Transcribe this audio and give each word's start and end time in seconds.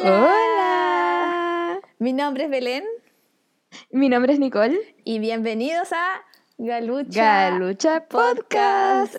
Hola. 0.00 1.80
Mi 1.98 2.12
nombre 2.12 2.44
es 2.44 2.50
Belén. 2.50 2.84
Mi 3.90 4.08
nombre 4.08 4.32
es 4.32 4.38
Nicole. 4.38 4.78
Y 5.02 5.18
bienvenidos 5.18 5.92
a 5.92 6.22
Galucha, 6.56 7.50
Galucha 7.50 8.06
Podcast. 8.06 9.16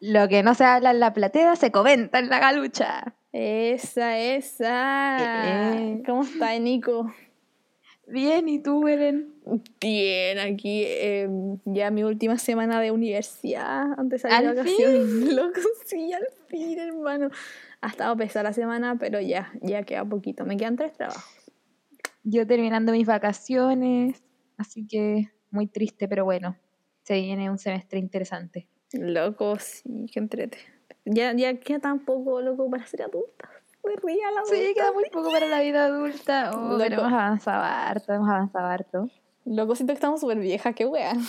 Lo 0.00 0.28
que 0.28 0.42
no 0.42 0.54
se 0.54 0.64
habla 0.64 0.90
en 0.90 1.00
la 1.00 1.12
platea 1.12 1.54
se 1.54 1.70
comenta 1.70 2.18
en 2.18 2.28
la 2.28 2.40
galucha. 2.40 3.14
Esa, 3.32 4.18
esa. 4.18 5.78
Eh. 5.78 6.02
¿Cómo 6.04 6.22
está, 6.22 6.58
Nico? 6.58 7.12
Bien, 8.08 8.48
¿y 8.48 8.60
tú, 8.60 8.82
Belén? 8.82 9.32
Bien, 9.80 10.38
aquí 10.40 10.82
eh, 10.86 11.28
ya 11.64 11.90
mi 11.90 12.02
última 12.02 12.38
semana 12.38 12.80
de 12.80 12.90
universidad, 12.90 13.92
antes 13.96 14.22
de 14.22 14.28
salir 14.28 14.40
de 14.40 14.48
¿Al 14.48 14.56
vacaciones. 14.56 15.08
Loco, 15.34 15.60
sí, 15.84 16.12
al 16.12 16.26
fin, 16.48 16.78
hermano. 16.78 17.30
Ha 17.80 17.88
estado 17.88 18.16
pesada 18.16 18.44
la 18.44 18.52
semana, 18.52 18.96
pero 18.98 19.20
ya, 19.20 19.52
ya 19.62 19.82
queda 19.82 20.04
poquito. 20.04 20.44
Me 20.44 20.56
quedan 20.56 20.76
tres 20.76 20.92
trabajos. 20.92 21.24
Yo 22.24 22.46
terminando 22.46 22.92
mis 22.92 23.06
vacaciones, 23.06 24.24
así 24.56 24.86
que 24.86 25.30
muy 25.50 25.68
triste, 25.68 26.08
pero 26.08 26.24
bueno, 26.24 26.56
se 27.02 27.14
viene 27.14 27.50
un 27.50 27.58
semestre 27.58 27.98
interesante. 27.98 28.68
Loco, 28.92 29.56
sí, 29.58 30.06
que 30.12 30.18
entrete. 30.18 30.58
Ya, 31.04 31.32
ya 31.34 31.58
queda 31.60 31.78
tan 31.78 32.04
poco, 32.04 32.40
loco, 32.40 32.68
para 32.68 32.84
ser 32.86 33.02
adulta. 33.02 33.48
Me 33.84 33.94
ría 33.94 34.30
la 34.32 34.44
Sí, 34.44 34.72
queda 34.74 34.92
muy 34.92 35.08
poco 35.10 35.30
para 35.30 35.46
la 35.46 35.60
vida 35.60 35.84
adulta. 35.84 36.50
Oh, 36.52 36.76
pero 36.78 37.00
hemos 37.00 37.12
avanzado 37.12 37.62
harto, 37.62 38.12
hemos 38.12 38.28
avanzado 38.28 38.66
harto. 38.66 39.10
Loco, 39.46 39.76
siento 39.76 39.92
que 39.92 39.96
estamos 39.96 40.20
súper 40.20 40.38
viejas, 40.38 40.74
qué 40.74 40.84
wea. 40.86 41.14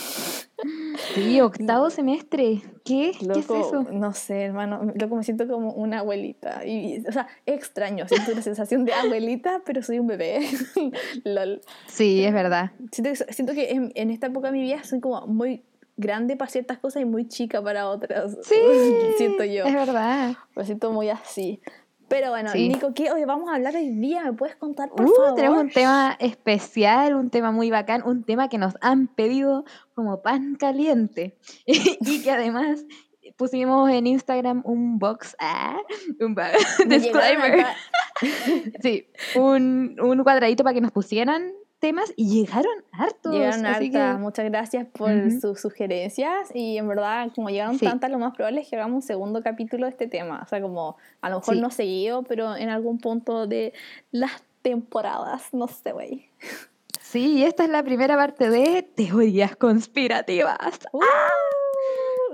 Sí, 1.13 1.39
octavo 1.39 1.91
semestre. 1.91 2.63
¿Qué? 2.83 3.11
¿Qué 3.11 3.19
es 3.19 3.21
Loco, 3.21 3.59
eso? 3.59 3.83
no 3.91 4.13
sé, 4.13 4.41
hermano. 4.41 4.91
Loco, 4.95 5.15
me 5.15 5.23
siento 5.23 5.47
como 5.47 5.71
una 5.73 5.99
abuelita. 5.99 6.65
Y, 6.65 7.03
o 7.07 7.11
sea, 7.11 7.27
extraño. 7.45 8.07
Siento 8.07 8.31
una 8.31 8.41
sensación 8.41 8.83
de 8.83 8.93
abuelita, 8.93 9.61
pero 9.63 9.83
soy 9.83 9.99
un 9.99 10.07
bebé. 10.07 10.39
Lol. 11.23 11.61
Sí, 11.85 12.25
es 12.25 12.33
verdad. 12.33 12.71
Siento 12.91 13.11
que, 13.11 13.33
siento 13.33 13.53
que 13.53 13.71
en, 13.71 13.91
en 13.93 14.09
esta 14.09 14.27
época 14.27 14.47
de 14.47 14.53
mi 14.53 14.63
vida 14.63 14.83
soy 14.83 14.99
como 14.99 15.27
muy 15.27 15.63
grande 15.97 16.35
para 16.37 16.49
ciertas 16.49 16.79
cosas 16.79 17.01
y 17.03 17.05
muy 17.05 17.27
chica 17.27 17.61
para 17.61 17.87
otras. 17.89 18.37
Sí, 18.41 18.55
siento 19.17 19.43
yo. 19.43 19.65
Es 19.65 19.73
verdad. 19.73 20.35
Me 20.55 20.65
siento 20.65 20.91
muy 20.91 21.09
así. 21.09 21.59
Pero 22.09 22.29
bueno, 22.29 22.49
Sí. 22.51 22.69
Nico, 22.69 22.93
¿qué 22.93 23.11
hoy 23.11 23.25
vamos 23.25 23.49
a 23.49 23.55
hablar 23.55 23.75
hoy 23.75 23.89
día? 23.89 24.23
¿Me 24.23 24.33
puedes 24.33 24.55
contar, 24.55 24.89
por 24.89 25.05
Uh, 25.05 25.13
favor? 25.13 25.35
tenemos 25.35 25.59
un 25.61 25.69
tema 25.69 26.15
especial, 26.19 27.15
un 27.15 27.29
tema 27.29 27.51
muy 27.51 27.69
bacán, 27.69 28.01
un 28.05 28.23
tema 28.23 28.47
que 28.47 28.57
nos 28.57 28.75
han 28.81 29.07
pedido 29.07 29.65
como 29.93 30.21
pan 30.21 30.55
caliente 30.55 31.37
y 31.65 32.21
que 32.21 32.31
además 32.31 32.85
pusimos 33.35 33.89
en 33.91 34.07
Instagram 34.07 34.61
un 34.65 34.99
box, 34.99 35.35
ah, 35.39 35.77
un 36.21 36.35
disclaimer, 36.87 37.65
sí, 38.81 39.07
un, 39.35 39.97
un 40.01 40.23
cuadradito 40.23 40.63
para 40.63 40.73
que 40.73 40.81
nos 40.81 40.91
pusieran 40.91 41.51
temas 41.79 42.11
y 42.15 42.29
llegaron 42.41 42.71
hartos. 42.91 43.33
Llegaron 43.33 43.65
hartas. 43.65 43.89
que- 43.89 44.19
Muchas 44.19 44.45
gracias 44.45 44.87
por 44.87 45.11
Ujú. 45.11 45.39
sus 45.39 45.61
sugerencias 45.61 46.49
y 46.53 46.77
en 46.77 46.87
verdad 46.87 47.29
como 47.35 47.49
llegaron 47.49 47.77
Sí. 47.77 47.85
tantas 47.85 48.09
lo 48.11 48.17
más 48.19 48.33
probable 48.35 48.61
es 48.61 48.67
que 48.69 48.75
hagamos 48.75 48.95
un 48.95 49.01
segundo 49.07 49.41
capítulo 49.43 49.85
de 49.85 49.91
este 49.91 50.07
tema. 50.07 50.41
O 50.43 50.47
sea, 50.47 50.61
como 50.61 50.97
a 51.21 51.29
lo 51.29 51.37
mejor 51.39 51.55
Sí. 51.55 51.61
no 51.61 51.69
seguido, 51.69 52.23
pero 52.23 52.55
en 52.55 52.69
algún 52.69 52.97
punto 52.99 53.45
de 53.47 53.73
las 54.11 54.43
temporadas, 54.63 55.53
no 55.53 55.67
sé, 55.67 55.91
güey. 55.91 56.29
Sí, 56.99 57.43
esta 57.45 57.63
es 57.63 57.69
la 57.69 57.83
primera 57.83 58.15
parte 58.17 58.49
de 58.49 58.81
teorías 58.83 59.55
conspirativas. 59.55 60.57
Uh, 60.91 60.99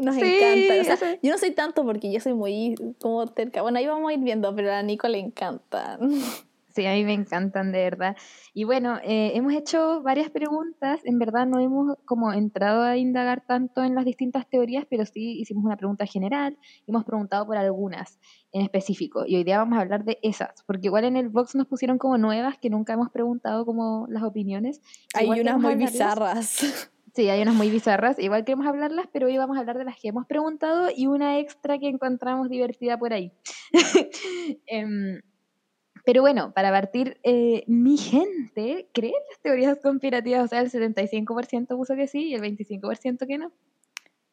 nos 0.02 0.16
Sí, 0.16 0.22
encanta. 0.40 0.94
O 0.94 0.98
sea, 0.98 1.20
yo 1.22 1.32
no 1.32 1.38
soy 1.38 1.52
tanto 1.52 1.84
porque 1.86 2.12
yo 2.12 2.20
soy 2.20 2.34
muy 2.34 2.74
como 3.00 3.28
terca. 3.28 3.62
Bueno, 3.62 3.78
ahí 3.78 3.86
vamos 3.88 4.10
a 4.10 4.14
ir 4.14 4.20
viendo, 4.20 4.56
pero 4.56 4.72
a 4.74 4.82
Nico 4.82 5.08
le 5.08 5.20
encanta. 5.20 6.00
Sí, 6.74 6.88
a 6.88 6.94
mí 6.94 7.04
me 7.04 7.14
encantan 7.14 7.72
de 7.72 7.84
verdad. 7.84 8.18
Y 8.54 8.64
bueno, 8.64 8.98
eh, 9.04 9.34
hemos 9.36 9.54
hecho 9.54 10.02
varias 10.02 10.32
preguntas. 10.32 11.02
En 11.04 11.20
verdad 11.20 11.46
no 11.46 11.60
hemos 11.60 11.98
como 12.06 12.34
entrado 12.34 12.82
a 12.82 12.98
indagar 12.98 13.44
tanto 13.46 13.84
en 13.84 13.94
las 13.94 14.06
distintas 14.06 14.50
teorías, 14.50 14.86
pero 14.90 15.06
sí 15.06 15.40
hicimos 15.40 15.64
una 15.64 15.78
pregunta 15.78 16.08
general 16.08 16.58
y 16.88 16.92
hemos 16.92 17.06
preguntado 17.06 17.46
por 17.46 17.58
algunas 17.58 18.20
en 18.52 18.64
específico. 18.64 19.24
Y 19.28 19.36
hoy 19.36 19.44
día 19.44 19.60
vamos 19.60 19.78
a 19.78 19.82
hablar 19.82 20.04
de 20.04 20.18
esas, 20.24 20.64
porque 20.66 20.88
igual 20.88 21.06
en 21.06 21.16
el 21.16 21.30
box 21.30 21.54
nos 21.54 21.68
pusieron 21.68 22.00
como 22.00 22.18
nuevas 22.18 22.58
que 22.58 22.72
nunca 22.72 22.94
hemos 22.94 23.12
preguntado 23.12 23.66
como 23.68 24.08
las 24.10 24.24
opiniones. 24.24 24.82
Hay 25.14 25.26
Igual 25.26 25.42
unas 25.42 25.60
muy 25.60 25.76
bizarras. 25.76 26.90
Sí, 27.16 27.30
hay 27.30 27.44
unas 27.44 27.54
muy 27.54 27.70
bizarras. 27.70 28.18
Igual 28.18 28.44
queremos 28.44 28.66
hablarlas, 28.66 29.06
pero 29.14 29.28
hoy 29.28 29.38
vamos 29.38 29.56
a 29.56 29.60
hablar 29.60 29.78
de 29.78 29.86
las 29.86 30.00
que 30.00 30.08
hemos 30.08 30.26
preguntado 30.26 30.90
y 30.96 31.06
una 31.06 31.38
extra 31.38 31.78
que 31.78 31.88
encontramos 31.88 32.50
divertida 32.50 32.98
por 32.98 33.14
ahí. 33.14 33.32
Em, 34.66 35.22
pero 36.06 36.22
bueno, 36.22 36.52
para 36.54 36.72
partir, 36.72 37.18
eh, 37.24 37.64
mi 37.68 37.98
gente 37.98 38.88
cree 38.94 39.12
en 39.12 39.24
las 39.30 39.40
teorías 39.42 39.78
conspirativas, 39.80 40.44
o 40.44 40.48
sea, 40.48 40.60
el 40.60 40.70
75% 40.70 41.68
puso 41.78 41.96
que 41.96 42.08
sí 42.08 42.30
y 42.30 42.36
el 42.36 42.42
25% 42.42 43.26
que 43.26 43.38
no. 43.38 43.52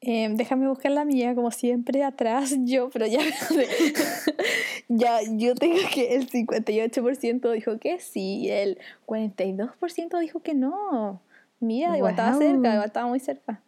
Eh, 0.02 0.30
déjame 0.32 0.66
buscar 0.66 0.92
la 0.92 1.04
mía, 1.04 1.34
como 1.34 1.50
siempre, 1.50 2.02
atrás 2.02 2.54
yo, 2.64 2.90
pero 2.90 3.06
ya, 3.06 3.20
ya 4.88 5.18
yo 5.30 5.54
tengo 5.54 5.78
que 5.92 6.14
el 6.14 6.28
58% 6.28 7.52
dijo 7.52 7.78
que 7.78 8.00
sí, 8.00 8.38
y 8.40 8.50
el 8.50 8.78
42% 9.06 10.18
dijo 10.18 10.40
que 10.40 10.54
no. 10.54 11.20
Mira, 11.60 11.96
igual 11.96 12.12
estaba 12.12 12.36
cerca, 12.38 12.72
igual 12.72 12.86
estaba 12.86 13.06
muy 13.06 13.20
cerca. 13.20 13.60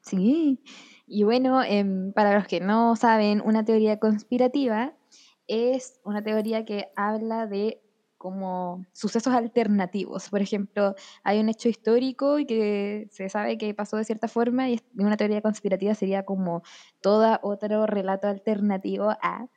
Sí, 0.00 0.58
y 1.06 1.22
bueno, 1.22 1.62
em, 1.62 2.12
para 2.12 2.34
los 2.34 2.48
que 2.48 2.58
no 2.58 2.96
saben, 2.96 3.40
una 3.40 3.64
teoría 3.64 3.98
conspirativa 3.98 4.92
es 5.52 6.00
una 6.04 6.22
teoría 6.22 6.64
que 6.64 6.88
habla 6.96 7.46
de 7.46 7.82
como 8.16 8.86
sucesos 8.92 9.34
alternativos. 9.34 10.28
Por 10.30 10.40
ejemplo, 10.42 10.94
hay 11.24 11.40
un 11.40 11.48
hecho 11.48 11.68
histórico 11.68 12.38
y 12.38 12.46
que 12.46 13.08
se 13.10 13.28
sabe 13.28 13.58
que 13.58 13.74
pasó 13.74 13.96
de 13.96 14.04
cierta 14.04 14.28
forma 14.28 14.70
y 14.70 14.80
una 14.96 15.16
teoría 15.16 15.42
conspirativa 15.42 15.92
sería 15.96 16.24
como 16.24 16.62
todo 17.00 17.40
otro 17.42 17.84
relato 17.86 18.28
alternativo 18.28 19.10
a 19.10 19.48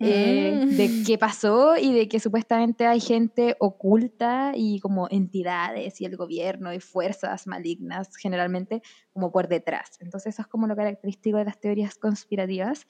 eh, 0.00 0.60
de 0.68 0.88
Mm. 0.88 1.04
qué 1.06 1.16
pasó 1.18 1.76
y 1.78 1.94
de 1.94 2.08
que 2.08 2.20
supuestamente 2.20 2.86
hay 2.86 3.00
gente 3.00 3.56
oculta 3.58 4.52
y 4.54 4.80
como 4.80 5.08
entidades 5.10 6.00
y 6.02 6.04
el 6.04 6.16
gobierno 6.18 6.74
y 6.74 6.80
fuerzas 6.80 7.46
malignas 7.46 8.14
generalmente 8.16 8.82
como 9.14 9.32
por 9.32 9.48
detrás. 9.48 9.96
Entonces 10.00 10.34
eso 10.34 10.42
es 10.42 10.48
como 10.48 10.66
lo 10.66 10.76
característico 10.76 11.38
de 11.38 11.46
las 11.46 11.58
teorías 11.58 11.96
conspirativas, 11.96 12.86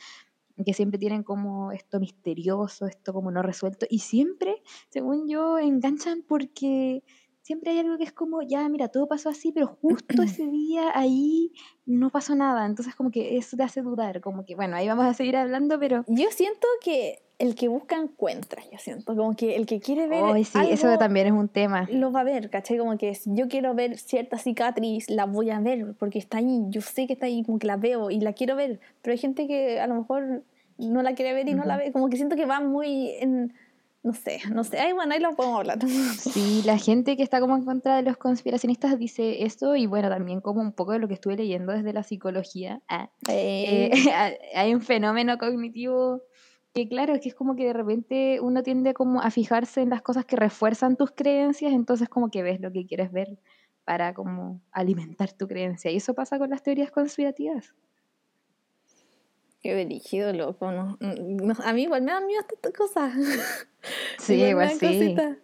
que 0.65 0.75
siempre 0.75 0.99
tienen 0.99 1.23
como 1.23 1.73
esto 1.73 2.01
misterioso, 2.01 2.87
esto 2.87 3.13
como 3.13 3.31
no 3.31 3.43
resuelto, 3.43 3.87
y 3.89 4.01
siempre, 4.01 4.63
según 4.89 5.29
yo, 5.29 5.59
enganchan 5.59 6.23
porque 6.23 7.03
siempre 7.43 7.73
hay 7.73 7.79
algo 7.79 7.97
que 7.97 8.05
es 8.05 8.13
como, 8.13 8.43
ya, 8.43 8.69
mira, 8.69 8.89
todo 8.89 9.09
pasó 9.09 9.29
así, 9.29 9.53
pero 9.53 9.67
justo 9.67 10.05
ese 10.23 10.47
día 10.47 10.93
ahí 10.95 11.53
no 11.87 12.11
pasó 12.11 12.35
nada, 12.35 12.67
entonces 12.67 12.95
como 12.95 13.11
que 13.11 13.37
eso 13.37 13.57
te 13.57 13.63
hace 13.63 13.83
dudar, 13.83 14.21
como 14.21 14.45
que, 14.45 14.55
bueno, 14.55 14.77
ahí 14.77 14.87
vamos 14.87 15.07
a 15.07 15.15
seguir 15.15 15.37
hablando, 15.37 15.79
pero... 15.79 16.05
Yo 16.07 16.31
siento 16.31 16.67
que 16.83 17.30
el 17.41 17.55
que 17.55 17.69
busca 17.69 17.97
encuentra, 17.97 18.63
yo 18.71 18.79
siento, 18.79 19.17
como 19.17 19.35
que 19.35 19.57
el 19.57 19.65
que 19.65 19.81
quiere 19.81 20.07
ver 20.07 20.23
Ay, 20.23 20.45
sí, 20.45 20.59
eso 20.69 20.89
algo, 20.89 20.99
también 20.99 21.27
es 21.27 21.33
un 21.33 21.49
tema. 21.49 21.89
lo 21.91 22.13
va 22.13 22.21
a 22.21 22.25
ver, 22.25 22.51
¿cachai? 22.51 22.77
Como 22.77 22.97
que 22.99 23.15
si 23.15 23.31
yo 23.35 23.49
quiero 23.49 23.75
ver 23.75 23.97
cierta 23.97 24.37
cicatriz, 24.37 25.09
la 25.09 25.25
voy 25.25 25.49
a 25.51 25.59
ver 25.59 25.95
porque 25.99 26.19
está 26.19 26.39
ahí, 26.39 26.67
yo 26.69 26.83
sé 26.83 27.07
que 27.07 27.15
está 27.15 27.27
ahí, 27.27 27.43
como 27.43 27.59
que 27.59 27.67
la 27.67 27.77
veo 27.77 28.11
y 28.11 28.21
la 28.21 28.35
quiero 28.35 28.57
ver, 28.57 28.79
pero 29.01 29.13
hay 29.13 29.19
gente 29.19 29.47
que 29.47 29.81
a 29.81 29.87
lo 29.87 29.95
mejor 29.95 30.43
no 30.77 31.03
la 31.03 31.15
quiere 31.15 31.33
ver 31.33 31.49
y 31.49 31.55
no 31.55 31.65
la 31.65 31.79
ve, 31.79 31.93
como 31.93 32.11
que 32.11 32.17
siento 32.17 32.37
que 32.37 32.45
va 32.45 32.61
muy 32.61 33.11
en, 33.21 33.55
no 34.03 34.13
sé, 34.13 34.41
no 34.53 34.63
sé, 34.63 34.79
ay, 34.79 34.93
bueno, 34.93 35.15
ahí 35.15 35.21
lo 35.21 35.35
podemos 35.35 35.61
hablar. 35.61 35.79
Sí, 36.19 36.63
la 36.67 36.77
gente 36.77 37.17
que 37.17 37.23
está 37.23 37.41
como 37.41 37.57
en 37.57 37.65
contra 37.65 37.97
de 37.97 38.03
los 38.03 38.19
conspiracionistas 38.19 38.99
dice 38.99 39.45
eso 39.45 39.77
y 39.77 39.87
bueno, 39.87 40.11
también 40.11 40.43
como 40.43 40.61
un 40.61 40.73
poco 40.73 40.93
de 40.93 40.99
lo 40.99 41.09
que 41.09 41.15
estuve 41.15 41.37
leyendo 41.37 41.73
desde 41.73 41.95
la 41.95 42.03
psicología. 42.03 42.83
ah, 42.89 43.09
eh, 43.29 43.91
Eh, 43.93 43.93
hay 44.55 44.75
un 44.75 44.83
fenómeno 44.83 45.39
cognitivo 45.39 46.21
que 46.73 46.89
claro, 46.89 47.15
es 47.15 47.21
que 47.21 47.31
es 47.31 47.35
como 47.35 47.57
que 47.57 47.67
de 47.67 47.73
repente 47.73 48.41
uno 48.41 48.63
tiende 48.63 48.95
como 48.95 49.21
a 49.21 49.31
fijarse 49.31 49.81
en 49.83 49.91
las 49.91 50.03
cosas 50.03 50.25
que 50.25 50.37
refuerzan 50.37 50.97
tus 50.97 51.11
creencias, 51.11 51.73
entonces 51.73 52.09
como 52.09 52.31
que 52.31 52.43
ves 52.43 52.61
lo 52.61 52.71
que 52.71 52.87
quieres 52.87 53.11
ver 53.11 53.39
para 53.85 54.15
como 54.15 54.61
alimentar 54.71 55.33
tu 55.33 55.49
creencia. 55.49 55.91
Y 55.91 55.97
eso 55.97 56.15
pasa 56.15 56.39
con 56.39 56.51
las 56.51 56.63
teorías 56.63 56.91
conspirativas. 56.91 57.75
qué 59.63 59.85
brígido, 59.85 60.33
loco, 60.33 60.71
no, 60.71 60.97
no, 61.01 61.55
a 61.65 61.73
mí 61.73 61.83
igual 61.83 62.03
me 62.03 62.13
dan 62.13 62.27
miedo 62.27 62.43
estas 62.51 62.73
cosas. 62.73 63.15
Sí, 64.19 64.37
me 64.37 64.51
igual 64.51 64.69
dan 64.69 64.79
sí. 64.79 64.87
cositas. 64.87 65.39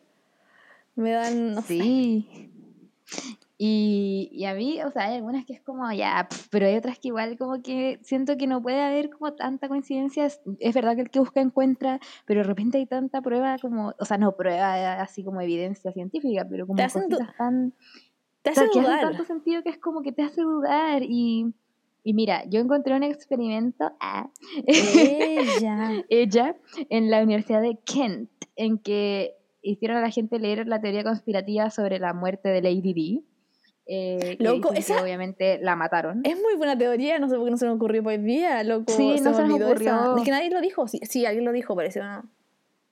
Me 0.94 1.11
dan, 1.11 1.55
no 1.55 1.62
sé. 1.62 2.50
Y, 3.58 4.29
y 4.32 4.44
a 4.44 4.55
mí, 4.55 4.82
o 4.82 4.91
sea, 4.91 5.06
hay 5.06 5.17
algunas 5.17 5.47
que 5.47 5.55
es 5.55 5.62
como, 5.62 5.91
ya, 5.91 6.29
pero 6.50 6.67
hay 6.67 6.76
otras 6.76 6.99
que 6.99 7.08
igual 7.08 7.38
como 7.38 7.62
que 7.62 7.99
siento 8.03 8.37
que 8.37 8.47
no 8.47 8.61
puede 8.61 8.82
haber 8.82 9.08
como 9.08 9.32
tanta 9.32 9.69
coincidencia. 9.69 10.26
Es, 10.26 10.41
es 10.61 10.75
verdad 10.75 10.94
que 10.94 11.03
el 11.03 11.11
que 11.11 11.20
busca 11.20 11.41
encuentra, 11.41 11.99
pero 12.26 12.41
de 12.41 12.44
repente 12.44 12.76
hay 12.76 12.87
tanta 12.87 13.23
prueba 13.23 13.56
como, 13.58 13.94
o 13.99 14.05
sea, 14.05 14.19
no 14.19 14.37
prueba 14.37 15.00
así 15.00 15.25
como 15.25 15.41
evidencia 15.41 15.91
científica, 15.93 16.47
pero 16.49 16.67
como 16.67 16.82
cositas 16.82 17.35
tan... 17.37 17.73
Te 18.43 18.50
o 18.50 18.55
sea, 18.55 18.64
hace 18.64 18.73
que 18.73 18.81
dudar. 18.81 19.00
tanto 19.00 19.25
sentido 19.25 19.62
que 19.62 19.70
es 19.70 19.79
como 19.79 20.03
que 20.03 20.12
te 20.12 20.23
hace 20.23 20.43
dudar 20.43 21.03
y... 21.03 21.55
Y 22.05 22.14
mira, 22.14 22.44
yo 22.44 22.61
encontré 22.61 22.94
un 22.94 23.03
experimento, 23.03 23.91
ah, 23.99 24.31
Ella. 24.64 26.05
ella, 26.08 26.56
en 26.88 27.11
la 27.11 27.20
Universidad 27.20 27.61
de 27.61 27.81
Kent, 27.85 28.31
en 28.55 28.79
que 28.79 29.35
hicieron 29.61 29.97
a 29.97 30.03
la 30.03 30.11
gente 30.11 30.38
leer 30.38 30.69
la 30.69 30.81
teoría 30.81 31.03
conspirativa 31.03 31.69
sobre 31.70 31.99
la 31.99 32.14
muerte 32.14 32.50
de 32.50 32.62
Lady 32.62 32.93
Di. 32.93 33.25
Eh, 33.87 34.37
que 34.38 34.44
Loco, 34.44 34.71
que 34.73 34.81
esa- 34.81 35.00
obviamente 35.03 35.59
la 35.62 35.77
mataron. 35.77 36.21
Es 36.25 36.37
muy 36.41 36.56
buena 36.56 36.77
teoría, 36.77 37.19
no 37.19 37.29
sé 37.29 37.37
por 37.37 37.44
qué 37.44 37.50
no 37.53 37.56
se 37.56 37.67
me 37.67 37.73
ocurrió 37.73 38.03
hoy 38.05 38.19
día, 38.19 38.62
loco. 38.65 38.93
Sí, 38.93 39.06
no 39.06 39.12
me 39.12 39.19
se 39.19 39.25
nos 39.31 39.38
olvidó 39.41 39.55
esa. 39.73 39.97
ocurrió. 40.00 40.17
Es 40.17 40.25
que 40.25 40.31
nadie 40.33 40.50
lo 40.50 40.61
dijo, 40.61 40.88
sí, 40.88 41.00
sí 41.05 41.25
alguien 41.25 41.44
lo 41.44 41.53
dijo, 41.53 41.77
parece 41.77 42.00
una, 42.00 42.25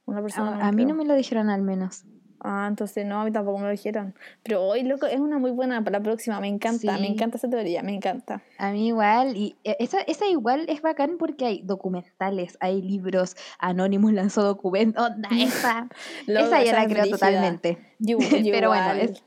una 0.06 0.22
persona. 0.22 0.56
a, 0.64 0.68
a 0.68 0.72
mí 0.72 0.84
no 0.84 0.94
me 0.94 1.04
lo 1.04 1.14
dijeron 1.14 1.50
al 1.50 1.62
menos. 1.62 2.04
Ah, 2.46 2.66
entonces 2.68 3.06
no, 3.06 3.20
a 3.20 3.24
mí 3.24 3.32
tampoco 3.32 3.56
me 3.58 3.64
lo 3.64 3.70
dijeron. 3.70 4.14
Pero 4.42 4.62
hoy, 4.62 4.82
loco, 4.82 5.06
es 5.06 5.18
una 5.18 5.38
muy 5.38 5.50
buena 5.50 5.82
para 5.82 5.98
la 5.98 6.02
próxima, 6.04 6.38
me 6.40 6.48
encanta, 6.48 6.92
me 6.98 7.06
Sí. 7.06 7.12
encanta 7.12 7.38
esa 7.38 7.48
teoría, 7.48 7.82
me 7.82 7.94
encanta. 7.94 8.42
A 8.58 8.70
mí 8.70 8.88
igual, 8.88 9.34
y 9.34 9.56
e- 9.64 9.76
esa, 9.80 10.00
esa 10.02 10.26
igual 10.26 10.66
es 10.68 10.82
bacán 10.82 11.16
porque 11.18 11.46
hay 11.46 11.62
documentales, 11.62 12.58
hay 12.60 12.82
libros, 12.82 13.34
Anonymous 13.58 14.12
lanzó 14.12 14.42
documentos, 14.42 15.02
onda, 15.10 15.28
esa, 15.32 15.88
Loco, 16.26 16.46
esa 16.46 16.62
ya 16.62 16.70
esa 16.72 16.82
la 16.82 16.88
creo 16.88 17.08
totalmente. 17.08 17.78
Yo, 17.98 18.18
yo 18.18 18.52
Pero 18.52 18.68
bueno, 18.68 18.92
igual. 18.94 19.00
es- 19.00 19.24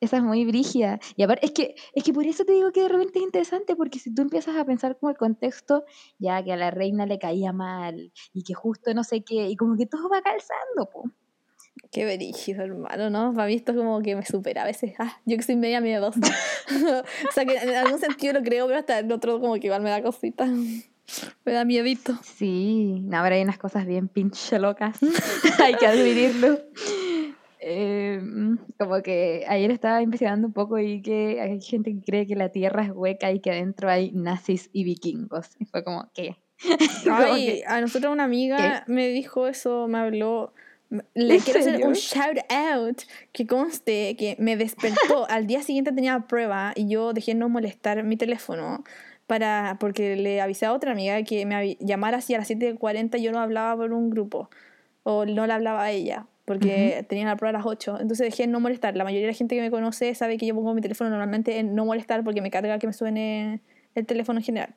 Esa 0.00 0.18
es 0.18 0.22
muy 0.22 0.44
brígida. 0.44 1.00
Y 1.16 1.22
aparte, 1.22 1.46
es 1.46 1.52
que, 1.52 1.74
es 1.92 2.04
que 2.04 2.12
por 2.12 2.26
eso 2.26 2.44
te 2.44 2.52
digo 2.52 2.70
que 2.70 2.82
de 2.82 2.88
repente 2.88 3.18
es 3.18 3.24
interesante, 3.24 3.74
porque 3.74 3.98
si 3.98 4.14
tú 4.14 4.22
empiezas 4.22 4.56
a 4.56 4.64
pensar 4.64 4.96
como 4.98 5.10
el 5.10 5.16
contexto, 5.16 5.84
ya 6.18 6.42
que 6.42 6.52
a 6.52 6.56
la 6.56 6.70
reina 6.70 7.06
le 7.06 7.18
caía 7.18 7.52
mal, 7.52 8.12
y 8.32 8.44
que 8.44 8.54
justo 8.54 8.94
no 8.94 9.02
sé 9.02 9.24
qué, 9.24 9.48
y 9.48 9.56
como 9.56 9.76
que 9.76 9.86
todo 9.86 10.08
va 10.08 10.22
calzando, 10.22 10.88
po. 10.92 11.10
Qué 11.90 12.04
brígido, 12.04 12.64
hermano, 12.64 13.10
¿no? 13.10 13.32
Para 13.32 13.46
mí 13.46 13.54
esto 13.54 13.74
como 13.74 14.00
que 14.02 14.14
me 14.14 14.24
supera 14.24 14.62
a 14.62 14.66
veces. 14.66 14.94
Ah, 14.98 15.20
yo 15.24 15.36
que 15.36 15.42
soy 15.42 15.56
media 15.56 15.80
miedosa. 15.80 16.20
o 17.28 17.32
sea, 17.32 17.44
que 17.44 17.56
en 17.56 17.74
algún 17.74 17.98
sentido 17.98 18.34
lo 18.34 18.42
creo, 18.42 18.66
pero 18.66 18.78
hasta 18.78 18.98
en 18.98 19.10
otro 19.10 19.40
como 19.40 19.54
que 19.54 19.66
igual 19.68 19.82
me 19.82 19.90
da 19.90 20.02
cosita. 20.02 20.46
Me 21.44 21.52
da 21.52 21.64
miedito. 21.64 22.18
Sí, 22.22 23.00
no, 23.00 23.22
pero 23.22 23.34
hay 23.34 23.42
unas 23.42 23.58
cosas 23.58 23.86
bien 23.86 24.08
pinche 24.08 24.58
locas, 24.58 24.98
hay 25.62 25.74
que 25.74 25.86
admitirlo. 25.86 26.58
Eh, 27.60 28.20
mm, 28.22 28.56
como 28.78 29.02
que 29.02 29.44
ayer 29.48 29.70
estaba 29.70 30.02
investigando 30.02 30.46
un 30.46 30.52
poco 30.52 30.78
y 30.78 31.02
que 31.02 31.40
hay 31.40 31.60
gente 31.60 31.92
que 31.94 32.00
cree 32.00 32.26
que 32.26 32.36
la 32.36 32.50
tierra 32.50 32.84
es 32.84 32.90
hueca 32.94 33.32
y 33.32 33.40
que 33.40 33.50
adentro 33.50 33.88
hay 33.90 34.12
nazis 34.12 34.70
y 34.72 34.84
vikingos. 34.84 35.50
Y 35.58 35.64
fue 35.66 35.82
como, 35.84 36.10
¿qué? 36.14 36.36
Ay, 37.10 37.60
que- 37.60 37.64
a 37.66 37.80
nosotros 37.80 38.12
una 38.12 38.24
amiga 38.24 38.84
me 38.86 39.08
dijo 39.08 39.46
eso, 39.46 39.88
me 39.88 39.98
habló. 39.98 40.52
Le 41.14 41.34
¿En 41.34 41.40
quiero 41.40 41.60
hacer 41.60 41.72
serio? 41.74 41.88
un 41.88 41.94
shout 41.94 42.38
out 42.50 43.02
que 43.32 43.46
conste 43.46 44.16
que 44.16 44.36
me 44.38 44.56
despertó. 44.56 45.26
Al 45.28 45.46
día 45.46 45.62
siguiente 45.62 45.92
tenía 45.92 46.20
prueba 46.20 46.72
y 46.74 46.88
yo 46.88 47.12
dejé 47.12 47.34
no 47.34 47.48
molestar 47.50 48.02
mi 48.04 48.16
teléfono 48.16 48.84
para 49.26 49.76
porque 49.78 50.16
le 50.16 50.40
avisé 50.40 50.64
a 50.64 50.72
otra 50.72 50.92
amiga 50.92 51.22
que 51.24 51.44
me 51.44 51.76
llamara 51.80 52.16
así 52.18 52.34
a 52.34 52.38
las 52.38 52.48
7.40 52.48 53.18
yo 53.18 53.30
no 53.30 53.40
hablaba 53.40 53.76
por 53.76 53.92
un 53.92 54.08
grupo 54.08 54.48
o 55.02 55.26
no 55.26 55.46
le 55.46 55.52
hablaba 55.52 55.82
a 55.82 55.90
ella 55.90 56.26
porque 56.48 57.04
tenía 57.08 57.26
la 57.26 57.36
prueba 57.36 57.50
a 57.50 57.60
las 57.60 57.66
8. 57.66 57.98
Entonces 58.00 58.26
dejé 58.30 58.42
en 58.44 58.50
no 58.50 58.58
molestar. 58.58 58.96
La 58.96 59.04
mayoría 59.04 59.26
de 59.28 59.32
la 59.32 59.36
gente 59.38 59.54
que 59.54 59.60
me 59.60 59.70
conoce 59.70 60.12
sabe 60.16 60.36
que 60.38 60.46
yo 60.46 60.54
pongo 60.56 60.74
mi 60.74 60.80
teléfono 60.80 61.10
normalmente 61.10 61.58
en 61.58 61.76
no 61.76 61.84
molestar 61.84 62.24
porque 62.24 62.40
me 62.42 62.50
carga 62.50 62.78
que 62.80 62.86
me 62.88 62.92
suene 62.92 63.60
el 63.94 64.06
teléfono 64.06 64.40
en 64.40 64.44
general. 64.44 64.74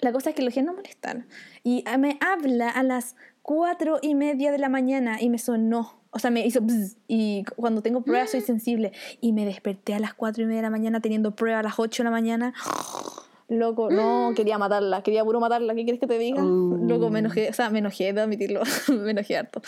La 0.00 0.12
cosa 0.12 0.30
es 0.30 0.36
que 0.36 0.42
lo 0.42 0.46
dejé 0.48 0.60
en 0.60 0.66
no 0.66 0.74
molestar. 0.74 1.24
Y 1.64 1.84
me 1.98 2.18
habla 2.20 2.70
a 2.70 2.82
las 2.84 3.16
cuatro 3.42 3.98
y 4.00 4.14
media 4.14 4.52
de 4.52 4.58
la 4.58 4.68
mañana 4.68 5.20
y 5.20 5.28
me 5.28 5.38
sonó. 5.38 5.98
O 6.12 6.18
sea, 6.18 6.30
me 6.30 6.44
hizo 6.46 6.60
bzz, 6.60 6.96
y 7.06 7.44
cu- 7.44 7.54
cuando 7.56 7.82
tengo 7.82 8.02
pruebas 8.02 8.30
soy 8.30 8.40
sensible. 8.40 8.92
Y 9.20 9.32
me 9.32 9.44
desperté 9.44 9.94
a 9.94 9.98
las 9.98 10.14
cuatro 10.14 10.42
y 10.42 10.46
media 10.46 10.58
de 10.58 10.62
la 10.62 10.70
mañana 10.70 11.00
teniendo 11.00 11.34
prueba 11.36 11.58
a 11.60 11.62
las 11.62 11.78
8 11.78 12.02
de 12.02 12.04
la 12.04 12.10
mañana. 12.10 12.52
Loco, 13.48 13.90
no, 13.90 14.32
quería 14.36 14.58
matarla, 14.58 15.02
quería 15.02 15.24
puro 15.24 15.40
matarla. 15.40 15.74
¿Qué 15.74 15.82
quieres 15.82 15.98
que 16.00 16.06
te 16.06 16.18
diga? 16.18 16.40
Loco, 16.88 17.10
me 17.10 17.18
enojé, 17.18 17.48
o 17.48 17.52
sea, 17.52 17.68
me 17.70 17.80
enojé 17.80 18.12
de 18.12 18.20
admitirlo, 18.20 18.62
me 18.88 19.10
enojé 19.10 19.36
harto. 19.36 19.60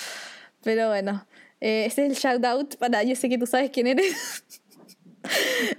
Pero 0.62 0.88
bueno, 0.88 1.26
eh, 1.61 1.85
este 1.87 2.06
es 2.06 2.11
el 2.11 2.17
shout 2.17 2.44
out 2.44 2.76
para, 2.76 3.03
yo 3.03 3.14
sé 3.17 3.29
que 3.29 3.38
tú 3.38 3.47
sabes 3.47 3.70
quién 3.70 3.87
eres. 3.87 4.44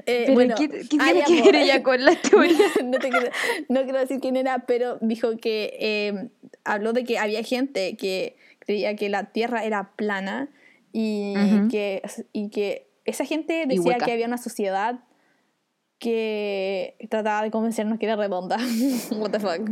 Eh, 0.05 0.23
Pero 0.25 0.33
bueno, 0.35 0.55
¿qué, 0.57 0.69
qué 0.69 0.83
tiene 0.85 1.15
ya, 1.19 1.25
que 1.25 1.39
po. 1.39 1.45
ver 1.45 1.55
ella 1.55 1.83
con 1.83 2.05
la 2.05 2.15
teoría? 2.15 2.57
no, 2.85 2.97
te 2.97 3.09
quiero, 3.09 3.29
no 3.67 3.83
quiero 3.83 3.99
decir 3.99 4.21
quién 4.21 4.37
era, 4.37 4.59
pero 4.59 4.97
dijo 5.01 5.35
que 5.35 5.75
eh, 5.81 6.29
habló 6.63 6.93
de 6.93 7.03
que 7.03 7.17
había 7.17 7.43
gente 7.43 7.97
que 7.97 8.37
creía 8.59 8.95
que 8.95 9.09
la 9.09 9.33
Tierra 9.33 9.65
era 9.65 9.91
plana 9.97 10.49
y, 10.93 11.33
que, 11.69 12.01
y 12.31 12.51
que 12.51 12.87
esa 13.03 13.25
gente 13.25 13.65
decía 13.67 13.97
que 13.97 14.13
había 14.13 14.27
una 14.27 14.37
sociedad 14.37 15.01
que 15.99 16.95
trataba 17.09 17.43
de 17.43 17.51
convencernos 17.51 17.99
que 17.99 18.05
era 18.05 18.15
redonda. 18.15 18.57
What 19.11 19.31
the 19.31 19.39
fuck. 19.39 19.69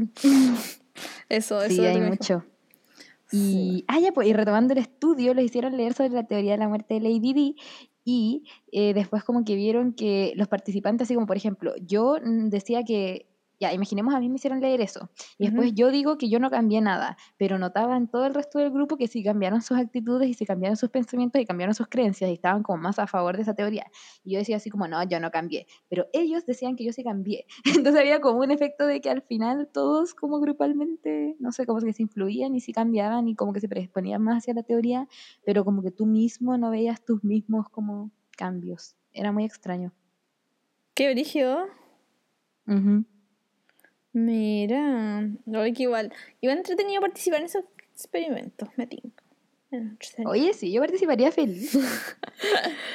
Eso, 1.30 1.62
eso 1.62 1.70
Sí, 1.70 1.86
es 1.86 1.96
lo 1.96 2.04
hay 2.04 2.10
mucho. 2.10 2.44
Y, 3.32 3.86
ah, 3.88 4.00
ya, 4.00 4.12
pues, 4.12 4.28
y 4.28 4.34
retomando 4.34 4.74
el 4.74 4.80
estudio, 4.80 5.34
les 5.34 5.46
hicieron 5.46 5.78
leer 5.78 5.94
sobre 5.94 6.10
la 6.10 6.28
teoría 6.28 6.52
de 6.54 6.58
la 6.58 6.68
muerte 6.68 6.96
de 6.96 7.00
Lady 7.00 7.34
Di 7.34 7.56
y 8.04 8.44
eh, 8.72 8.94
después 8.94 9.24
como 9.24 9.46
que 9.46 9.56
vieron 9.56 9.94
que 9.94 10.34
los 10.36 10.48
participantes, 10.48 11.06
así 11.06 11.14
como 11.14 11.28
por 11.28 11.38
ejemplo, 11.38 11.74
yo 11.82 12.18
mm, 12.24 12.50
decía 12.50 12.84
que, 12.84 13.31
ya, 13.62 13.72
imaginemos 13.74 14.14
a 14.16 14.20
mí 14.20 14.28
me 14.28 14.36
hicieron 14.36 14.60
leer 14.60 14.82
eso, 14.82 15.10
y 15.38 15.46
después 15.46 15.68
Ujú. 15.70 15.76
yo 15.76 15.92
digo 15.92 16.18
que 16.18 16.28
yo 16.30 16.40
no 16.40 16.50
cambié 16.50 16.82
nada, 16.82 17.16
pero 17.38 17.60
notaba 17.60 17.96
en 17.96 18.08
todo 18.08 18.26
el 18.26 18.34
resto 18.34 18.58
del 18.58 18.72
grupo 18.72 18.98
que 18.98 19.08
sí 19.08 19.24
cambiaron 19.24 19.62
sus 19.62 19.78
actitudes 19.78 20.28
y 20.28 20.34
sí 20.34 20.46
cambiaron 20.46 20.76
sus 20.76 20.90
pensamientos 20.90 21.40
y 21.40 21.46
cambiaron 21.46 21.76
sus 21.76 21.88
creencias 21.88 22.30
y 22.30 22.34
estaban 22.34 22.64
como 22.64 22.82
más 22.82 22.98
a 22.98 23.06
favor 23.06 23.36
de 23.36 23.44
esa 23.44 23.54
teoría. 23.54 23.86
Y 24.24 24.34
yo 24.34 24.40
decía 24.40 24.58
así 24.58 24.72
como, 24.72 24.88
no, 24.88 25.02
yo 25.04 25.20
no 25.20 25.30
cambié, 25.30 25.68
pero 25.88 26.08
ellos 26.12 26.46
decían 26.46 26.76
que 26.76 26.84
yo 26.84 26.92
sí 26.92 27.04
cambié. 27.04 27.46
Entonces 27.86 28.02
había 28.02 28.20
como 28.20 28.40
un 28.40 28.50
efecto 28.52 28.86
de 28.88 29.00
que 29.00 29.10
al 29.12 29.22
final 29.22 29.70
todos 29.72 30.16
como 30.16 30.40
grupalmente, 30.40 31.36
no 31.40 31.52
sé, 31.52 31.68
como 31.68 31.80
que 31.80 31.94
se 31.94 32.02
influían 32.02 32.56
y 32.56 32.60
sí 32.60 32.74
cambiaban 32.74 33.28
y 33.28 33.36
como 33.36 33.54
que 33.54 33.60
se 33.60 33.70
predisponían 33.70 34.24
más 34.24 34.40
hacia 34.40 34.56
la 34.56 34.64
teoría, 34.64 35.08
pero 35.46 35.64
como 35.64 35.84
que 35.84 35.92
tú 35.92 36.08
mismo 36.08 36.58
no 36.58 36.72
veías 36.72 37.06
tus 37.06 37.24
mismos 37.24 37.70
como 37.70 38.10
cambios. 38.36 38.96
Era 39.14 39.32
muy 39.32 39.46
extraño. 39.46 39.94
Qué 40.96 41.12
brígido. 41.12 41.68
Ujú. 42.68 43.06
Mira, 44.14 45.30
hoy 45.46 45.74
que 45.74 45.84
igual, 45.84 46.14
igual 46.42 46.58
entretenido 46.58 47.02
participar 47.02 47.40
en 47.40 47.46
esos 47.46 47.64
experimentos, 47.94 48.70
me. 48.76 48.90
Entretenido. 49.72 50.32
Oye, 50.32 50.54
sí, 50.54 50.72
yo 50.72 50.82
participaría 50.82 51.32
feliz. 51.32 51.78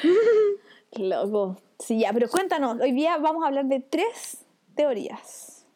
Qué 0.92 1.02
loco. 1.02 1.56
Sí, 1.78 2.00
ya, 2.00 2.12
pero 2.12 2.28
cuéntanos, 2.28 2.80
hoy 2.80 2.92
día 2.92 3.16
vamos 3.18 3.44
a 3.44 3.48
hablar 3.48 3.66
de 3.66 3.80
tres 3.80 4.44
teorías. 4.74 5.66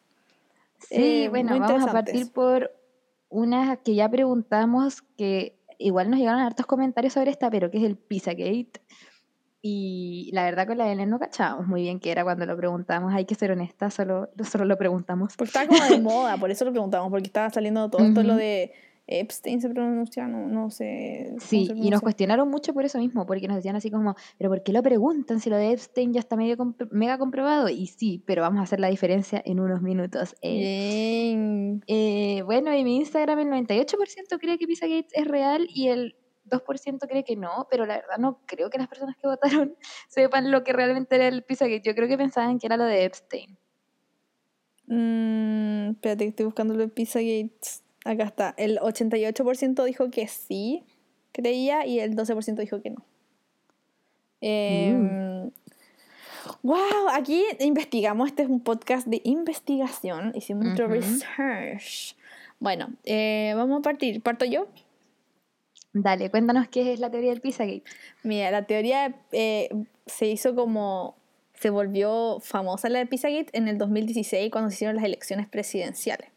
Sí, 0.79 0.95
Eh, 1.23 1.29
bueno, 1.29 1.57
vamos 1.59 1.87
a 1.87 1.91
partir 1.91 2.31
por 2.31 2.71
unas 3.29 3.79
que 3.79 3.95
ya 3.95 4.09
preguntamos, 4.09 5.01
que 5.17 5.57
igual 5.79 6.09
nos 6.09 6.19
llegaron 6.19 6.41
hartos 6.41 6.65
comentarios 6.65 7.13
sobre 7.13 7.31
esta, 7.31 7.49
pero 7.49 7.71
que 7.71 7.77
es 7.79 7.83
el 7.83 7.97
Pizzagate. 7.97 8.81
Y 9.61 10.31
la 10.33 10.43
verdad 10.43 10.65
con 10.67 10.77
la 10.77 10.85
Belén 10.87 11.09
no 11.09 11.19
cachábamos 11.19 11.67
muy 11.67 11.83
bien 11.83 11.99
qué 11.99 12.11
era 12.11 12.23
cuando 12.23 12.45
lo 12.45 12.57
preguntamos, 12.57 13.13
hay 13.13 13.25
que 13.25 13.35
ser 13.35 13.51
honesta, 13.51 13.91
solo, 13.91 14.29
solo 14.49 14.65
lo 14.65 14.77
preguntamos. 14.77 15.35
Porque 15.37 15.49
estaba 15.49 15.67
como 15.67 15.83
de 15.83 15.99
moda, 16.01 16.37
por 16.37 16.49
eso 16.51 16.65
lo 16.65 16.71
preguntamos, 16.71 17.09
porque 17.11 17.27
estaba 17.27 17.49
saliendo 17.51 17.89
todo 17.89 18.03
esto 18.05 18.23
lo 18.23 18.35
de 18.35 18.71
Epstein 19.07 19.59
se 19.59 19.69
pronuncia, 19.69 20.25
no, 20.27 20.47
no 20.47 20.69
sé. 20.69 21.33
Sí, 21.39 21.69
y 21.75 21.89
nos 21.89 22.01
cuestionaron 22.01 22.49
mucho 22.49 22.73
por 22.73 22.85
eso 22.85 22.97
mismo, 22.97 23.25
porque 23.25 23.47
nos 23.47 23.57
decían 23.57 23.75
así 23.75 23.91
como, 23.91 24.15
pero 24.37 24.49
¿por 24.49 24.63
qué 24.63 24.71
lo 24.71 24.81
preguntan 24.81 25.39
si 25.41 25.49
lo 25.49 25.57
de 25.57 25.71
Epstein 25.73 26.13
ya 26.13 26.19
está 26.21 26.37
medio 26.37 26.55
compro- 26.55 26.87
mega 26.91 27.17
comprobado? 27.17 27.67
Y 27.67 27.87
sí, 27.87 28.23
pero 28.25 28.41
vamos 28.41 28.61
a 28.61 28.63
hacer 28.63 28.79
la 28.79 28.87
diferencia 28.87 29.41
en 29.45 29.59
unos 29.59 29.81
minutos. 29.81 30.35
eh. 30.41 31.33
Bien. 31.33 31.83
Eh, 31.87 32.41
bueno, 32.45 32.71
en 32.71 32.83
mi 32.85 32.95
Instagram 32.97 33.39
el 33.39 33.47
98% 33.49 34.39
cree 34.39 34.57
que 34.57 34.65
Pizzagate 34.67 35.07
es 35.13 35.27
real 35.27 35.67
y 35.69 35.89
el 35.89 36.15
2% 36.45 37.07
cree 37.07 37.23
que 37.23 37.35
no, 37.35 37.67
pero 37.69 37.85
la 37.85 37.95
verdad 37.95 38.17
no 38.17 38.39
creo 38.45 38.69
que 38.69 38.77
las 38.77 38.87
personas 38.87 39.15
que 39.17 39.27
votaron 39.27 39.75
sepan 40.09 40.51
lo 40.51 40.63
que 40.63 40.73
realmente 40.73 41.15
era 41.15 41.27
el 41.27 41.43
Pizzagate. 41.43 41.81
Yo 41.83 41.95
creo 41.95 42.07
que 42.07 42.17
pensaban 42.17 42.59
que 42.59 42.67
era 42.67 42.77
lo 42.77 42.85
de 42.85 43.05
Epstein. 43.05 43.57
Mm, 44.87 45.91
espérate 45.91 46.25
que 46.25 46.29
estoy 46.29 46.45
buscando 46.45 46.73
lo 46.73 46.81
de 46.81 46.89
Pizzagate. 46.89 47.51
Acá 48.03 48.23
está. 48.23 48.53
El 48.57 48.79
88% 48.79 49.83
dijo 49.85 50.09
que 50.09 50.27
sí, 50.27 50.83
creía, 51.31 51.85
y 51.85 51.99
el 51.99 52.15
12% 52.15 52.55
dijo 52.61 52.81
que 52.81 52.89
no. 52.89 53.05
Em, 54.41 55.51
Wow, 56.63 57.09
aquí 57.13 57.43
investigamos. 57.59 58.29
Este 58.29 58.43
es 58.43 58.49
un 58.49 58.61
podcast 58.61 59.07
de 59.07 59.21
investigación. 59.23 60.31
Hicimos 60.35 60.65
nuestro 60.65 60.85
Ujú. 60.85 60.95
research. 60.95 62.15
Bueno, 62.59 62.89
eh, 63.03 63.53
vamos 63.55 63.79
a 63.79 63.81
partir. 63.81 64.21
¿Parto 64.21 64.45
yo? 64.45 64.67
Dale, 65.93 66.29
cuéntanos 66.31 66.69
qué 66.69 66.93
es 66.93 66.99
la 66.99 67.09
teoría 67.11 67.31
del 67.31 67.41
Pizzagate. 67.41 67.83
Mira, 68.23 68.49
la 68.51 68.65
teoría 68.65 69.13
eh, 69.31 69.69
se 70.05 70.27
hizo 70.27 70.55
como. 70.55 71.15
Se 71.53 71.69
volvió 71.69 72.39
famosa 72.39 72.89
la 72.89 72.99
de 72.99 73.05
Pizzagate 73.05 73.55
en 73.55 73.67
el 73.67 73.77
2016 73.77 74.51
cuando 74.51 74.69
se 74.71 74.75
hicieron 74.75 74.95
las 74.95 75.05
elecciones 75.05 75.47
presidenciales. 75.47 76.29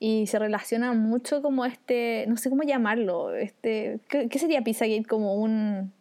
Y 0.00 0.26
se 0.26 0.38
relaciona 0.38 0.92
mucho 0.94 1.42
como 1.42 1.64
este. 1.66 2.24
No 2.28 2.36
sé 2.36 2.50
cómo 2.50 2.62
llamarlo. 2.64 3.34
Este, 3.34 4.00
¿qué, 4.08 4.28
qué 4.28 4.38
sería 4.38 4.62
Pizzagate? 4.62 5.04
Como 5.04 5.34
un. 5.36 5.92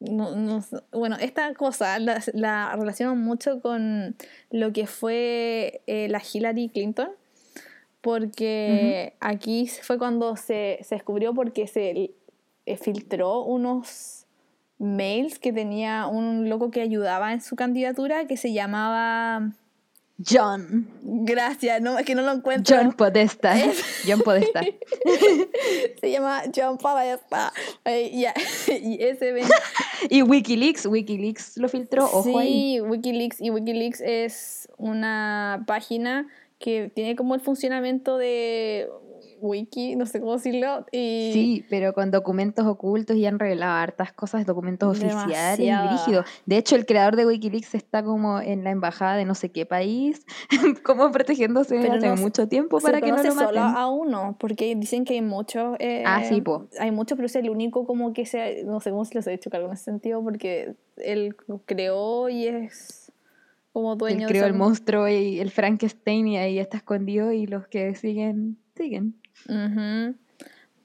no- 0.00 0.36
no 0.36 0.64
bueno, 0.92 1.16
esta 1.20 1.54
cosa 1.54 1.98
la, 2.00 2.22
la 2.34 3.14
mucho 3.16 3.60
con 3.62 4.16
lo 4.50 4.72
que 4.72 4.86
fue 4.86 5.82
eh, 5.86 6.08
la 6.08 6.22
Hillary 6.32 6.68
Clinton. 6.70 7.10
Porque 8.00 9.14
aquí 9.20 9.66
fue 9.66 9.98
cuando 9.98 10.36
se, 10.36 10.78
se 10.82 10.94
descubrió 10.94 11.34
porque 11.34 11.66
se 11.66 12.14
eh, 12.66 12.76
filtró 12.76 13.42
unos 13.42 14.26
mails 14.78 15.38
que 15.38 15.52
tenía 15.52 16.06
un 16.06 16.48
loco 16.48 16.70
que 16.70 16.80
ayudaba 16.80 17.32
en 17.32 17.40
su 17.40 17.56
candidatura 17.56 18.26
que 18.26 18.36
se 18.36 18.52
llamaba 18.52 19.52
John. 20.26 20.88
Gracias, 21.02 21.80
no, 21.80 21.96
es 21.96 22.04
que 22.04 22.14
no 22.14 22.22
lo 22.22 22.32
encuentro. 22.32 22.76
John 22.76 22.92
Podesta. 22.92 23.54
John 24.06 24.20
Podesta. 24.20 24.62
se 26.00 26.10
llama 26.10 26.42
John 26.54 26.76
Podesta. 26.76 27.52
y 27.86 28.24
ese 29.00 29.34
y 30.10 30.22
Wikileaks, 30.22 30.86
Wikileaks 30.86 31.56
lo 31.56 31.68
filtró, 31.68 32.04
ojo 32.04 32.40
sí, 32.40 32.80
Wikileaks 32.80 33.40
y 33.40 33.50
Wikileaks 33.50 34.00
es 34.00 34.68
una 34.76 35.64
página 35.66 36.26
que 36.58 36.90
tiene 36.94 37.16
como 37.16 37.34
el 37.34 37.40
funcionamiento 37.40 38.16
de 38.18 38.88
wiki, 39.40 39.96
no 39.96 40.06
sé 40.06 40.20
cómo 40.20 40.34
decirlo. 40.34 40.84
Y... 40.92 41.30
Sí, 41.32 41.64
pero 41.68 41.92
con 41.92 42.10
documentos 42.10 42.66
ocultos 42.66 43.16
y 43.16 43.26
han 43.26 43.38
revelado 43.38 43.74
hartas 43.74 44.12
cosas, 44.12 44.46
documentos 44.46 44.96
oficiales 44.96 45.58
y 45.58 45.70
rígidos. 45.70 46.26
De 46.46 46.56
hecho, 46.56 46.76
el 46.76 46.86
creador 46.86 47.16
de 47.16 47.26
Wikileaks 47.26 47.74
está 47.74 48.02
como 48.02 48.40
en 48.40 48.64
la 48.64 48.70
embajada 48.70 49.16
de 49.16 49.24
no 49.24 49.34
sé 49.34 49.50
qué 49.50 49.66
país, 49.66 50.26
como 50.84 51.10
protegiéndose 51.10 51.78
hace 51.78 52.10
mucho 52.16 52.48
tiempo 52.48 52.80
para 52.80 53.00
que 53.00 53.10
no 53.10 53.16
lo 53.22 53.34
maten. 53.34 53.48
solo 53.48 53.60
a 53.60 53.88
uno, 53.90 54.36
porque 54.38 54.74
dicen 54.76 55.04
que 55.04 55.14
hay 55.14 55.22
muchos. 55.22 55.76
Eh, 55.78 56.04
ah, 56.06 56.22
sí, 56.24 56.40
po. 56.40 56.68
Hay 56.78 56.90
muchos, 56.90 57.16
pero 57.16 57.26
es 57.26 57.36
el 57.36 57.50
único 57.50 57.86
como 57.86 58.12
que 58.12 58.26
se, 58.26 58.64
no 58.64 58.80
sé 58.80 58.90
cómo 58.90 59.04
se 59.04 59.14
los 59.14 59.26
he 59.26 59.30
dicho 59.32 59.50
en 59.52 59.72
ese 59.72 59.84
sentido, 59.84 60.22
porque 60.22 60.74
él 60.96 61.36
creó 61.66 62.28
y 62.28 62.46
es 62.46 63.07
como 63.78 63.94
dueño 63.94 64.26
él 64.26 64.32
creó 64.32 64.46
el 64.46 64.54
monstruo 64.54 65.06
y 65.08 65.38
el 65.38 65.52
Frankenstein 65.52 66.26
y 66.26 66.36
ahí 66.36 66.58
está 66.58 66.78
escondido 66.78 67.30
y 67.30 67.46
los 67.46 67.68
que 67.68 67.94
siguen, 67.94 68.58
siguen. 68.74 69.14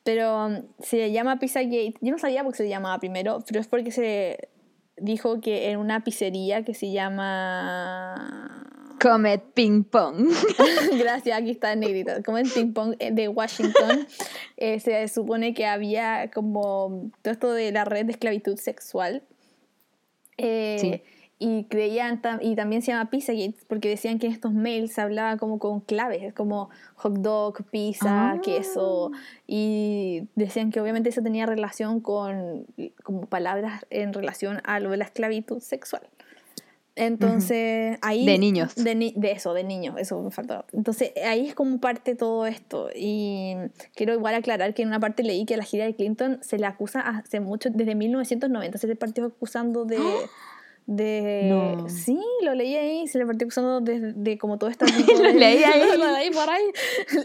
Pero 0.04 0.46
um, 0.46 0.62
se 0.80 1.12
llama 1.12 1.40
Pizzagate. 1.40 1.96
Yo 2.02 2.12
no 2.12 2.20
sabía 2.20 2.44
por 2.44 2.52
qué 2.52 2.58
se 2.58 2.70
llamaba 2.70 3.00
primero, 3.00 3.44
pero 3.48 3.60
es 3.60 3.68
porque 3.68 3.90
se 3.90 4.50
dijo 4.98 5.42
que 5.42 5.72
en 5.72 5.80
una 5.80 6.04
pizzería 6.04 6.64
que 6.64 6.76
se 6.76 6.92
llama. 6.92 8.70
Comet 9.02 9.42
Ping 9.56 9.84
Pong. 9.84 10.30
Gracias, 11.00 11.36
aquí 11.36 11.50
está 11.50 11.74
en 11.74 11.80
negrita. 11.80 12.22
Comet 12.22 12.54
Ping 12.54 12.74
Pong 12.74 12.96
eh, 13.00 13.12
de 13.12 13.28
Washington. 13.28 14.08
Eh, 14.56 14.80
se 14.80 15.08
supone 15.10 15.54
que 15.54 15.66
había 15.66 16.30
como 16.32 17.12
todo 17.22 17.34
esto 17.34 17.52
de 17.52 17.72
la 17.74 17.84
red 17.84 18.06
de 18.06 18.14
esclavitud 18.14 18.56
sexual. 18.56 19.24
Eh, 20.38 20.78
sí 20.80 21.02
y 21.46 21.66
creían, 21.66 22.22
y 22.40 22.56
también 22.56 22.82
se 22.82 22.94
llama 22.94 23.10
Pizzagate, 23.10 23.58
porque 23.68 23.90
decían 23.90 24.18
que 24.18 24.28
en 24.28 24.32
estos 24.32 24.54
mails 24.54 24.94
se 24.94 25.02
hablaba 25.02 25.36
como 25.36 25.60
con 25.60 25.82
claves, 25.82 26.34
como 26.34 26.70
hot 26.96 27.16
dog, 27.16 27.66
pizza, 27.70 28.32
ah. 28.32 28.42
queso, 28.42 29.12
y 29.46 30.30
decían 30.36 30.72
que 30.72 30.80
obviamente 30.80 31.10
eso 31.10 31.22
tenía 31.22 31.46
relación 31.46 32.00
con 32.00 32.66
como 33.04 33.26
palabras 33.26 33.86
en 33.90 34.14
relación 34.14 34.62
a 34.64 34.80
lo 34.80 34.92
de 34.92 34.98
la 34.98 35.04
esclavitud 35.04 35.60
sexual. 35.60 36.04
Entonces, 36.96 37.98
ahí... 38.02 38.26
De 38.26 38.38
niños. 38.38 38.76
De, 38.76 39.14
de, 39.14 39.32
eso, 39.32 39.54
de 39.54 39.66
niños, 39.66 39.96
eso 39.98 40.22
me 40.22 40.32
faltó. 40.32 40.64
Entonces, 40.72 41.12
ahí 41.26 41.48
es 41.48 41.56
como 41.56 41.82
parte 41.82 42.16
todo 42.16 42.46
esto. 42.46 42.88
Y 42.96 43.56
quiero 43.96 44.14
igual 44.14 44.36
aclarar 44.36 44.74
que 44.74 44.84
en 44.84 44.90
una 44.90 45.00
parte 45.02 45.24
leí 45.24 45.46
que 45.46 45.56
a 45.56 45.58
la 45.58 45.64
gira 45.66 45.84
de 45.84 45.94
Clinton 45.94 46.40
se 46.42 46.58
le 46.58 46.68
acusa 46.68 47.02
hace 47.02 47.42
mucho, 47.42 47.70
desde 47.70 47.96
1990, 47.96 48.78
se 48.78 48.88
le 48.88 48.96
partió 48.96 49.26
acusando 49.26 49.84
de... 49.84 49.98
¡Ah! 49.98 50.30
De 50.86 51.78
sí 51.88 52.20
lo 52.44 52.54
leí 52.54 52.76
ahí 52.76 53.08
se 53.08 53.18
le 53.18 53.26
partió 53.26 53.48
usando 53.48 53.80
de, 53.80 54.14
de, 54.14 54.38
como 54.38 54.58
todo 54.58 54.70
esta 54.70 54.86
lo 55.18 55.30
leí 55.32 55.64
ahí. 55.64 55.82
ahí 55.82 56.32
por 56.32 56.50
ahí. 56.50 56.64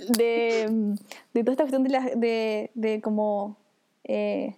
De, 0.16 0.96
de 1.34 1.44
toda 1.44 1.52
esta 1.52 1.64
cuestión 1.64 1.84
de, 1.84 1.90
la, 1.90 2.00
de, 2.14 2.70
de 2.74 3.00
como 3.00 3.56
eh, 4.04 4.56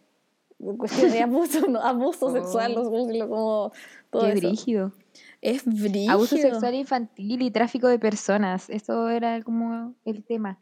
cuestión 0.77 1.11
de 1.11 1.23
abuso 1.23 1.67
¿no? 1.67 1.81
abuso 1.81 2.27
oh. 2.27 2.33
sexual 2.33 2.75
como 2.75 3.73
todo 4.11 4.27
Qué 4.27 4.35
brígido. 4.35 4.93
Es 5.41 5.65
brígido 5.65 6.13
abuso 6.13 6.37
sexual 6.37 6.75
infantil 6.75 7.43
y 7.43 7.51
tráfico 7.51 7.89
de 7.89 7.99
personas 7.99 8.69
eso 8.69 9.09
era 9.09 9.43
como 9.43 9.95
el 10.05 10.23
tema 10.23 10.59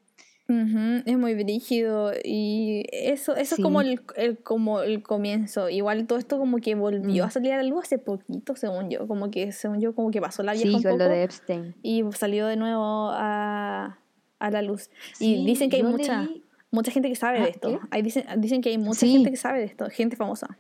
es 0.49 1.19
muy 1.19 1.35
brígido 1.35 2.13
y 2.25 2.85
eso, 2.91 3.37
eso 3.37 3.57
es 3.57 3.61
como 3.61 3.83
el, 3.83 4.01
el, 4.17 4.39
como 4.39 4.81
el 4.81 5.03
comienzo. 5.03 5.69
Igual 5.69 6.07
todo 6.07 6.19
esto 6.19 6.39
como 6.39 6.57
que 6.59 6.75
volvió 6.75 7.25
a 7.25 7.27
mm. 7.27 7.31
salir 7.31 7.53
a 7.53 7.59
la 7.59 7.65
luz 7.65 7.85
hace 7.85 7.99
poquito, 7.99 8.57
según 8.57 8.89
yo. 8.89 9.07
Como 9.07 9.31
que, 9.31 9.53
según 9.53 9.81
yo, 9.81 9.95
como 9.95 10.11
que 10.11 10.23
pasó 10.23 10.43
la 10.43 10.55
vieja 10.55 10.79
sí, 10.79 10.83
con 10.83 10.99
lo 10.99 11.07
de 11.07 11.25
Epstein. 11.25 11.75
Y 11.83 12.03
salió 12.17 12.47
de 12.47 12.57
nuevo 12.57 13.11
a, 13.13 13.99
a 14.39 14.51
la 14.51 14.63
luz. 14.63 14.89
y 15.21 15.45
dicen 15.45 15.69
que 15.69 15.77
hay 15.77 15.83
mucha, 15.83 16.27
mucha 16.71 16.91
gente 16.93 17.11
que 17.11 17.17
sabe 17.17 17.41
de 17.41 17.45
ah, 17.45 17.49
esto. 17.49 17.81
Hay, 17.91 18.01
dicen, 18.01 18.25
dicen 18.39 18.63
que 18.63 18.71
hay 18.71 18.79
mucha 18.79 19.07
gente 19.07 19.31
que 19.31 19.37
sabe 19.37 19.59
de 19.59 19.67
esto, 19.67 19.87
gente 19.91 20.17
famosa. 20.17 20.57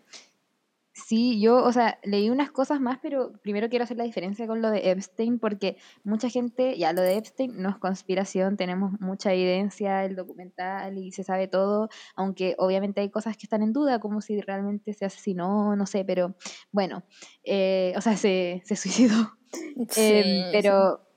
Sí, 1.08 1.40
yo, 1.40 1.64
o 1.64 1.72
sea, 1.72 1.98
leí 2.02 2.28
unas 2.28 2.50
cosas 2.50 2.82
más, 2.82 2.98
pero 3.00 3.32
primero 3.40 3.70
quiero 3.70 3.84
hacer 3.84 3.96
la 3.96 4.04
diferencia 4.04 4.46
con 4.46 4.60
lo 4.60 4.70
de 4.70 4.90
Epstein, 4.90 5.38
porque 5.38 5.78
mucha 6.04 6.28
gente, 6.28 6.76
ya 6.76 6.92
lo 6.92 7.00
de 7.00 7.16
Epstein 7.16 7.54
no 7.56 7.70
es 7.70 7.78
conspiración, 7.78 8.58
tenemos 8.58 8.92
mucha 9.00 9.32
evidencia, 9.32 10.04
el 10.04 10.16
documental 10.16 10.98
y 10.98 11.10
se 11.12 11.24
sabe 11.24 11.48
todo, 11.48 11.88
aunque 12.14 12.56
obviamente 12.58 13.00
hay 13.00 13.08
cosas 13.08 13.38
que 13.38 13.46
están 13.46 13.62
en 13.62 13.72
duda, 13.72 14.00
como 14.00 14.20
si 14.20 14.38
realmente 14.42 14.92
se 14.92 15.06
asesinó, 15.06 15.74
no 15.76 15.86
sé, 15.86 16.04
pero 16.04 16.36
bueno, 16.72 17.02
eh, 17.42 17.94
o 17.96 18.02
sea, 18.02 18.14
se, 18.18 18.60
se 18.66 18.76
suicidó. 18.76 19.32
Em, 19.96 20.52
pero 20.52 21.08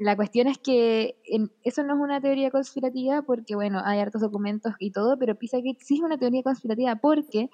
la 0.00 0.16
cuestión 0.16 0.46
es 0.46 0.56
que 0.56 1.18
eso 1.62 1.82
no 1.82 1.92
es 1.92 2.00
una 2.00 2.22
teoría 2.22 2.50
conspirativa 2.50 3.20
porque, 3.20 3.54
bueno, 3.54 3.82
hay 3.84 3.98
hartos 3.98 4.22
documentos 4.22 4.72
y 4.78 4.92
todo, 4.92 5.18
pero 5.18 5.34
Pizzagate 5.34 5.76
sí 5.80 5.96
es 5.96 6.00
una 6.00 6.16
teoría 6.16 6.42
conspirativa 6.42 6.96
porque 6.96 7.50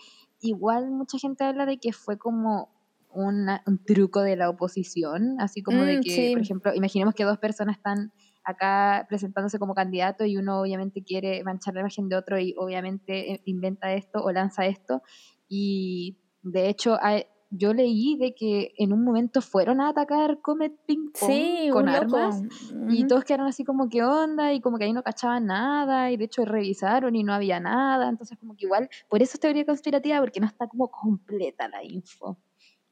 igual 0.48 0.90
mucha 0.90 1.18
gente 1.18 1.44
habla 1.44 1.66
de 1.66 1.78
que 1.78 1.92
fue 1.92 2.18
como 2.18 2.70
un 3.16 3.80
truco 3.86 4.20
de 4.20 4.36
la 4.36 4.50
oposición, 4.50 5.40
así 5.40 5.62
como 5.62 5.82
de 5.84 5.98
mm, 5.98 6.02
que, 6.02 6.30
por 6.34 6.42
ejemplo, 6.42 6.74
imaginemos 6.74 7.14
que 7.14 7.24
dos 7.24 7.38
personas 7.38 7.76
están 7.76 8.12
acá 8.44 9.06
presentándose 9.08 9.58
como 9.58 9.74
candidato 9.74 10.24
y 10.24 10.36
uno 10.36 10.60
obviamente 10.60 11.02
quiere 11.02 11.42
manchar 11.42 11.74
la 11.74 11.80
imagen 11.80 12.08
de 12.08 12.16
otro 12.16 12.38
y 12.38 12.54
obviamente 12.58 13.32
eh, 13.32 13.42
inventa 13.46 13.92
esto 13.94 14.22
o 14.22 14.30
lanza 14.32 14.66
esto. 14.66 15.02
Y 15.48 16.18
de 16.42 16.68
hecho 16.68 16.98
hay, 17.00 17.24
yo 17.50 17.72
leí 17.72 18.16
de 18.16 18.34
que 18.34 18.72
en 18.76 18.92
un 18.92 19.04
momento 19.04 19.40
fueron 19.40 19.80
a 19.80 19.90
atacar 19.90 20.40
Comet 20.40 20.72
Ping 20.86 21.10
Pong 21.18 21.70
con 21.72 21.88
armas 21.88 22.42
y 22.88 23.06
todos 23.06 23.24
quedaron 23.24 23.46
así 23.46 23.64
como 23.64 23.88
que 23.88 24.02
onda 24.02 24.52
y 24.52 24.60
como 24.60 24.78
que 24.78 24.84
ahí 24.84 24.92
no 24.92 25.02
cachaban 25.02 25.46
nada 25.46 26.10
y 26.10 26.16
de 26.16 26.24
hecho 26.24 26.44
revisaron 26.44 27.14
y 27.14 27.22
no 27.22 27.32
había 27.32 27.60
nada, 27.60 28.08
entonces 28.08 28.38
como 28.38 28.56
que 28.56 28.66
igual, 28.66 28.88
por 29.08 29.22
eso 29.22 29.34
es 29.34 29.40
teoría 29.40 29.64
conspirativa 29.64 30.20
porque 30.20 30.40
no 30.40 30.46
está 30.46 30.66
como 30.66 30.90
completa 30.90 31.68
la 31.68 31.84
info. 31.84 32.38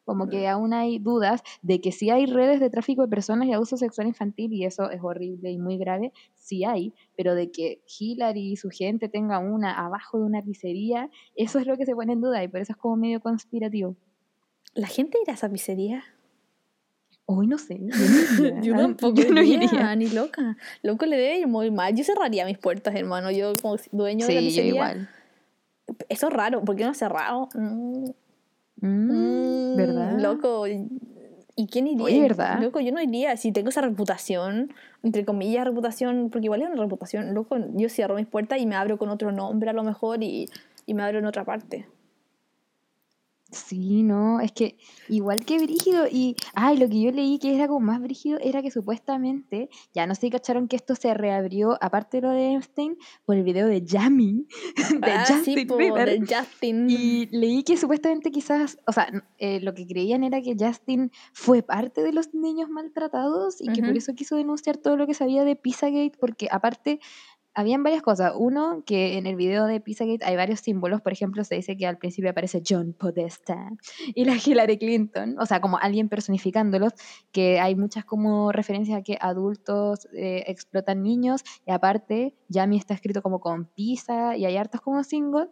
Como 0.04 0.28
que 0.28 0.46
aún 0.48 0.74
hay 0.74 0.98
dudas 0.98 1.42
de 1.62 1.80
que 1.80 1.90
sí 1.90 2.10
hay 2.10 2.26
redes 2.26 2.60
de 2.60 2.68
tráfico 2.68 3.00
de 3.00 3.08
personas 3.08 3.48
y 3.48 3.54
abuso 3.54 3.78
sexual 3.78 4.06
infantil 4.06 4.52
y 4.52 4.66
eso 4.66 4.90
es 4.90 5.00
horrible 5.02 5.50
y 5.50 5.56
muy 5.56 5.78
grave, 5.78 6.12
sí 6.34 6.62
hay, 6.64 6.92
pero 7.16 7.34
de 7.34 7.50
que 7.50 7.82
Hillary 7.98 8.52
y 8.52 8.56
su 8.56 8.68
gente 8.68 9.08
tenga 9.08 9.38
una 9.38 9.72
abajo 9.72 10.18
de 10.18 10.24
una 10.24 10.42
pizzería, 10.42 11.08
eso 11.36 11.58
es 11.58 11.66
lo 11.66 11.78
que 11.78 11.86
se 11.86 11.94
pone 11.94 12.12
en 12.12 12.20
duda 12.20 12.44
y 12.44 12.48
por 12.48 12.60
eso 12.60 12.72
es 12.72 12.76
como 12.76 12.96
medio 12.96 13.20
conspirativo. 13.20 13.96
¿La 14.74 14.88
gente 14.88 15.18
irá 15.22 15.32
a 15.32 15.36
esa 15.36 15.48
pizzería? 15.48 16.04
Hoy 17.26 17.46
no 17.46 17.58
sé. 17.58 17.80
Yo, 18.62 18.74
tampoco 18.76 19.22
no 19.30 19.42
iría, 19.42 19.94
ni 19.96 20.08
loca. 20.08 20.56
Loco 20.82 21.06
le 21.06 21.16
debe 21.16 21.38
ir 21.38 21.46
muy 21.46 21.70
mal. 21.70 21.94
Yo 21.94 22.04
cerraría 22.04 22.44
mis 22.44 22.58
puertas, 22.58 22.94
hermano. 22.94 23.30
Yo 23.30 23.54
como 23.62 23.76
dueño 23.92 24.26
de 24.26 24.34
la 24.34 24.40
pizzería. 24.40 24.70
Yo 24.70 24.74
igual. 24.74 25.08
Eso 26.08 26.28
es 26.28 26.32
raro. 26.32 26.62
¿Por 26.64 26.76
qué 26.76 26.84
no 26.84 26.90
ha 26.90 26.94
cerrado? 26.94 27.48
Mm. 27.54 28.10
Mm, 28.80 29.76
¿Verdad? 29.76 30.20
Loco. 30.20 30.66
¿Y 31.56 31.68
quién 31.68 31.86
iría? 31.86 32.04
Oye, 32.04 32.20
¿verdad? 32.20 32.60
Loco, 32.60 32.80
yo 32.80 32.92
no 32.92 33.00
iría. 33.00 33.36
Si 33.36 33.52
tengo 33.52 33.68
esa 33.68 33.80
reputación, 33.80 34.74
entre 35.02 35.24
comillas, 35.24 35.64
reputación, 35.64 36.28
porque 36.30 36.46
igual 36.46 36.62
es 36.62 36.68
una 36.68 36.82
reputación. 36.82 37.32
Loco, 37.32 37.56
yo 37.74 37.88
cierro 37.88 38.16
mis 38.16 38.26
puertas 38.26 38.60
y 38.60 38.66
me 38.66 38.74
abro 38.74 38.98
con 38.98 39.08
otro 39.08 39.32
nombre 39.32 39.70
a 39.70 39.72
lo 39.72 39.84
mejor 39.84 40.22
y, 40.22 40.50
y 40.84 40.94
me 40.94 41.04
abro 41.04 41.20
en 41.20 41.26
otra 41.26 41.44
parte. 41.44 41.86
Sí, 43.54 44.02
no, 44.02 44.40
es 44.40 44.52
que 44.52 44.76
igual 45.08 45.44
que 45.44 45.58
Brígido 45.58 46.06
y, 46.10 46.36
ay, 46.54 46.76
lo 46.76 46.88
que 46.88 47.00
yo 47.00 47.12
leí 47.12 47.38
que 47.38 47.54
era 47.54 47.68
como 47.68 47.80
más 47.80 48.00
Brígido 48.00 48.38
era 48.42 48.62
que 48.62 48.70
supuestamente, 48.70 49.68
ya 49.94 50.06
no 50.06 50.14
sé 50.14 50.22
si 50.22 50.30
cacharon 50.30 50.66
que 50.66 50.76
esto 50.76 50.96
se 50.96 51.14
reabrió, 51.14 51.78
aparte 51.80 52.16
de 52.16 52.22
lo 52.22 52.30
de 52.30 52.52
Einstein, 52.52 52.96
por 53.24 53.36
el 53.36 53.44
video 53.44 53.68
de 53.68 53.82
Yami, 53.84 54.46
de 55.00 55.12
ah, 55.12 55.24
Justin 55.28 55.68
de 55.68 56.26
Justin. 56.28 56.90
Y 56.90 57.26
leí 57.26 57.62
que 57.62 57.76
supuestamente 57.76 58.30
quizás, 58.32 58.78
o 58.86 58.92
sea, 58.92 59.08
eh, 59.38 59.60
lo 59.60 59.72
que 59.74 59.86
creían 59.86 60.24
era 60.24 60.42
que 60.42 60.56
Justin 60.58 61.12
fue 61.32 61.62
parte 61.62 62.02
de 62.02 62.12
los 62.12 62.34
niños 62.34 62.68
maltratados 62.68 63.60
y 63.60 63.68
que 63.68 63.82
por 63.82 63.96
eso 63.96 64.14
quiso 64.14 64.36
denunciar 64.36 64.78
todo 64.78 64.96
lo 64.96 65.06
que 65.06 65.14
sabía 65.14 65.44
de 65.44 65.54
Pizzagate, 65.54 66.12
porque 66.18 66.48
aparte 66.50 66.98
habían 67.54 67.82
varias 67.82 68.02
cosas. 68.02 68.32
Uno, 68.36 68.82
que 68.84 69.16
en 69.18 69.26
el 69.26 69.36
video 69.36 69.66
de 69.66 69.80
Pizzagate 69.80 70.24
hay 70.24 70.36
varios 70.36 70.60
símbolos. 70.60 71.00
Por 71.00 71.12
ejemplo, 71.12 71.44
se 71.44 71.54
dice 71.54 71.76
que 71.76 71.86
al 71.86 71.98
principio 71.98 72.30
aparece 72.30 72.62
John 72.66 72.94
Podesta 72.98 73.70
y 74.14 74.24
la 74.24 74.36
Hillary 74.36 74.78
Clinton, 74.78 75.36
o 75.38 75.46
sea, 75.46 75.60
como 75.60 75.78
alguien 75.78 76.08
personificándolos, 76.08 76.92
que 77.32 77.60
hay 77.60 77.76
muchas 77.76 78.04
como 78.04 78.52
referencias 78.52 78.98
a 78.98 79.02
que 79.02 79.16
adultos 79.20 80.08
eh, 80.12 80.44
explotan 80.46 81.02
niños 81.02 81.42
y 81.66 81.70
aparte, 81.70 82.34
Yami 82.48 82.76
está 82.76 82.94
escrito 82.94 83.22
como 83.22 83.40
con 83.40 83.66
pizza 83.66 84.36
y 84.36 84.44
hay 84.44 84.56
hartos 84.56 84.80
como 84.80 85.02
signos. 85.04 85.48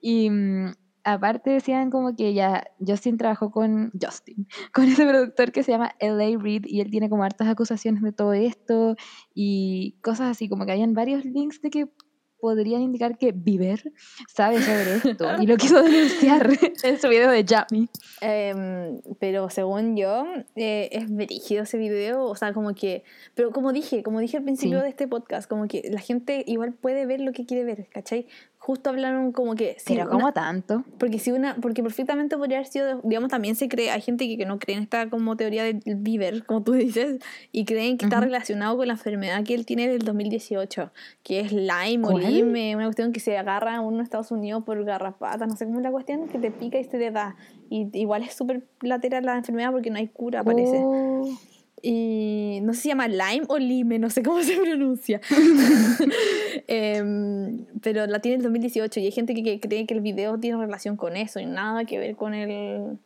y 0.00 0.30
mm, 0.30 0.72
aparte 1.04 1.50
decían 1.50 1.90
como 1.90 2.16
que 2.16 2.34
ya 2.34 2.64
Justin 2.84 3.18
trabajó 3.18 3.50
con 3.50 3.92
Justin, 4.00 4.48
con 4.72 4.84
ese 4.84 5.06
productor 5.06 5.52
que 5.52 5.62
se 5.62 5.72
llama 5.72 5.94
LA 6.00 6.38
Reid 6.38 6.64
y 6.66 6.80
él 6.80 6.90
tiene 6.90 7.08
como 7.08 7.24
hartas 7.24 7.48
acusaciones 7.48 8.02
de 8.02 8.12
todo 8.12 8.32
esto 8.32 8.96
y 9.34 9.96
cosas 10.02 10.30
así, 10.30 10.48
como 10.48 10.66
que 10.66 10.72
habían 10.72 10.94
varios 10.94 11.24
links 11.24 11.60
de 11.60 11.70
que 11.70 11.88
podrían 12.44 12.82
indicar 12.82 13.16
que 13.16 13.32
Bieber 13.32 13.90
sabe 14.28 14.60
sobre 14.60 14.96
esto 14.96 15.26
y 15.40 15.46
lo 15.46 15.56
quiso 15.56 15.82
denunciar 15.82 16.50
en 16.82 17.00
su 17.00 17.08
video 17.08 17.30
de 17.30 17.42
Jamie. 17.42 17.88
Em, 18.20 19.00
pero 19.18 19.48
según 19.48 19.96
yo, 19.96 20.26
eh, 20.54 20.90
es 20.92 21.10
brígido 21.10 21.62
ese 21.62 21.78
video, 21.78 22.24
o 22.24 22.36
sea, 22.36 22.52
como 22.52 22.74
que, 22.74 23.02
pero 23.34 23.50
como 23.50 23.72
dije, 23.72 24.02
como 24.02 24.20
dije 24.20 24.36
al 24.36 24.44
principio 24.44 24.82
de 24.82 24.90
este 24.90 25.08
podcast, 25.08 25.48
como 25.48 25.68
que 25.68 25.88
la 25.90 26.00
gente 26.00 26.44
igual 26.46 26.74
puede 26.74 27.06
ver 27.06 27.20
lo 27.20 27.32
que 27.32 27.46
quiere 27.46 27.64
ver, 27.64 27.88
¿cachai? 27.88 28.26
Justo 28.64 28.88
hablaron 28.88 29.32
como 29.32 29.54
que... 29.54 29.76
Si 29.78 29.94
Pero 29.94 30.08
¿cómo 30.08 30.32
tanto? 30.32 30.84
Porque 30.98 31.18
si 31.18 31.32
una 31.32 31.54
porque 31.56 31.82
perfectamente 31.82 32.38
podría 32.38 32.56
haber 32.56 32.66
sido, 32.66 32.98
digamos, 33.02 33.28
también 33.28 33.56
se 33.56 33.68
cree, 33.68 33.90
hay 33.90 34.00
gente 34.00 34.26
que, 34.38 34.46
no 34.46 34.58
cree 34.58 34.78
en 34.78 34.84
esta 34.84 35.10
como 35.10 35.36
teoría 35.36 35.64
del 35.64 35.82
Bieber, 35.84 36.46
como 36.46 36.62
tú 36.62 36.72
dices, 36.72 37.20
y 37.52 37.66
creen 37.66 37.98
que 37.98 38.06
está 38.06 38.20
relacionado 38.20 38.78
con 38.78 38.86
la 38.86 38.94
enfermedad 38.94 39.44
que 39.44 39.54
él 39.54 39.66
tiene 39.66 39.86
del 39.88 39.98
2018, 39.98 40.90
que 41.22 41.40
es 41.40 41.52
Lyme 41.52 42.08
o 42.08 42.18
Lyme, 42.18 42.74
una 42.74 42.86
cuestión 42.86 43.12
que 43.12 43.20
se 43.20 43.36
agarra 43.36 43.76
a 43.76 43.80
uno 43.82 43.98
en 43.98 44.02
Estados 44.02 44.30
Unidos 44.30 44.64
por 44.64 44.82
garrapatas, 44.82 45.46
no 45.46 45.56
sé 45.56 45.66
cómo 45.66 45.80
es 45.80 45.82
la 45.82 45.90
cuestión, 45.90 46.26
que 46.28 46.38
te 46.38 46.50
pica 46.50 46.78
y 46.78 46.84
se 46.84 46.98
te 46.98 47.10
da. 47.10 47.36
Y 47.68 47.90
igual 47.92 48.22
es 48.22 48.32
súper 48.32 48.66
lateral 48.80 49.26
la 49.26 49.36
enfermedad 49.36 49.72
porque 49.72 49.90
no 49.90 49.98
hay 49.98 50.08
cura, 50.08 50.42
parece. 50.42 50.82
Y 51.82 52.60
no 52.62 52.72
sé 52.72 52.76
si 52.78 52.82
se 52.84 52.88
llama 52.88 53.08
Lime 53.08 53.44
o 53.48 53.58
Lime, 53.58 53.98
no 53.98 54.08
sé 54.10 54.22
cómo 54.22 54.42
se 54.42 54.56
pronuncia. 54.56 55.20
Em, 56.66 57.66
pero 57.82 58.06
la 58.06 58.20
tiene 58.20 58.36
el 58.38 58.42
2018 58.42 59.00
y 59.00 59.06
hay 59.06 59.12
gente 59.12 59.34
que, 59.34 59.60
cree 59.60 59.86
que 59.86 59.94
el 59.94 60.00
video 60.00 60.38
tiene 60.38 60.56
relación 60.56 60.96
con 60.96 61.16
eso 61.16 61.40
y 61.40 61.46
nada 61.46 61.84
que 61.84 61.98
ver 61.98 62.16
con 62.16 62.32
el... 62.32 62.98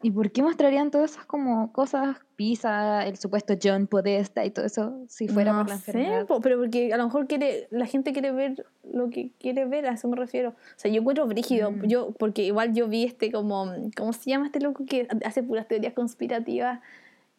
¿Y 0.00 0.12
por 0.12 0.30
qué 0.30 0.42
mostrarían 0.42 0.92
todas 0.92 1.12
esas 1.12 1.24
como 1.24 1.72
cosas, 1.72 2.18
pizza, 2.36 3.04
el 3.04 3.16
supuesto 3.16 3.54
John 3.60 3.88
Podesta 3.88 4.44
y 4.44 4.50
todo 4.50 4.66
eso, 4.66 4.94
si 5.08 5.26
fuera 5.26 5.56
por 5.56 5.68
la 5.68 5.74
enfermedad? 5.74 6.26
pero 6.40 6.58
porque 6.58 6.92
a 6.92 6.96
lo 6.98 7.06
mejor 7.06 7.26
quiere, 7.26 7.66
la 7.70 7.86
gente 7.86 8.12
quiere 8.12 8.30
ver 8.30 8.64
lo 8.92 9.10
que 9.10 9.32
quiere 9.40 9.64
ver, 9.64 9.86
a 9.86 9.94
eso 9.94 10.06
me 10.06 10.16
refiero. 10.16 10.50
O 10.50 10.54
sea, 10.76 10.88
yo 10.90 11.00
encuentro 11.00 11.26
brígido, 11.26 11.72
mm. 11.72 11.86
yo, 11.86 12.12
porque 12.12 12.42
igual 12.42 12.74
yo 12.74 12.86
vi 12.86 13.04
este 13.04 13.32
como, 13.32 13.72
¿cómo 13.96 14.12
se 14.12 14.30
llama 14.30 14.46
este 14.46 14.60
loco 14.60 14.84
que 14.84 15.08
hace 15.24 15.42
puras 15.42 15.66
teorías 15.66 15.94
conspirativas? 15.94 16.80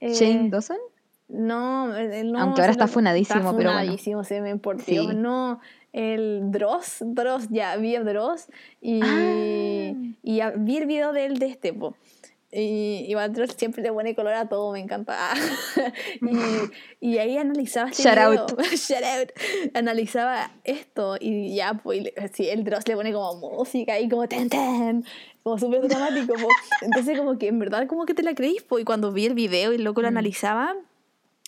¿Shane 0.02 0.48
eh, 0.48 0.50
Dawson? 0.50 0.78
No, 1.28 1.88
no. 1.88 2.40
Aunque 2.40 2.62
ahora 2.62 2.72
está 2.72 2.88
funadísimo, 2.88 3.56
pero 3.56 3.72
bueno. 3.72 4.24
se 4.24 4.42
me 4.42 4.58
por 4.58 4.78
No, 5.16 5.60
el 5.94 6.52
Dross, 6.52 6.98
Dross, 7.02 7.50
ya 7.50 7.76
vi 7.78 7.96
a 7.96 8.04
Dross 8.04 8.48
y, 8.82 9.00
ah. 9.04 9.94
y 10.24 10.42
vi 10.58 10.78
el 10.78 10.86
video 10.88 11.14
de 11.14 11.26
él 11.26 11.38
de 11.38 11.48
este, 11.48 11.74
po. 11.74 11.96
Y 12.52 13.06
igual 13.08 13.32
Dross 13.32 13.56
siempre 13.56 13.84
le 13.84 13.94
pone 13.94 14.16
color 14.16 14.34
a 14.34 14.50
todo, 14.50 14.72
me 14.72 14.80
encanta. 14.80 15.34
y, 17.02 17.08
y, 17.08 17.18
ahí 17.20 17.38
analizaba 17.38 17.90
este 17.90 18.04
Shout 18.04 18.18
out. 18.18 18.62
Shout 18.74 19.04
out. 19.04 19.30
Analizaba 19.76 20.52
esto 20.64 21.18
y 21.20 21.56
ya, 21.56 21.76
pues, 21.76 22.12
sí, 22.34 22.50
el 22.50 22.64
Dross 22.64 22.88
le 22.88 22.96
pone 22.96 23.14
como 23.14 23.36
música 23.36 24.00
y 24.00 24.10
como 24.10 24.28
ten 24.28 24.50
ten 24.50 25.06
como 25.44 25.60
súper 25.60 25.88
dramático. 25.88 26.34
Entonces, 26.82 27.18
como 27.18 27.38
que 27.38 27.48
en 27.48 27.60
verdad, 27.60 27.88
como 27.88 28.06
que 28.06 28.14
te 28.14 28.24
la 28.24 28.34
creís, 28.34 28.64
pues, 28.64 28.82
y 28.82 28.86
cuando 28.86 29.12
vi 29.12 29.26
el 29.26 29.36
video 29.36 29.72
y 29.72 29.76
el 29.76 29.84
loco 29.84 30.02
lo 30.02 30.08
mm. 30.08 30.18
analizaba, 30.18 30.76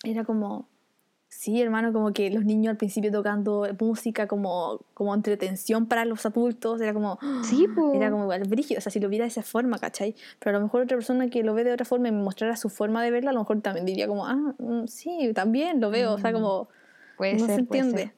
era 0.04 0.24
como, 0.24 0.68
sí, 1.32 1.62
hermano, 1.62 1.94
como 1.94 2.12
que 2.12 2.30
los 2.30 2.44
niños 2.44 2.72
al 2.72 2.76
principio 2.76 3.10
tocando 3.10 3.66
música 3.80 4.26
como, 4.26 4.84
como 4.92 5.14
entretención 5.14 5.86
para 5.86 6.04
los 6.04 6.26
adultos, 6.26 6.80
era 6.80 6.92
como, 6.92 7.18
sí, 7.42 7.66
pues. 7.74 7.86
era 7.94 8.10
como 8.10 8.24
igual 8.24 8.44
brígido, 8.44 8.78
o 8.78 8.80
sea, 8.82 8.92
si 8.92 9.00
lo 9.00 9.08
viera 9.08 9.24
de 9.24 9.30
esa 9.30 9.42
forma, 9.42 9.78
¿cachai? 9.78 10.14
Pero 10.38 10.54
a 10.56 10.60
lo 10.60 10.66
mejor 10.66 10.82
otra 10.82 10.96
persona 10.96 11.30
que 11.30 11.42
lo 11.42 11.54
ve 11.54 11.64
de 11.64 11.72
otra 11.72 11.86
forma 11.86 12.08
y 12.08 12.12
me 12.12 12.22
mostrara 12.22 12.54
su 12.56 12.68
forma 12.68 13.02
de 13.02 13.10
verla, 13.10 13.30
a 13.30 13.32
lo 13.32 13.40
mejor 13.40 13.62
también 13.62 13.86
diría 13.86 14.06
como, 14.06 14.26
ah, 14.26 14.54
mm, 14.58 14.86
sí, 14.86 15.32
también 15.34 15.80
lo 15.80 15.90
veo, 15.90 16.12
o 16.12 16.18
sea, 16.18 16.34
como, 16.34 16.68
puede 17.16 17.34
no 17.36 17.46
se 17.46 17.54
entiende. 17.54 18.12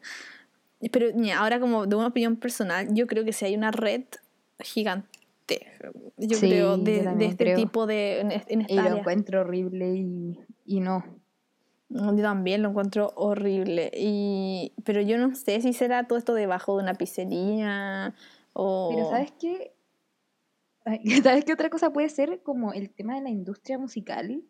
Pero 0.91 1.07
ahora 1.39 1.61
como 1.61 1.87
de 1.87 1.95
una 1.95 2.09
opinión 2.09 2.37
personal, 2.37 2.89
yo 2.93 3.07
creo 3.07 3.25
que 3.25 3.33
si 3.33 3.45
hay 3.45 3.57
una 3.57 3.71
red 3.71 4.03
gigante 4.59 5.09
yo 6.17 6.39
creo, 6.39 6.79
de, 6.79 7.15
este 7.21 7.55
tipo 7.55 7.87
de... 7.87 8.21
En, 8.21 8.33
esta 8.33 8.73
y 8.73 8.77
lo 8.77 8.99
encuentro 8.99 9.43
horrible 9.43 9.95
y, 9.95 10.39
y 10.65 10.81
no. 10.81 11.05
Yo 11.89 12.17
también 12.23 12.63
lo 12.63 12.71
encuentro 12.71 13.13
horrible. 13.17 13.91
Y, 13.95 14.73
pero 14.85 15.01
yo 15.01 15.19
no 15.19 15.35
sé 15.35 15.61
si 15.61 15.73
será 15.73 16.07
todo 16.07 16.19
esto 16.19 16.35
debajo 16.35 16.77
de 16.77 16.83
una 16.83 16.95
pizzería 16.95 18.15
o... 18.53 18.91
Pero 18.95 19.11
¿sabes 19.11 19.33
qué? 19.39 19.75
¿Sabes 21.23 21.45
qué 21.45 21.53
otra 21.53 21.71
cosa 21.71 21.93
puede 21.93 22.09
ser? 22.09 22.43
Como 22.43 22.73
el 22.73 22.91
tema 22.91 23.15
de 23.15 23.23
la 23.23 23.31
industria 23.31 23.79
musical 23.79 24.45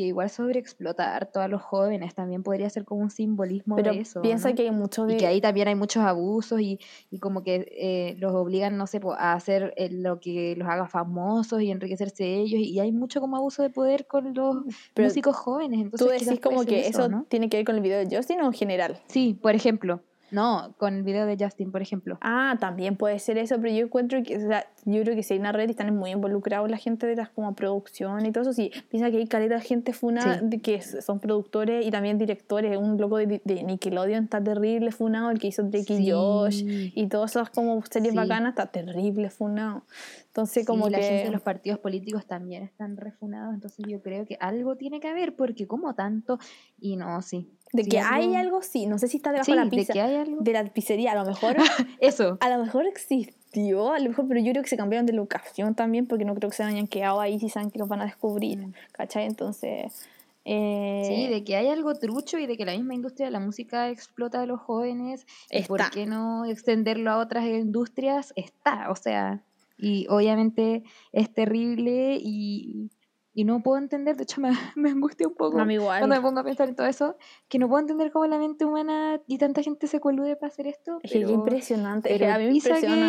que 0.00 0.06
igual 0.06 0.30
sobreexplotar 0.30 1.30
a 1.34 1.48
los 1.48 1.60
jóvenes 1.60 2.14
también 2.14 2.42
podría 2.42 2.70
ser 2.70 2.86
como 2.86 3.02
un 3.02 3.10
simbolismo 3.10 3.76
de 3.76 4.00
eso. 4.00 4.22
Piensa 4.22 4.54
que 4.54 4.62
hay 4.62 4.70
muchos 4.70 5.12
Y 5.12 5.18
que 5.18 5.26
ahí 5.26 5.42
también 5.42 5.68
hay 5.68 5.74
muchos 5.74 6.02
abusos 6.02 6.58
y, 6.58 6.80
y 7.10 7.18
como 7.18 7.42
que 7.42 7.66
eh, 7.70 8.16
los 8.18 8.32
obligan, 8.32 8.78
no 8.78 8.86
sé, 8.86 8.98
a 9.18 9.34
hacer 9.34 9.74
eh, 9.76 9.90
lo 9.90 10.18
que 10.18 10.54
los 10.56 10.66
haga 10.66 10.86
famosos 10.86 11.60
y 11.60 11.70
enriquecerse 11.70 12.24
ellos. 12.24 12.60
Y 12.60 12.80
hay 12.80 12.92
mucho 12.92 13.20
como 13.20 13.36
abuso 13.36 13.62
de 13.62 13.68
poder 13.68 14.06
con 14.06 14.32
los 14.32 14.64
músicos 14.96 15.36
jóvenes. 15.36 15.80
Entonces, 15.82 16.06
¿Tú 16.06 16.24
decís 16.24 16.40
como 16.40 16.64
que 16.64 16.86
eso, 16.86 17.08
¿no? 17.08 17.26
tiene 17.28 17.50
que 17.50 17.58
ver 17.58 17.66
con 17.66 17.76
el 17.76 17.82
video 17.82 17.98
de 17.98 18.16
Justin 18.16 18.40
o 18.40 18.46
en 18.46 18.54
general? 18.54 19.02
Sí, 19.06 19.34
por 19.34 19.54
ejemplo. 19.54 20.00
No, 20.30 20.74
con 20.78 20.94
el 20.94 21.02
video 21.02 21.26
de 21.26 21.36
Justin, 21.38 21.72
por 21.72 21.82
ejemplo. 21.82 22.18
Ah, 22.20 22.56
también 22.60 22.96
puede 22.96 23.18
ser 23.18 23.38
eso, 23.38 23.56
pero 23.60 23.74
yo 23.74 23.84
encuentro 23.84 24.22
que, 24.22 24.36
o 24.36 24.40
sea, 24.40 24.66
yo 24.84 25.02
creo 25.02 25.14
que 25.14 25.22
si 25.22 25.34
hay 25.34 25.40
una 25.40 25.52
red 25.52 25.68
y 25.68 25.72
están 25.72 25.94
muy 25.96 26.10
involucrados 26.10 26.70
la 26.70 26.76
gente 26.76 27.06
de 27.06 27.16
las 27.16 27.30
como 27.30 27.54
producción 27.54 28.24
y 28.26 28.32
todo 28.32 28.42
eso, 28.42 28.52
sí, 28.52 28.70
piensa 28.88 29.10
que 29.10 29.18
hay 29.18 29.26
caleta 29.26 29.56
de 29.56 29.60
gente 29.60 29.92
funa 29.92 30.42
que 30.62 30.82
son 30.82 31.20
productores 31.20 31.86
y 31.86 31.90
también 31.90 32.18
directores, 32.18 32.76
un 32.76 32.96
loco 32.96 33.16
de, 33.16 33.40
Nickelodeon 33.44 34.24
está 34.24 34.42
terrible 34.42 34.92
funado, 34.92 35.30
el 35.30 35.38
que 35.38 35.48
hizo 35.48 35.62
Drake 35.62 35.94
y 35.94 36.10
Josh 36.10 36.62
y 36.94 37.06
todas 37.08 37.32
esas 37.32 37.50
como 37.50 37.82
series 37.90 38.14
bacanas 38.14 38.50
está 38.50 38.66
terrible 38.66 39.30
funado. 39.30 39.84
Entonces 40.26 40.64
como 40.64 40.88
la 40.88 40.98
que... 40.98 41.04
gente 41.04 41.24
de 41.24 41.30
los 41.30 41.42
partidos 41.42 41.78
políticos 41.80 42.26
también 42.26 42.62
están 42.62 42.96
refunados, 42.96 43.54
entonces 43.54 43.84
yo 43.88 44.00
creo 44.00 44.26
que 44.26 44.36
algo 44.40 44.76
tiene 44.76 45.00
que 45.00 45.08
haber, 45.08 45.34
porque 45.34 45.66
como 45.66 45.94
tanto, 45.94 46.38
y 46.78 46.96
no, 46.96 47.20
sí, 47.22 47.50
de 47.72 47.84
que 47.84 48.00
hay 48.00 48.34
algo, 48.34 48.62
sí. 48.62 48.86
No 48.86 48.98
sé 48.98 49.08
si 49.08 49.18
está 49.18 49.32
debajo 49.32 49.50
de 49.50 49.56
la 49.56 49.70
pizza. 49.70 49.92
De, 49.92 49.98
que 49.98 50.00
hay 50.00 50.16
algo. 50.16 50.38
de 50.40 50.52
la 50.52 50.64
pizzería. 50.64 51.12
A 51.12 51.14
lo 51.14 51.24
mejor. 51.24 51.56
Eso. 52.00 52.36
A 52.40 52.50
lo 52.50 52.58
mejor 52.62 52.86
existió. 52.86 53.92
A 53.92 53.98
lo 53.98 54.08
mejor, 54.08 54.26
pero 54.28 54.40
yo 54.40 54.52
creo 54.52 54.62
que 54.62 54.68
se 54.68 54.76
cambiaron 54.76 55.06
de 55.06 55.12
locación 55.12 55.74
también. 55.74 56.06
Porque 56.06 56.24
no 56.24 56.34
creo 56.34 56.50
que 56.50 56.56
se 56.56 56.64
hayan 56.64 56.88
quedado 56.88 57.20
ahí 57.20 57.38
si 57.38 57.48
saben 57.48 57.70
que 57.70 57.78
los 57.78 57.88
van 57.88 58.00
a 58.00 58.06
descubrir. 58.06 58.58
Mm. 58.58 58.72
¿Cachai? 58.92 59.26
Entonces. 59.26 60.08
Eh... 60.44 61.04
Sí, 61.06 61.28
de 61.28 61.44
que 61.44 61.54
hay 61.56 61.68
algo 61.68 61.94
trucho 61.94 62.38
y 62.38 62.46
de 62.46 62.56
que 62.56 62.64
la 62.64 62.72
misma 62.72 62.94
industria 62.94 63.26
de 63.26 63.32
la 63.32 63.40
música 63.40 63.90
explota 63.90 64.42
a 64.42 64.46
los 64.46 64.60
jóvenes. 64.60 65.26
Está. 65.50 65.68
¿Por 65.68 65.90
qué 65.90 66.06
no 66.06 66.46
extenderlo 66.46 67.10
a 67.10 67.18
otras 67.18 67.44
industrias? 67.44 68.32
Está. 68.36 68.90
O 68.90 68.96
sea. 68.96 69.42
Y 69.82 70.06
obviamente 70.10 70.82
es 71.12 71.32
terrible 71.32 72.18
y 72.20 72.90
y 73.32 73.44
no 73.44 73.62
puedo 73.62 73.78
entender, 73.78 74.16
de 74.16 74.24
hecho 74.24 74.40
me, 74.40 74.50
me 74.76 74.90
angustia 74.90 75.28
un 75.28 75.34
poco 75.34 75.52
cuando 75.52 76.08
me 76.08 76.20
pongo 76.20 76.40
a 76.40 76.44
pensar 76.44 76.68
en 76.68 76.74
todo 76.74 76.86
eso, 76.86 77.16
que 77.48 77.58
no 77.58 77.68
puedo 77.68 77.80
entender 77.80 78.10
cómo 78.10 78.26
la 78.26 78.38
mente 78.38 78.64
humana 78.64 79.20
y 79.26 79.38
tanta 79.38 79.62
gente 79.62 79.86
se 79.86 80.00
colude 80.00 80.36
para 80.36 80.48
hacer 80.48 80.66
esto. 80.66 80.98
Es 81.02 81.12
que 81.12 81.22
es 81.22 81.30
impresionante, 81.30 82.12
a 82.26 82.38
mí 82.38 82.46
me 82.46 82.54
impresiona. 82.54 83.06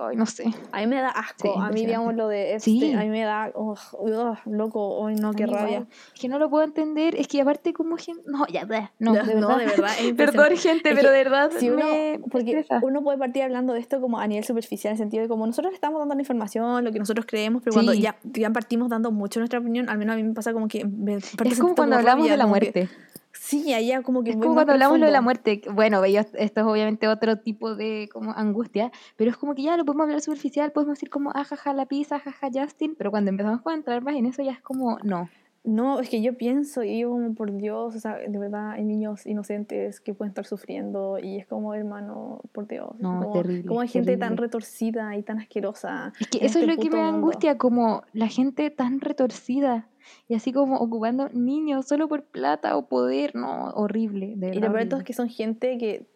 ay, 0.00 0.16
no 0.16 0.26
sé. 0.26 0.44
A 0.72 0.80
mí 0.80 0.86
me 0.86 0.96
da 0.96 1.08
asco, 1.08 1.58
a 1.58 1.70
mí 1.70 1.86
digamos 1.86 2.14
lo 2.14 2.28
de 2.28 2.54
este, 2.54 2.94
a 2.94 3.00
mí 3.00 3.08
me 3.08 3.22
da, 3.22 3.52
loco, 4.46 5.06
ay 5.06 5.14
no, 5.16 5.32
qué 5.32 5.46
rabia. 5.46 5.86
Es 6.14 6.20
que 6.20 6.28
no 6.28 6.38
lo 6.38 6.50
puedo 6.50 6.64
entender, 6.64 7.14
es 7.16 7.26
que 7.28 7.40
aparte 7.40 7.72
como 7.72 7.96
gente, 7.96 8.22
no, 8.26 8.46
ya, 8.48 8.66
no, 8.98 9.14
de 9.14 9.22
verdad. 9.22 9.58
de 9.58 9.64
verdad 9.64 9.92
Perdón 10.16 10.56
gente, 10.56 10.94
pero 10.94 11.10
de 11.10 11.24
verdad 11.24 11.50
si 11.56 11.70
uno, 11.70 11.84
porque 12.30 12.64
uno 12.82 13.02
puede 13.02 13.18
partir 13.18 13.42
hablando 13.42 13.72
de 13.72 13.80
esto 13.80 14.00
como 14.00 14.18
a 14.18 14.26
nivel 14.26 14.44
superficial, 14.44 14.90
en 14.90 14.94
el 14.94 14.98
sentido 14.98 15.22
de 15.22 15.28
como 15.28 15.46
nosotros 15.46 15.72
estamos 15.72 15.98
dando 15.98 16.14
la 16.14 16.20
información, 16.20 16.84
lo 16.84 16.92
que 16.92 16.98
nosotros 16.98 17.24
creemos, 17.26 17.62
pero 17.62 17.74
cuando 17.74 17.94
ya, 17.94 18.16
ya 18.24 18.50
partimos 18.50 18.90
dando 18.90 19.10
mucho 19.10 19.40
nuestra 19.40 19.61
opinión, 19.62 19.88
al 19.88 19.98
menos 19.98 20.14
a 20.14 20.16
mí 20.16 20.22
me 20.22 20.34
pasa 20.34 20.52
como 20.52 20.68
que... 20.68 20.86
es 21.44 21.58
como 21.58 21.74
cuando 21.74 21.96
hablamos 21.96 22.28
de 22.28 22.36
la 22.36 22.46
muerte. 22.46 22.88
sí, 23.32 23.72
allá 23.72 24.02
como 24.02 24.22
que... 24.22 24.30
Es 24.30 24.36
como 24.36 24.54
cuando 24.54 24.72
hablamos 24.72 25.00
de 25.00 25.10
la 25.10 25.20
muerte. 25.20 25.62
Bueno, 25.72 26.04
esto 26.04 26.36
es 26.36 26.66
obviamente 26.66 27.08
otro 27.08 27.38
tipo 27.38 27.74
de 27.74 28.08
como 28.12 28.32
angustia, 28.32 28.92
pero 29.16 29.30
es 29.30 29.36
como 29.36 29.54
que 29.54 29.62
ya 29.62 29.76
lo 29.76 29.84
podemos 29.84 30.04
hablar 30.04 30.20
superficial, 30.20 30.72
podemos 30.72 30.96
decir 30.96 31.10
como, 31.10 31.30
ajaja, 31.30 31.70
ah, 31.70 31.74
la 31.74 31.86
pizza, 31.86 32.16
ajaja, 32.16 32.48
Justin, 32.52 32.94
pero 32.96 33.10
cuando 33.10 33.30
empezamos 33.30 33.60
a 33.64 33.74
entrar 33.74 34.02
más 34.02 34.14
en 34.14 34.26
eso 34.26 34.42
ya 34.42 34.52
es 34.52 34.60
como, 34.60 34.98
no. 35.02 35.28
No, 35.64 36.00
es 36.00 36.08
que 36.08 36.20
yo 36.20 36.36
pienso 36.36 36.82
y 36.82 36.88
digo 36.88 37.12
como 37.12 37.34
por 37.34 37.56
Dios, 37.56 37.94
o 37.94 37.98
sea, 38.00 38.16
de 38.16 38.36
verdad 38.36 38.72
hay 38.72 38.84
niños 38.84 39.26
inocentes 39.26 40.00
que 40.00 40.12
pueden 40.12 40.30
estar 40.30 40.44
sufriendo 40.44 41.20
y 41.22 41.38
es 41.38 41.46
como, 41.46 41.72
hermano, 41.74 42.40
por 42.52 42.66
Dios. 42.66 42.90
No, 42.98 43.20
como, 43.22 43.32
terrible, 43.32 43.68
como 43.68 43.80
hay 43.80 43.88
gente 43.88 44.16
tan 44.16 44.36
retorcida 44.36 45.16
y 45.16 45.22
tan 45.22 45.38
asquerosa. 45.38 46.12
Es 46.18 46.26
que 46.26 46.38
eso 46.38 46.58
es 46.58 46.64
este 46.64 46.66
lo 46.66 46.82
que 46.82 46.90
me 46.90 46.98
da 46.98 47.08
angustia, 47.08 47.58
como 47.58 48.02
la 48.12 48.26
gente 48.26 48.70
tan 48.70 49.00
retorcida 49.00 49.86
y 50.28 50.34
así 50.34 50.52
como 50.52 50.78
ocupando 50.78 51.28
niños 51.32 51.86
solo 51.86 52.08
por 52.08 52.24
plata 52.24 52.76
o 52.76 52.86
poder, 52.88 53.36
no, 53.36 53.70
horrible, 53.70 54.34
de 54.36 54.48
Y 54.48 54.58
verdad. 54.58 54.68
lo 54.68 54.88
peor 54.88 54.98
es 54.98 55.04
que 55.04 55.12
son 55.12 55.28
gente 55.28 55.78
que 55.78 56.06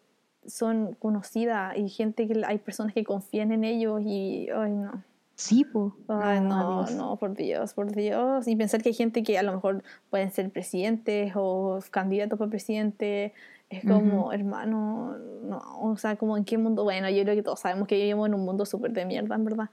son 0.45 0.95
conocida 0.95 1.77
y 1.77 1.89
gente 1.89 2.27
que 2.27 2.43
hay 2.45 2.59
personas 2.59 2.95
que 2.95 3.05
confían 3.05 3.53
en 3.53 3.63
ellos 3.63 4.01
y, 4.05 4.49
ay 4.55 4.73
no. 4.73 5.05
Sí, 5.37 5.65
po. 5.65 5.95
Ay, 6.09 6.41
no, 6.41 6.87
no, 6.91 7.17
por 7.19 7.35
Dios, 7.35 7.75
por 7.75 7.93
Dios. 7.93 8.49
Y 8.49 8.57
pensar 8.57 8.83
que 8.83 8.89
hay 8.89 8.95
gente 8.95 9.23
que 9.23 9.39
a 9.39 9.43
lo 9.43 9.53
mejor 9.53 9.85
pueden 10.11 10.31
ser 10.33 10.51
presidentes 10.51 11.33
o 11.37 11.79
candidatos 11.91 12.39
para 12.39 12.51
presidente. 12.51 13.35
Es 13.69 13.85
como, 13.85 14.33
hermano, 14.33 15.19
no, 15.43 15.61
o 15.83 15.97
sea, 15.99 16.17
como 16.17 16.37
en 16.39 16.45
qué 16.45 16.57
mundo. 16.57 16.85
Bueno, 16.85 17.11
yo 17.11 17.23
creo 17.25 17.35
que 17.35 17.43
todos 17.43 17.61
sabemos 17.61 17.87
que 17.87 17.97
vivimos 17.97 18.27
en 18.29 18.35
un 18.35 18.45
mundo 18.45 18.65
súper 18.65 18.93
de 18.93 19.05
mierda, 19.05 19.35
en 19.35 19.45
verdad. 19.45 19.69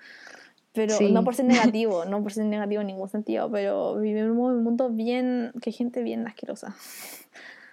Pero 0.73 0.95
Sí. 0.95 1.11
no 1.11 1.23
por 1.23 1.35
ser 1.35 1.45
negativo, 1.75 2.03
no 2.05 2.21
por 2.23 2.33
ser 2.33 2.45
negativo 2.45 2.81
en 2.81 2.87
ningún 2.87 3.07
sentido, 3.07 3.49
pero 3.51 3.95
vivimos 3.97 4.51
en 4.51 4.57
un 4.57 4.63
mundo 4.63 4.89
bien, 4.89 5.53
que 5.61 5.69
hay 5.69 5.73
gente 5.73 6.01
bien 6.03 6.27
asquerosa. 6.27 6.75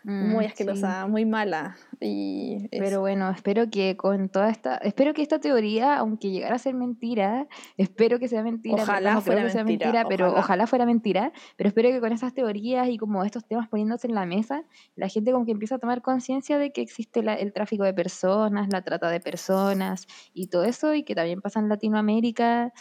Mm, 0.02 0.30
muy 0.32 0.44
sí. 0.46 0.50
asquerosa, 0.50 1.06
muy 1.06 1.26
mala. 1.26 1.76
Y 2.00 2.68
eso. 2.70 2.82
Pero 2.82 3.00
bueno, 3.00 3.28
espero 3.30 3.68
que 3.70 3.96
con 3.96 4.28
toda 4.30 4.48
esta, 4.48 4.76
espero 4.78 5.12
que 5.12 5.20
esta 5.22 5.38
teoría, 5.40 5.96
aunque 5.98 6.30
llegara 6.30 6.54
a 6.54 6.58
ser 6.58 6.74
mentira, 6.74 7.46
espero 7.76 8.18
que 8.18 8.26
sea 8.28 8.42
mentira, 8.42 8.76
en 8.76 8.82
Ojalá 8.82 9.14
no 9.14 9.20
creo 9.20 9.26
fuera 9.34 9.42
que 9.42 9.50
sea 9.50 9.64
mentira, 9.64 9.86
mentira, 9.90 10.08
pero 10.08 10.26
ojalá. 10.28 10.40
ojalá 10.40 10.66
fuera 10.66 10.86
mentira, 10.86 11.32
pero 11.56 11.68
espero 11.68 11.90
que 11.90 12.00
con 12.00 12.12
estas 12.12 12.32
teorías 12.32 12.88
y 12.88 12.96
como 12.96 13.22
estos 13.24 13.44
temas 13.46 13.68
poniéndose 13.68 14.06
en 14.06 14.14
la 14.14 14.24
mesa, 14.24 14.64
la 14.96 15.08
gente 15.08 15.32
como 15.32 15.44
que 15.44 15.52
empieza 15.52 15.74
a 15.74 15.78
tomar 15.78 16.00
conciencia 16.00 16.56
de 16.58 16.72
que 16.72 16.80
existe 16.80 17.22
la- 17.22 17.34
el 17.34 17.52
tráfico 17.52 17.84
de 17.84 17.92
personas, 17.92 18.68
la 18.72 18.82
trata 18.82 19.10
de 19.10 19.20
personas 19.20 20.06
y 20.32 20.46
todo 20.46 20.64
eso, 20.64 20.94
y 20.94 21.02
que 21.04 21.14
también 21.14 21.40
pasa 21.42 21.60
en 21.60 21.68
Latinoamérica. 21.68 22.72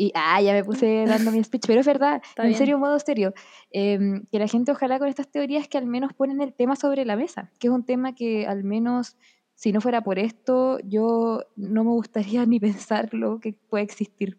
Y, 0.00 0.12
ah, 0.14 0.40
ya 0.40 0.54
me 0.54 0.64
puse 0.64 1.04
dando 1.06 1.30
mi 1.30 1.44
speech, 1.44 1.66
pero 1.66 1.80
es 1.80 1.86
verdad, 1.86 2.22
Está 2.24 2.44
en 2.44 2.48
bien. 2.48 2.58
serio, 2.58 2.78
modo 2.78 2.98
serio, 2.98 3.34
em, 3.70 4.24
que 4.32 4.38
la 4.38 4.48
gente 4.48 4.72
ojalá 4.72 4.98
con 4.98 5.08
estas 5.08 5.28
teorías 5.28 5.68
que 5.68 5.76
al 5.76 5.84
menos 5.84 6.14
ponen 6.14 6.40
el 6.40 6.54
tema 6.54 6.74
sobre 6.74 7.04
la 7.04 7.16
mesa, 7.16 7.50
que 7.58 7.66
es 7.66 7.72
un 7.72 7.84
tema 7.84 8.14
que 8.14 8.46
al 8.46 8.64
menos 8.64 9.18
si 9.54 9.72
no 9.72 9.82
fuera 9.82 10.02
por 10.02 10.18
esto, 10.18 10.78
yo 10.84 11.42
no 11.54 11.84
me 11.84 11.90
gustaría 11.90 12.46
ni 12.46 12.58
pensarlo 12.58 13.40
que 13.40 13.52
puede 13.68 13.84
existir. 13.84 14.38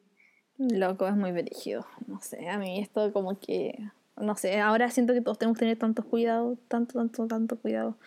Loco, 0.57 1.07
es 1.07 1.15
muy 1.15 1.31
brígido. 1.31 1.85
No 2.07 2.19
sé, 2.21 2.49
a 2.49 2.57
mí 2.57 2.79
esto 2.79 3.13
como 3.13 3.39
que. 3.39 3.77
No 4.17 4.35
sé, 4.35 4.59
ahora 4.59 4.89
siento 4.89 5.13
que 5.13 5.21
todos 5.21 5.37
tenemos 5.37 5.57
que 5.57 5.65
tener 5.65 5.77
tanto 5.77 6.03
cuidado, 6.03 6.57
tanto, 6.67 6.97
tanto, 6.97 7.27
tanto 7.27 7.59
cuidado. 7.59 7.97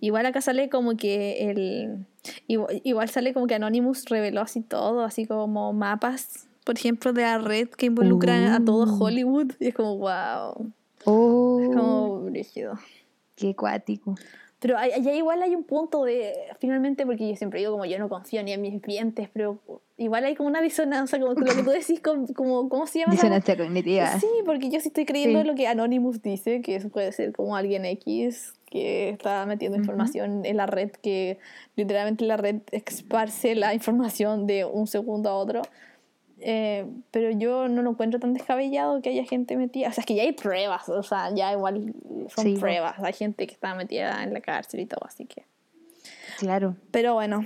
Igual 0.00 0.26
acá 0.26 0.42
sale 0.42 0.68
como 0.68 0.96
que 0.96 1.50
el. 1.50 2.06
Igual, 2.48 2.80
igual 2.84 3.08
sale 3.08 3.32
como 3.32 3.46
que 3.46 3.54
Anonymous 3.54 4.04
reveló 4.10 4.42
así 4.42 4.60
todo, 4.60 5.04
así 5.04 5.26
como 5.26 5.72
mapas, 5.72 6.48
por 6.64 6.76
ejemplo, 6.76 7.12
de 7.12 7.22
la 7.22 7.38
red 7.38 7.68
que 7.68 7.86
involucran 7.86 8.44
a 8.52 8.64
todo 8.64 8.84
Uh. 8.84 9.02
Hollywood. 9.04 9.52
Y 9.60 9.68
es 9.68 9.74
como, 9.74 9.96
wow. 9.98 10.72
Oh, 11.04 11.58
Es 11.60 11.68
como 11.74 12.20
brígido. 12.20 12.74
qué 13.34 13.54
cuático. 13.56 14.14
Pero 14.60 14.78
allá 14.78 15.12
igual 15.12 15.42
hay 15.42 15.56
un 15.56 15.64
punto 15.64 16.04
de, 16.04 16.32
finalmente, 16.60 17.04
porque 17.04 17.28
yo 17.28 17.34
siempre 17.34 17.58
digo 17.58 17.72
como 17.72 17.84
yo 17.84 17.98
no 17.98 18.08
confío 18.08 18.44
ni 18.44 18.52
en 18.52 18.62
mis 18.62 18.80
clientes, 18.80 19.28
pero 19.32 19.58
igual 19.96 20.24
hay 20.24 20.36
como 20.36 20.48
una 20.48 20.62
disonancia, 20.62 21.18
como 21.18 21.32
lo 21.32 21.56
que 21.56 21.64
tú 21.64 21.70
decís, 21.70 22.00
como, 22.00 22.28
como 22.28 22.68
¿cómo 22.68 22.86
se 22.86 23.00
llama? 23.00 23.10
Disonancia 23.14 23.56
cognitiva. 23.56 24.06
Sí, 24.20 24.28
porque 24.46 24.70
yo 24.70 24.78
sí 24.78 24.86
estoy 24.88 25.04
creyendo 25.04 25.40
Sí. 25.40 25.46
lo 25.48 25.56
que 25.56 25.66
Anonymous 25.66 26.22
dice, 26.22 26.60
que 26.62 26.76
eso 26.76 26.90
puede 26.90 27.10
ser 27.10 27.32
como 27.32 27.56
alguien 27.56 27.84
X 27.86 28.54
que 28.70 29.08
está 29.08 29.44
metiendo 29.46 29.76
Ujú. 29.78 29.82
información 29.82 30.46
en 30.46 30.56
la 30.56 30.66
red, 30.66 30.90
que 30.92 31.38
literalmente 31.74 32.24
la 32.24 32.36
red 32.36 32.60
esparce 32.70 33.56
la 33.56 33.74
información 33.74 34.46
de 34.46 34.64
un 34.64 34.86
segundo 34.86 35.28
a 35.28 35.34
otro. 35.34 35.62
Eh, 36.44 36.86
pero 37.12 37.30
yo 37.30 37.68
no 37.68 37.82
lo 37.82 37.90
encuentro 37.90 38.18
tan 38.18 38.34
descabellado 38.34 39.00
que 39.00 39.10
haya 39.10 39.24
gente 39.24 39.56
metida. 39.56 39.88
O 39.88 39.92
sea, 39.92 40.02
es 40.02 40.06
que 40.06 40.14
ya 40.16 40.22
hay 40.24 40.32
pruebas, 40.32 40.88
o 40.88 41.02
sea, 41.02 41.32
ya 41.34 41.52
igual 41.52 41.94
son 42.34 42.44
Sí, 42.44 42.54
pruebas. 42.56 42.98
Hay 42.98 43.12
gente 43.12 43.46
que 43.46 43.54
está 43.54 43.74
metida 43.74 44.22
en 44.24 44.32
la 44.34 44.40
cárcel 44.40 44.80
y 44.80 44.86
todo, 44.86 45.00
así 45.06 45.24
que. 45.26 45.44
Claro. 46.38 46.76
Pero 46.90 47.14
bueno, 47.14 47.44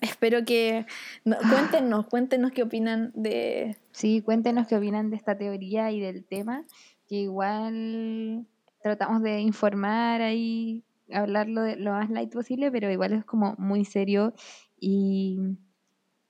espero 0.00 0.44
que. 0.44 0.86
no- 1.24 1.36
cuéntenos, 1.50 2.06
cuéntenos 2.06 2.52
qué 2.52 2.62
opinan 2.62 3.10
de. 3.14 3.76
Sí, 3.90 4.20
cuéntenos 4.20 4.66
qué 4.68 4.76
opinan 4.76 5.10
de 5.10 5.16
esta 5.16 5.36
teoría 5.36 5.90
y 5.90 5.98
del 6.00 6.24
tema, 6.24 6.64
que 7.08 7.16
igual 7.16 8.46
tratamos 8.82 9.22
de 9.22 9.40
informar 9.40 10.22
ahí, 10.22 10.82
hablarlo 11.12 11.62
de 11.62 11.76
lo 11.76 11.90
más 11.92 12.08
light 12.10 12.32
posible, 12.32 12.70
pero 12.70 12.90
igual 12.90 13.12
es 13.12 13.24
como 13.24 13.54
muy 13.58 13.84
serio 13.84 14.32
y, 14.80 15.38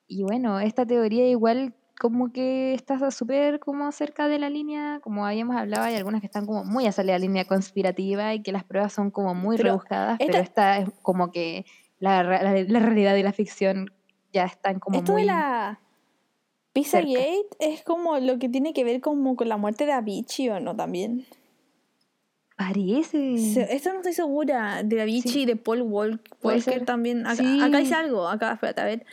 y 0.09 0.23
bueno, 0.23 0.61
esta 0.61 0.85
teoría 0.85 1.27
igual 1.29 1.75
como 2.03 2.33
que 2.33 2.75
está 2.75 3.13
súper 3.13 3.61
como 3.61 3.93
cerca 3.93 4.27
de 4.27 4.41
la 4.41 4.51
línea, 4.51 4.99
como 5.05 5.25
habíamos 5.25 5.55
hablado, 5.55 5.85
hay 5.85 5.95
algunas 5.95 6.21
que 6.21 6.27
están 6.27 6.47
como 6.47 6.65
muy 6.65 6.85
a 6.89 6.91
salir 6.91 7.13
de 7.13 7.19
la 7.21 7.25
línea 7.25 7.45
conspirativa 7.45 8.35
y 8.35 8.43
que 8.43 8.51
las 8.51 8.65
pruebas 8.65 8.93
son 8.93 9.13
como 9.13 9.37
muy 9.37 9.57
Pero 9.57 9.69
rebuscadas, 9.69 10.19
esta- 10.21 10.27
pero 10.33 10.43
esta 10.43 10.79
es 10.79 10.89
como 11.03 11.31
que 11.31 11.65
la, 12.01 12.25
la, 12.25 12.41
la 12.43 12.79
realidad 12.81 13.15
y 13.15 13.23
la 13.23 13.33
ficción 13.33 13.93
ya 14.33 14.45
están 14.47 14.81
como 14.81 14.99
Esto 14.99 15.13
muy... 15.13 15.23
de 15.23 15.27
la 15.29 15.79
Pizza. 16.73 17.01
Gate 17.03 17.47
es 17.61 17.83
como 17.85 18.19
lo 18.19 18.39
que 18.41 18.49
tiene 18.49 18.73
que 18.73 18.83
ver 18.83 19.01
como 19.01 19.37
con 19.37 19.49
la 19.49 19.57
muerte 19.57 19.87
de 19.87 19.93
Avicii 19.93 20.49
o 20.49 20.59
no 20.59 20.75
también. 20.75 21.25
Parece. 22.57 23.39
Se- 23.39 23.75
Esto 23.75 23.91
no 23.91 23.97
estoy 23.99 24.13
segura. 24.13 24.83
De 24.83 25.01
Avicii 25.03 25.31
Sí. 25.33 25.41
y 25.43 25.47
de 25.47 25.57
Paul 25.57 25.83
Walker 25.83 26.61
ser. 26.61 26.85
también. 26.85 27.27
Acá, 27.27 27.37
Sí. 27.37 27.61
acá 27.61 27.81
algo. 27.93 28.29
Acá, 28.29 28.53
espérate, 28.55 28.81
a 28.81 28.85
ver. 28.85 29.07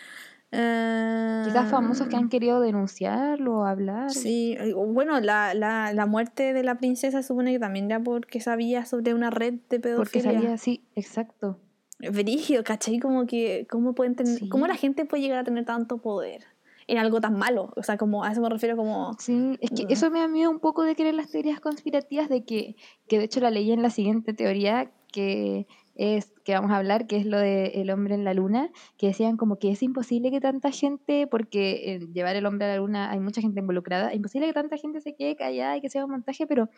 Quizás 0.52 1.70
famosos 1.70 2.08
que 2.08 2.16
han 2.16 2.30
querido 2.30 2.60
denunciarlo 2.60 3.60
o 3.60 3.66
hablar. 3.66 4.10
Sí, 4.12 4.58
bueno, 4.76 5.20
la, 5.20 5.54
la, 5.54 5.94
la 5.94 6.06
muerte 6.06 6.54
de 6.54 6.64
la 6.64 6.76
princesa 6.78 7.22
supone 7.24 7.52
que 7.52 7.60
también 7.60 7.86
era 7.86 8.00
porque 8.02 8.40
sabía 8.42 8.86
sobre 8.86 9.14
una 9.14 9.30
red 9.30 9.56
de 9.70 9.80
pedofilia. 9.80 9.98
porque 9.98 10.22
sabía, 10.22 10.58
sí, 10.58 10.84
exacto. 10.96 11.60
Brígido, 12.00 12.64
¿cachai? 12.64 13.00
Como 13.00 13.26
que, 13.26 13.68
¿cómo 13.70 13.94
pueden 13.94 14.16
tener, 14.16 14.38
Sí. 14.40 14.50
cómo 14.50 14.68
la 14.68 14.76
gente 14.76 15.06
puede 15.06 15.22
llegar 15.24 15.40
a 15.40 15.44
tener 15.44 15.66
tanto 15.66 15.98
poder 16.02 16.44
en 16.88 16.98
algo 16.98 17.20
tan 17.22 17.38
malo? 17.38 17.74
O 17.76 17.84
sea, 17.84 17.98
como 17.98 18.24
a 18.24 18.32
eso 18.32 18.42
me 18.42 18.50
refiero 18.50 18.78
como... 18.78 19.16
Sí, 19.20 19.58
es 19.62 19.70
que 19.72 19.84
Ujú. 19.84 19.94
eso 19.94 20.10
me 20.10 20.20
da 20.20 20.28
miedo 20.28 20.50
un 20.50 20.60
poco 20.60 20.84
de 20.84 20.96
creer 20.96 21.16
las 21.16 21.30
teorías 21.30 21.60
conspirativas, 21.60 22.30
de 22.30 22.44
que, 22.46 22.76
que 23.08 23.18
de 23.20 23.26
hecho 23.26 23.40
la 23.42 23.52
leí 23.52 23.72
en 23.72 23.82
la 23.82 23.90
siguiente 23.90 24.34
teoría, 24.34 24.92
que 25.12 25.68
es 26.00 26.32
que 26.46 26.54
vamos 26.54 26.72
a 26.72 26.78
hablar, 26.78 27.08
que 27.08 27.18
es 27.18 27.26
lo 27.26 27.38
de 27.38 27.68
el 27.76 27.92
hombre 27.92 28.16
en 28.16 28.24
la 28.24 28.34
luna, 28.34 28.72
que 28.98 29.08
decían 29.08 29.36
como 29.36 29.60
que 29.60 29.70
es 29.70 29.84
imposible 29.84 30.32
que 30.32 30.40
tanta 30.40 30.72
gente, 30.72 31.28
porque 31.28 31.94
en 31.94 32.14
llevar 32.14 32.38
el 32.38 32.46
hombre 32.46 32.68
a 32.68 32.70
la 32.70 32.78
luna 32.78 33.12
hay 33.12 33.20
mucha 33.20 33.42
gente 33.42 33.60
involucrada, 33.60 34.14
imposible 34.14 34.48
que 34.48 34.54
tanta 34.54 34.78
gente 34.78 35.02
se 35.02 35.14
quede 35.14 35.36
callada 35.36 35.76
y 35.76 35.82
que 35.82 35.90
sea 35.90 36.06
un 36.06 36.12
montaje, 36.12 36.48
pero, 36.48 36.70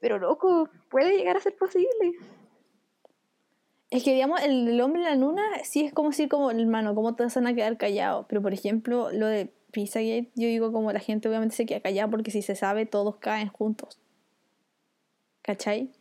pero 0.00 0.18
loco, 0.18 0.68
puede 0.90 1.16
llegar 1.16 1.36
a 1.36 1.40
ser 1.40 1.54
posible. 1.54 2.14
Es 3.90 4.02
que, 4.02 4.12
digamos, 4.12 4.42
el, 4.42 4.80
hombre 4.80 5.02
en 5.02 5.08
la 5.10 5.14
luna 5.14 5.42
sí 5.62 5.84
es 5.84 5.92
como 5.92 6.08
decir, 6.08 6.28
como, 6.28 6.50
hermano, 6.50 6.92
¿cómo 6.96 7.14
te 7.14 7.22
vas 7.22 7.36
a 7.36 7.54
quedar 7.54 7.78
callado? 7.78 8.26
Pero, 8.28 8.42
por 8.42 8.52
ejemplo, 8.52 9.12
lo 9.12 9.28
de 9.28 9.54
Pizzagate, 9.70 10.32
yo 10.34 10.48
digo 10.48 10.72
como 10.72 10.92
la 10.92 10.98
gente 10.98 11.28
obviamente 11.28 11.54
se 11.54 11.66
queda 11.66 11.80
callada 11.80 12.10
porque 12.10 12.32
si 12.32 12.42
se 12.42 12.56
sabe, 12.56 12.84
todos 12.84 13.16
caen 13.18 13.48
juntos. 13.48 14.00
¿Cachai? 15.42 15.92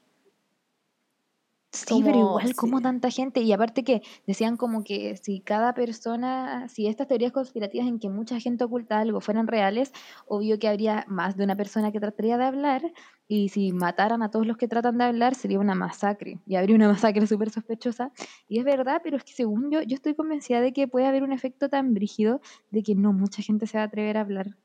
Sí, 1.75 2.01
pero 2.03 2.13
Como- 2.19 2.29
igual, 2.39 2.55
como 2.55 2.77
sí. 2.77 2.83
tanta 2.83 3.09
gente? 3.09 3.41
Y 3.41 3.51
aparte 3.53 3.83
que 3.83 4.01
decían 4.25 4.57
como 4.57 4.83
que 4.83 5.17
si 5.17 5.41
cada 5.41 5.73
persona, 5.73 6.67
si 6.69 6.87
estas 6.87 7.07
teorías 7.07 7.31
conspirativas 7.31 7.87
en 7.87 7.99
que 7.99 8.09
mucha 8.09 8.39
gente 8.39 8.63
oculta 8.63 8.99
algo 8.99 9.21
fueran 9.21 9.47
reales, 9.47 9.91
obvio 10.27 10.57
que 10.59 10.67
habría 10.67 11.05
más 11.07 11.35
de 11.37 11.43
una 11.43 11.55
persona 11.55 11.91
que 11.91 11.99
trataría 11.99 12.37
de 12.37 12.45
hablar, 12.45 12.81
y 13.27 13.49
si 13.49 13.71
mataran 13.73 14.21
a 14.21 14.29
todos 14.29 14.45
los 14.45 14.55
que 14.57 14.67
tratan 14.67 14.97
de 14.99 15.03
hablar, 15.05 15.33
sería 15.35 15.59
una 15.59 15.73
masacre, 15.75 16.39
y 16.45 16.55
habría 16.55 16.75
una 16.75 16.87
masacre 16.89 17.25
súper 17.27 17.49
sospechosa. 17.49 18.11
Y 18.47 18.59
es 18.59 18.65
verdad, 18.65 19.01
pero 19.03 19.17
es 19.17 19.23
que 19.23 19.33
según 19.33 19.71
yo, 19.71 19.81
yo 19.81 19.95
estoy 19.95 20.13
convencida 20.15 20.61
de 20.61 20.73
que 20.73 20.87
puede 20.87 21.07
haber 21.07 21.23
un 21.23 21.33
efecto 21.33 21.67
tan 21.69 21.93
brígido 21.93 22.39
de 22.71 22.83
que 22.83 22.93
no 22.95 23.13
mucha 23.13 23.41
gente 23.41 23.65
se 23.67 23.77
va 23.77 23.83
a 23.83 23.87
atrever 23.87 24.17
a 24.17 24.21
hablar. 24.21 24.55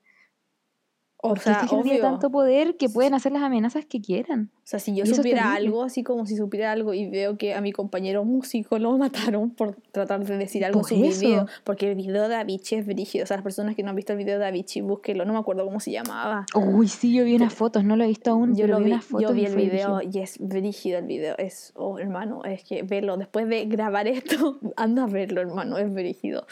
O 1.23 1.35
sea, 1.35 1.55
gente 1.67 1.83
tiene 1.83 1.99
obvio. 1.99 2.01
tanto 2.01 2.31
poder 2.31 2.77
que 2.77 2.89
pueden 2.89 3.13
hacer 3.13 3.31
las 3.31 3.43
amenazas 3.43 3.85
que 3.85 4.01
quieran. 4.01 4.49
O 4.55 4.67
sea, 4.71 4.79
si 4.79 4.95
yo 4.95 5.05
supiera 5.05 5.53
algo, 5.53 5.83
así 5.83 6.03
como 6.03 6.25
si 6.25 6.35
supiera 6.35 6.71
algo 6.71 6.93
y 6.93 7.09
veo 7.09 7.37
que 7.37 7.53
a 7.53 7.61
mi 7.61 7.71
compañero 7.71 8.23
músico 8.25 8.79
lo 8.79 8.97
mataron 8.97 9.51
por 9.51 9.75
tratar 9.91 10.25
de 10.25 10.37
decir 10.37 10.65
algo 10.65 10.79
en 10.79 10.85
su 10.85 10.95
video, 10.95 11.43
eso. 11.43 11.47
porque 11.63 11.91
el 11.91 11.95
video 11.95 12.27
de 12.27 12.35
Avicii 12.35 12.79
es 12.79 12.85
brígido. 12.85 13.23
O 13.23 13.27
sea, 13.27 13.37
las 13.37 13.43
personas 13.43 13.75
que 13.75 13.83
no 13.83 13.89
han 13.89 13.95
visto 13.95 14.13
el 14.13 14.19
video 14.19 14.39
de 14.39 14.45
Avicii, 14.47 14.81
búsquelo, 14.81 15.25
no 15.25 15.33
me 15.33 15.39
acuerdo 15.39 15.65
cómo 15.65 15.79
se 15.79 15.91
llamaba. 15.91 16.45
Uy, 16.55 16.87
sí, 16.87 17.13
yo 17.13 17.23
vi 17.23 17.35
unas 17.35 17.53
fotos, 17.53 17.83
no 17.83 17.95
lo 17.95 18.03
he 18.03 18.07
visto 18.07 18.31
aún, 18.31 18.55
Yo 18.55 18.63
pero 18.63 18.73
lo 18.73 18.79
vi 18.79 18.85
vi, 18.85 18.91
unas 18.93 19.05
fotos 19.05 19.29
yo 19.29 19.33
vi 19.35 19.45
el 19.45 19.55
video 19.55 19.95
brígido. 19.97 20.19
y 20.19 20.23
es 20.23 20.37
brígido 20.39 20.99
el 20.99 21.05
video. 21.05 21.35
Es, 21.37 21.73
oh, 21.75 21.99
hermano, 21.99 22.43
es 22.45 22.63
que 22.63 22.83
verlo. 22.83 23.17
Después 23.17 23.47
de 23.47 23.65
grabar 23.65 24.07
esto, 24.07 24.59
anda 24.75 25.03
a 25.03 25.07
verlo, 25.07 25.41
hermano, 25.41 25.77
es 25.77 25.93
brígido. 25.93 26.47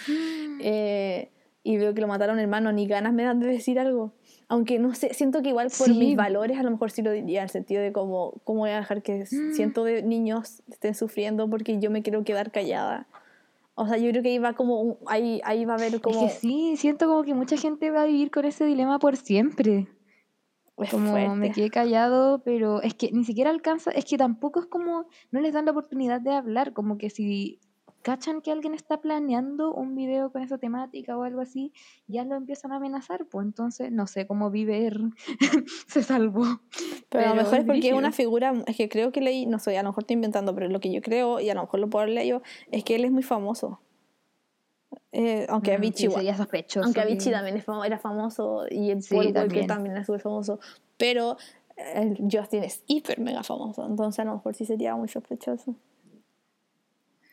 Eh, 0.61 1.31
y 1.63 1.77
veo 1.77 1.93
que 1.93 2.01
lo 2.01 2.07
mataron, 2.07 2.39
hermano, 2.39 2.71
ni 2.71 2.87
ganas 2.87 3.13
me 3.13 3.23
dan 3.23 3.39
de 3.39 3.47
decir 3.47 3.79
algo. 3.79 4.13
Aunque 4.51 4.79
no 4.79 4.93
sé, 4.95 5.13
siento 5.13 5.41
que 5.43 5.49
igual 5.49 5.67
por 5.77 5.87
mis 5.89 6.09
Sí. 6.09 6.15
valores 6.15 6.57
a 6.57 6.63
lo 6.63 6.71
mejor 6.71 6.89
sí 6.91 7.01
lo 7.03 7.11
diría, 7.11 7.39
en 7.41 7.43
el 7.43 7.49
sentido 7.49 7.81
de 7.83 7.91
como, 7.93 8.41
¿cómo 8.43 8.61
voy 8.61 8.71
a 8.71 8.77
dejar 8.77 9.03
que 9.03 9.25
Mm. 9.31 9.51
cientos 9.53 9.85
de 9.85 10.01
niños 10.03 10.63
estén 10.69 10.95
sufriendo 10.95 11.47
porque 11.49 11.79
yo 11.79 11.91
me 11.91 12.01
quiero 12.01 12.23
quedar 12.23 12.51
callada? 12.51 13.07
O 13.75 13.87
sea, 13.87 13.97
yo 13.97 14.09
creo 14.09 14.23
que 14.23 14.29
ahí 14.29 14.39
va 14.39 14.53
como, 14.53 14.97
ahí, 15.05 15.39
ahí 15.45 15.63
va 15.65 15.73
a 15.73 15.77
haber 15.77 16.01
como... 16.01 16.25
Es 16.25 16.33
que 16.33 16.39
sí, 16.39 16.75
siento 16.77 17.05
como 17.07 17.23
que 17.23 17.33
mucha 17.33 17.55
gente 17.57 17.91
va 17.91 18.01
a 18.01 18.05
vivir 18.05 18.31
con 18.31 18.43
ese 18.45 18.65
dilema 18.65 18.99
por 18.99 19.15
siempre. 19.15 19.87
es 20.77 20.89
Como 20.89 21.11
me 21.35 21.47
fuerte. 21.47 21.51
quedé 21.51 21.69
callado, 21.69 22.41
pero 22.43 22.81
es 22.81 22.93
que 22.95 23.11
ni 23.11 23.23
siquiera 23.25 23.51
alcanza, 23.51 23.91
es 23.91 24.03
que 24.05 24.17
tampoco 24.17 24.59
es 24.61 24.65
como, 24.65 25.05
no 25.31 25.39
les 25.41 25.53
dan 25.53 25.65
la 25.65 25.71
oportunidad 25.71 26.21
de 26.21 26.31
hablar, 26.33 26.73
como 26.73 26.97
que 26.97 27.09
si 27.09 27.59
cachan 28.01 28.41
que 28.41 28.51
alguien 28.51 28.73
está 28.73 29.01
planeando 29.01 29.73
un 29.73 29.95
video 29.95 30.31
con 30.31 30.41
esa 30.41 30.57
temática 30.57 31.17
o 31.17 31.23
algo 31.23 31.41
así, 31.41 31.73
ya 32.07 32.23
lo 32.23 32.35
empiezan 32.35 32.71
a 32.71 32.77
amenazar, 32.77 33.25
pues 33.25 33.45
entonces 33.45 33.91
no 33.91 34.07
sé 34.07 34.25
cómo 34.27 34.49
Viver 34.51 34.99
se 35.87 36.03
salvó. 36.03 36.45
Pero, 37.09 37.25
a 37.25 37.29
lo 37.29 37.35
mejor 37.35 37.59
es 37.59 37.65
porque 37.65 37.89
es 37.89 37.93
una 37.95 38.11
figura, 38.11 38.53
es 38.67 38.77
que 38.77 38.87
creo 38.89 39.11
que 39.11 39.21
leí, 39.21 39.45
no 39.45 39.59
sé, 39.59 39.77
a 39.77 39.83
lo 39.83 39.89
mejor 39.89 40.03
estoy 40.03 40.13
inventando, 40.15 40.53
pero 40.55 40.67
lo 40.69 40.79
que 40.79 40.91
yo 40.91 41.01
creo, 41.01 41.39
y 41.39 41.49
a 41.49 41.53
lo 41.55 41.61
mejor 41.61 41.79
lo 41.79 41.89
puedo 41.89 42.03
haber 42.03 42.15
leído, 42.15 42.41
es 42.71 42.83
que 42.83 42.95
él 42.95 43.05
es 43.05 43.11
muy 43.11 43.23
famoso. 43.23 43.79
Eh, 45.11 45.45
aunque 45.49 45.71
Mm, 45.71 45.75
Avicii 45.77 45.97
sí, 45.97 46.03
igual. 46.05 46.19
sería 46.21 46.37
sospechoso. 46.37 46.83
Aunque 46.85 47.01
que- 47.01 47.05
Avicii 47.07 47.31
también 47.31 47.57
es 47.57 47.65
famo- 47.65 47.85
era 47.85 47.97
famoso 47.99 48.65
y 48.69 48.91
el 48.91 49.01
Sí, 49.03 49.13
Paul 49.15 49.25
Walker 49.27 49.41
también. 49.43 49.67
también 49.67 49.95
era 49.95 50.05
súper 50.05 50.21
famoso. 50.21 50.59
Pero 50.97 51.37
el 51.95 52.17
Justin 52.31 52.63
es 52.63 52.83
hiper 52.87 53.19
mega 53.19 53.41
famoso. 53.43 53.85
Entonces 53.85 54.19
a 54.19 54.25
lo 54.25 54.33
mejor 54.35 54.55
sí 54.55 54.65
sería 54.65 54.95
muy 54.95 55.07
sospechoso. 55.07 55.75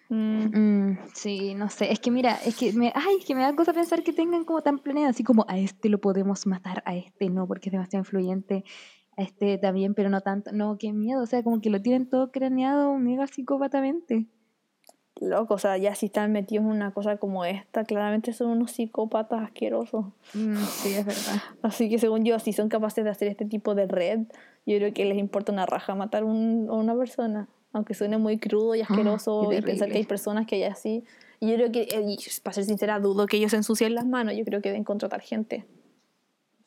Mm, 0.09 0.47
Mm, 0.93 0.99
sí, 1.15 1.55
no 1.55 1.69
sé, 1.69 1.91
es 1.93 1.99
que 1.99 2.11
mira, 2.13 2.37
es 2.45 2.57
que 2.57 2.73
me, 2.73 2.93
ay, 2.95 3.17
es 3.19 3.25
que 3.25 3.35
me 3.35 3.43
da 3.43 3.55
cosa 3.57 3.73
pensar 3.73 4.03
que 4.05 4.13
tengan 4.13 4.45
como 4.45 4.63
tan 4.63 4.79
planeado, 4.79 5.11
así 5.11 5.25
como 5.25 5.45
a 5.49 5.59
este 5.59 5.89
lo 5.89 5.99
podemos 6.01 6.47
matar, 6.47 6.83
a 6.87 6.95
este 6.95 7.29
no, 7.29 7.47
porque 7.47 7.69
es 7.71 7.73
demasiado 7.73 8.03
influyente, 8.03 8.65
a 9.17 9.23
este 9.23 9.59
también, 9.59 9.95
pero 9.95 10.09
no 10.09 10.21
tanto, 10.21 10.53
no, 10.53 10.79
qué 10.79 10.93
miedo, 10.93 11.23
o 11.23 11.27
sea, 11.27 11.43
como 11.43 11.61
que 11.61 11.71
lo 11.71 11.83
tienen 11.83 12.09
todo 12.09 12.31
craneado 12.31 12.95
mega 12.99 13.27
psicópatamente. 13.27 14.27
loco, 15.21 15.55
o 15.55 15.59
sea, 15.59 15.79
ya 15.79 15.95
si 15.95 16.07
están 16.07 16.31
metidos 16.31 16.65
en 16.67 16.71
una 16.71 16.93
cosa 16.93 17.17
como 17.17 17.45
esta, 17.47 17.85
claramente 17.85 18.33
son 18.35 18.51
unos 18.51 18.73
psicópatas 18.73 19.43
asquerosos. 19.43 20.05
Mm, 20.35 20.57
sí, 20.57 20.95
es 20.95 21.07
verdad. 21.07 21.43
Así 21.63 21.89
que 21.89 21.99
según 21.99 22.25
yo, 22.25 22.39
si 22.39 22.53
son 22.53 22.69
capaces 22.69 23.03
de 23.03 23.11
hacer 23.11 23.29
este 23.29 23.47
tipo 23.47 23.75
de 23.75 23.87
red, 23.87 24.21
yo 24.67 24.77
creo 24.77 24.93
que 24.93 25.05
les 25.07 25.17
importa 25.19 25.53
una 25.53 25.65
raja 25.67 25.95
matar 25.95 26.23
un- 26.25 26.67
a 26.71 26.75
una 26.75 26.95
persona. 26.95 27.49
Aunque 27.77 27.93
suene 27.93 28.17
muy 28.17 28.39
crudo 28.39 28.75
y 28.75 28.81
asqueroso 28.81 29.49
qué 29.51 29.59
y 29.59 29.61
pensar 29.61 29.91
que 29.91 29.99
hay 29.99 30.05
personas 30.05 30.47
que 30.47 30.57
hay 30.57 30.63
así. 30.65 31.05
Y 31.41 31.51
yo 31.51 31.57
creo 31.57 31.71
que, 31.71 31.83
eh, 31.83 32.17
para 32.43 32.55
ser 32.55 32.65
sincera, 32.65 32.99
dudo 33.01 33.27
que 33.27 33.37
ellos 33.37 33.51
se 33.51 33.59
ensucien 33.59 33.95
las 33.95 34.07
manos. 34.07 34.35
Yo 34.35 34.47
creo 34.47 34.63
que 34.63 34.71
deben 34.71 34.83
contratar 34.83 35.21
gente. 35.21 35.67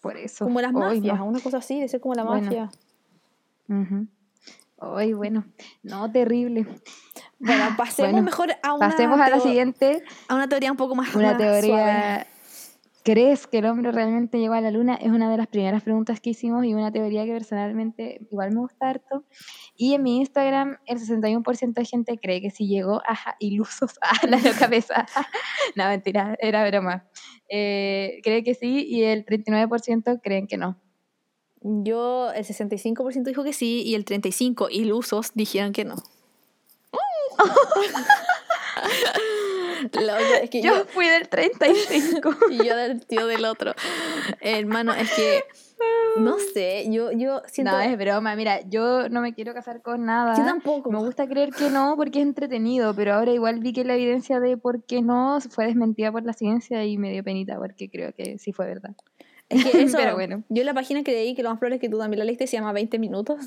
Por 0.01 0.17
eso. 0.17 0.45
Como 0.45 0.61
las 0.61 0.71
mafias, 0.71 1.19
una 1.19 1.39
cosa 1.39 1.57
así, 1.57 1.81
de 1.81 1.87
ser 1.87 1.99
como 1.99 2.13
la 2.13 2.23
Bueno. 2.23 2.43
mafia. 2.43 2.69
Ujú. 3.67 4.05
Ay, 4.81 5.13
bueno, 5.13 5.45
no, 5.81 6.11
terrible. 6.11 6.67
Bueno, 7.39 7.63
pasemos 7.77 8.11
Bueno, 8.11 8.25
mejor 8.25 8.51
a 8.61 8.73
una, 8.75 8.89
Pasemos 8.89 9.19
a 9.19 9.29
la 9.29 9.39
siguiente, 9.39 10.03
a 10.27 10.35
una 10.35 10.47
teoría 10.47 10.71
un 10.71 10.77
poco 10.77 10.93
más 10.93 11.13
una 11.15 11.33
más 11.33 11.65
suave. 11.65 12.25
¿Crees 13.03 13.47
que 13.47 13.59
el 13.59 13.65
hombre 13.65 13.91
realmente 13.91 14.39
llegó 14.39 14.53
a 14.53 14.61
la 14.61 14.71
luna? 14.71 14.95
Es 14.95 15.09
una 15.09 15.31
de 15.31 15.37
las 15.37 15.47
primeras 15.47 15.83
preguntas 15.83 16.19
que 16.19 16.31
hicimos 16.31 16.65
y 16.65 16.73
una 16.73 16.91
teoría 16.91 17.25
que 17.25 17.31
personalmente 17.31 18.19
igual 18.29 18.51
me 18.51 18.59
gusta 18.59 18.89
harto. 18.89 19.23
Y 19.75 19.93
en 19.93 20.03
mi 20.03 20.17
Instagram 20.17 20.77
el 20.85 20.99
61% 20.99 21.73
de 21.73 21.85
gente 21.85 22.19
cree 22.21 22.41
que 22.41 22.49
sí 22.49 22.67
llegó, 22.67 23.01
ajá, 23.07 23.35
ilusos, 23.39 23.97
a 24.01 24.11
la 24.27 24.39
cabeza. 24.57 25.05
no, 25.75 25.87
mentira, 25.87 26.35
era 26.41 26.67
broma. 26.69 27.07
Eh, 27.47 28.19
cree 28.23 28.43
que 28.43 28.53
sí 28.53 28.85
y 28.87 29.03
el 29.03 29.25
39% 29.25 30.19
creen 30.21 30.47
que 30.47 30.57
no. 30.57 30.77
Yo, 31.61 32.31
el 32.31 32.45
65% 32.45 33.23
dijo 33.23 33.43
que 33.43 33.53
sí 33.53 33.83
y 33.85 33.95
el 33.95 34.05
35% 34.05 34.67
ilusos 34.71 35.31
dijeron 35.35 35.71
que 35.71 35.85
no. 35.85 35.95
Loco, 39.81 40.33
es 40.41 40.49
que 40.49 40.61
Yo 40.61 40.75
yo, 40.75 40.85
fui 40.85 41.07
del 41.07 41.27
35. 41.27 42.35
y 42.51 42.57
yo 42.65 42.75
del 42.75 43.05
tío 43.05 43.27
del 43.27 43.45
otro. 43.45 43.73
Hermano, 44.41 44.93
es 44.93 45.11
que 45.11 45.43
no 46.17 46.37
sé, 46.53 46.85
yo, 46.89 47.11
yo 47.11 47.41
siento. 47.47 47.71
No, 47.71 47.79
es 47.79 47.97
broma. 47.97 48.35
Mira, 48.35 48.61
yo 48.67 49.09
no 49.09 49.21
me 49.21 49.33
quiero 49.33 49.53
casar 49.53 49.81
con 49.81 50.05
nada. 50.05 50.35
yo 50.37 50.43
tampoco. 50.43 50.91
Me 50.91 50.99
gusta 50.99 51.27
creer 51.27 51.51
que 51.51 51.69
no 51.69 51.95
porque 51.95 52.19
es 52.19 52.25
entretenido, 52.25 52.93
pero 52.93 53.13
ahora 53.13 53.31
igual 53.31 53.59
vi 53.59 53.73
que 53.73 53.85
la 53.85 53.95
evidencia 53.95 54.39
de 54.39 54.57
por 54.57 54.83
qué 54.83 55.01
no 55.01 55.39
fue 55.49 55.65
desmentida 55.65 56.11
por 56.11 56.23
la 56.23 56.33
ciencia 56.33 56.83
y 56.85 56.97
me 56.97 57.11
dio 57.11 57.23
penita 57.23 57.57
porque 57.57 57.89
creo 57.89 58.13
que 58.13 58.37
sí 58.39 58.51
fue 58.51 58.65
verdad. 58.65 58.95
Es 59.49 59.65
que 59.65 59.81
eso, 59.83 59.97
Pero 59.97 60.15
bueno. 60.15 60.43
yo 60.49 60.61
en 60.61 60.65
la 60.65 60.73
página 60.73 61.03
que 61.03 61.11
leí, 61.11 61.35
que 61.35 61.43
lo 61.43 61.49
más 61.49 61.59
probable 61.59 61.75
es 61.75 61.81
que 61.81 61.89
tú 61.89 61.97
también 61.97 62.19
la 62.19 62.25
leíste, 62.25 62.47
se 62.47 62.57
llama 62.57 62.73
20 62.73 62.99
minutos. 62.99 63.39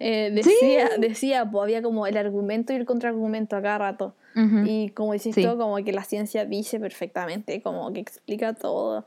Eh, 0.00 0.30
decía, 0.32 0.88
decía, 0.98 1.48
pues 1.50 1.62
había 1.62 1.82
como 1.82 2.06
el 2.06 2.16
argumento 2.16 2.72
y 2.72 2.76
el 2.76 2.86
contraargumento 2.86 3.54
a 3.56 3.62
cada 3.62 3.78
rato. 3.78 4.14
Y 4.64 4.90
como 4.90 5.12
dices 5.12 5.34
Sí. 5.34 5.42
tú, 5.44 5.58
como 5.58 5.76
que 5.84 5.92
la 5.92 6.04
ciencia 6.04 6.44
dice 6.46 6.80
perfectamente, 6.80 7.60
como 7.62 7.92
que 7.92 8.00
explica 8.00 8.54
todo. 8.54 9.04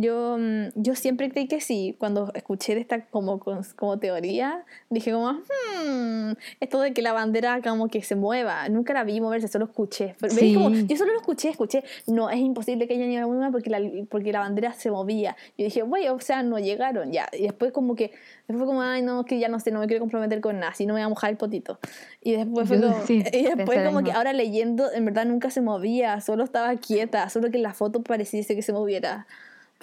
Yo, 0.00 0.36
mm, 0.38 0.68
yo 0.74 0.94
siempre 0.94 1.30
creí 1.30 1.46
que 1.46 1.60
sí. 1.60 1.94
Cuando 1.98 2.32
escuché 2.34 2.78
esta 2.78 3.06
como, 3.06 3.40
como 3.76 3.98
teoría, 3.98 4.64
dije 4.90 5.12
como, 5.12 5.32
hmm, 5.32 6.32
esto 6.60 6.80
de 6.80 6.92
que 6.92 7.02
la 7.02 7.12
bandera 7.12 7.60
como 7.62 7.88
que 7.88 8.02
se 8.02 8.16
mueva. 8.16 8.68
Nunca 8.68 8.92
la 8.94 9.04
vi 9.04 9.20
moverse, 9.20 9.48
solo 9.48 9.66
escuché. 9.66 10.16
Pero. 10.20 10.32
Sí. 10.32 10.54
Como, 10.54 10.70
yo 10.70 10.96
solo 10.96 11.12
lo 11.12 11.20
escuché, 11.20 11.50
escuché. 11.50 11.84
No, 12.06 12.30
es 12.30 12.38
imposible 12.38 12.88
que 12.88 12.94
haya 12.94 13.06
llegado 13.06 13.28
una 13.28 13.50
porque 13.50 13.70
la, 13.70 13.80
porque 14.10 14.32
la 14.32 14.40
bandera 14.40 14.72
se 14.72 14.90
movía. 14.90 15.36
Yo 15.56 15.64
dije, 15.64 15.82
güey, 15.82 16.08
o 16.08 16.18
sea, 16.18 16.42
no 16.42 16.58
llegaron 16.58 17.12
ya. 17.12 17.28
Y 17.32 17.42
después 17.42 17.72
como 17.72 17.94
que, 17.94 18.12
después 18.48 18.66
como, 18.66 18.82
ay, 18.82 19.02
no, 19.02 19.24
que 19.24 19.38
ya 19.38 19.48
no 19.48 19.60
sé, 19.60 19.70
no 19.70 19.80
me 19.80 19.86
quiero 19.86 20.00
comprometer 20.00 20.40
con 20.40 20.58
nada, 20.58 20.74
si 20.74 20.86
no 20.86 20.94
me 20.94 21.00
voy 21.00 21.06
a 21.06 21.08
mojar 21.08 21.30
el 21.30 21.36
potito. 21.36 21.78
Y 22.22 22.32
después 22.32 22.68
fue 22.68 22.80
como, 22.80 23.00
sí, 23.06 23.22
y 23.32 23.42
después 23.44 23.86
como 23.86 24.02
que 24.02 24.12
ahora 24.12 24.32
leyendo, 24.32 24.90
en 24.92 25.04
verdad 25.04 25.24
nunca 25.26 25.50
se 25.50 25.60
movía, 25.60 26.20
solo 26.20 26.44
estaba 26.44 26.74
quieta, 26.76 27.28
solo 27.28 27.50
que 27.50 27.58
en 27.58 27.62
la 27.62 27.74
foto 27.74 28.02
pareciese 28.02 28.56
que 28.56 28.62
se 28.62 28.72
moviera, 28.72 29.26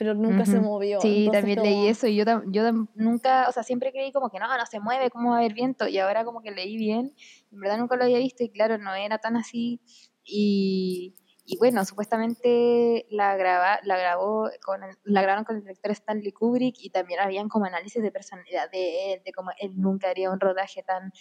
pero 0.01 0.15
nunca 0.15 0.47
se 0.47 0.57
Ujú. 0.57 0.65
movió. 0.67 0.99
Sí, 0.99 1.25
entonces 1.25 1.41
también 1.41 1.59
como- 1.59 1.69
leí 1.69 1.87
eso 1.87 2.07
y 2.07 2.15
yo, 2.15 2.25
yo 2.47 2.71
nunca, 2.95 3.45
o 3.47 3.51
sea, 3.51 3.61
siempre 3.61 3.91
creí 3.91 4.11
como 4.11 4.31
que 4.31 4.39
no, 4.39 4.47
no 4.57 4.65
se 4.65 4.79
mueve, 4.79 5.11
¿cómo 5.11 5.29
va 5.29 5.35
a 5.35 5.39
haber 5.41 5.53
viento? 5.53 5.87
Y 5.87 5.99
ahora 5.99 6.25
como 6.25 6.41
que 6.41 6.49
leí 6.49 6.75
bien, 6.75 7.13
en 7.51 7.59
verdad 7.59 7.77
nunca 7.77 7.95
lo 7.97 8.05
había 8.05 8.17
visto 8.17 8.43
y 8.43 8.49
claro, 8.49 8.79
no 8.79 8.95
era 8.95 9.19
tan 9.19 9.35
así. 9.37 9.79
Y, 10.23 11.13
y 11.45 11.55
bueno, 11.59 11.85
supuestamente 11.85 13.05
la, 13.11 13.35
graba, 13.35 13.77
la, 13.83 13.95
grabó 13.99 14.49
con 14.65 14.81
el- 14.83 14.97
la 15.03 15.21
grabaron 15.21 15.43
con 15.45 15.57
el 15.57 15.61
director 15.61 15.91
Stanley 15.91 16.31
Kubrick 16.31 16.77
y 16.79 16.89
también 16.89 17.19
habían 17.19 17.47
como 17.47 17.65
análisis 17.65 18.01
de 18.01 18.11
personalidad 18.11 18.71
de 18.71 19.13
él, 19.13 19.21
de 19.23 19.31
cómo 19.31 19.51
él 19.59 19.79
nunca 19.79 20.09
haría 20.09 20.31
un 20.31 20.39
rodaje 20.39 20.81
tan 20.81 21.11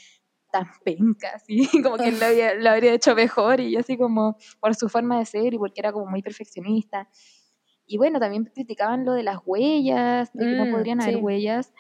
tan 0.53 0.67
penca, 0.85 1.33
así, 1.35 1.59
como 1.87 1.97
que 1.99 2.09
él 2.09 2.19
lo, 2.19 2.25
había- 2.27 2.55
lo 2.55 2.71
habría 2.71 2.95
hecho 2.95 3.15
mejor 3.15 3.61
y 3.61 3.77
así 3.77 3.99
como 3.99 4.37
por 4.59 4.75
su 4.75 4.89
forma 4.89 5.19
de 5.19 5.27
ser 5.27 5.53
y 5.53 5.59
porque 5.59 5.81
era 5.83 5.93
como 5.93 6.07
muy 6.07 6.23
perfeccionista. 6.23 7.09
Y 7.91 7.99
bueno, 7.99 8.21
también 8.21 8.45
criticaban 8.45 9.05
lo 9.05 9.13
de 9.15 9.25
las 9.25 9.39
huellas, 9.45 10.31
de 10.37 10.47
que 10.47 10.55
no 10.57 10.67
Mm, 10.67 10.69
podrían 10.69 11.01
haber 11.01 11.17
huellas 11.17 11.73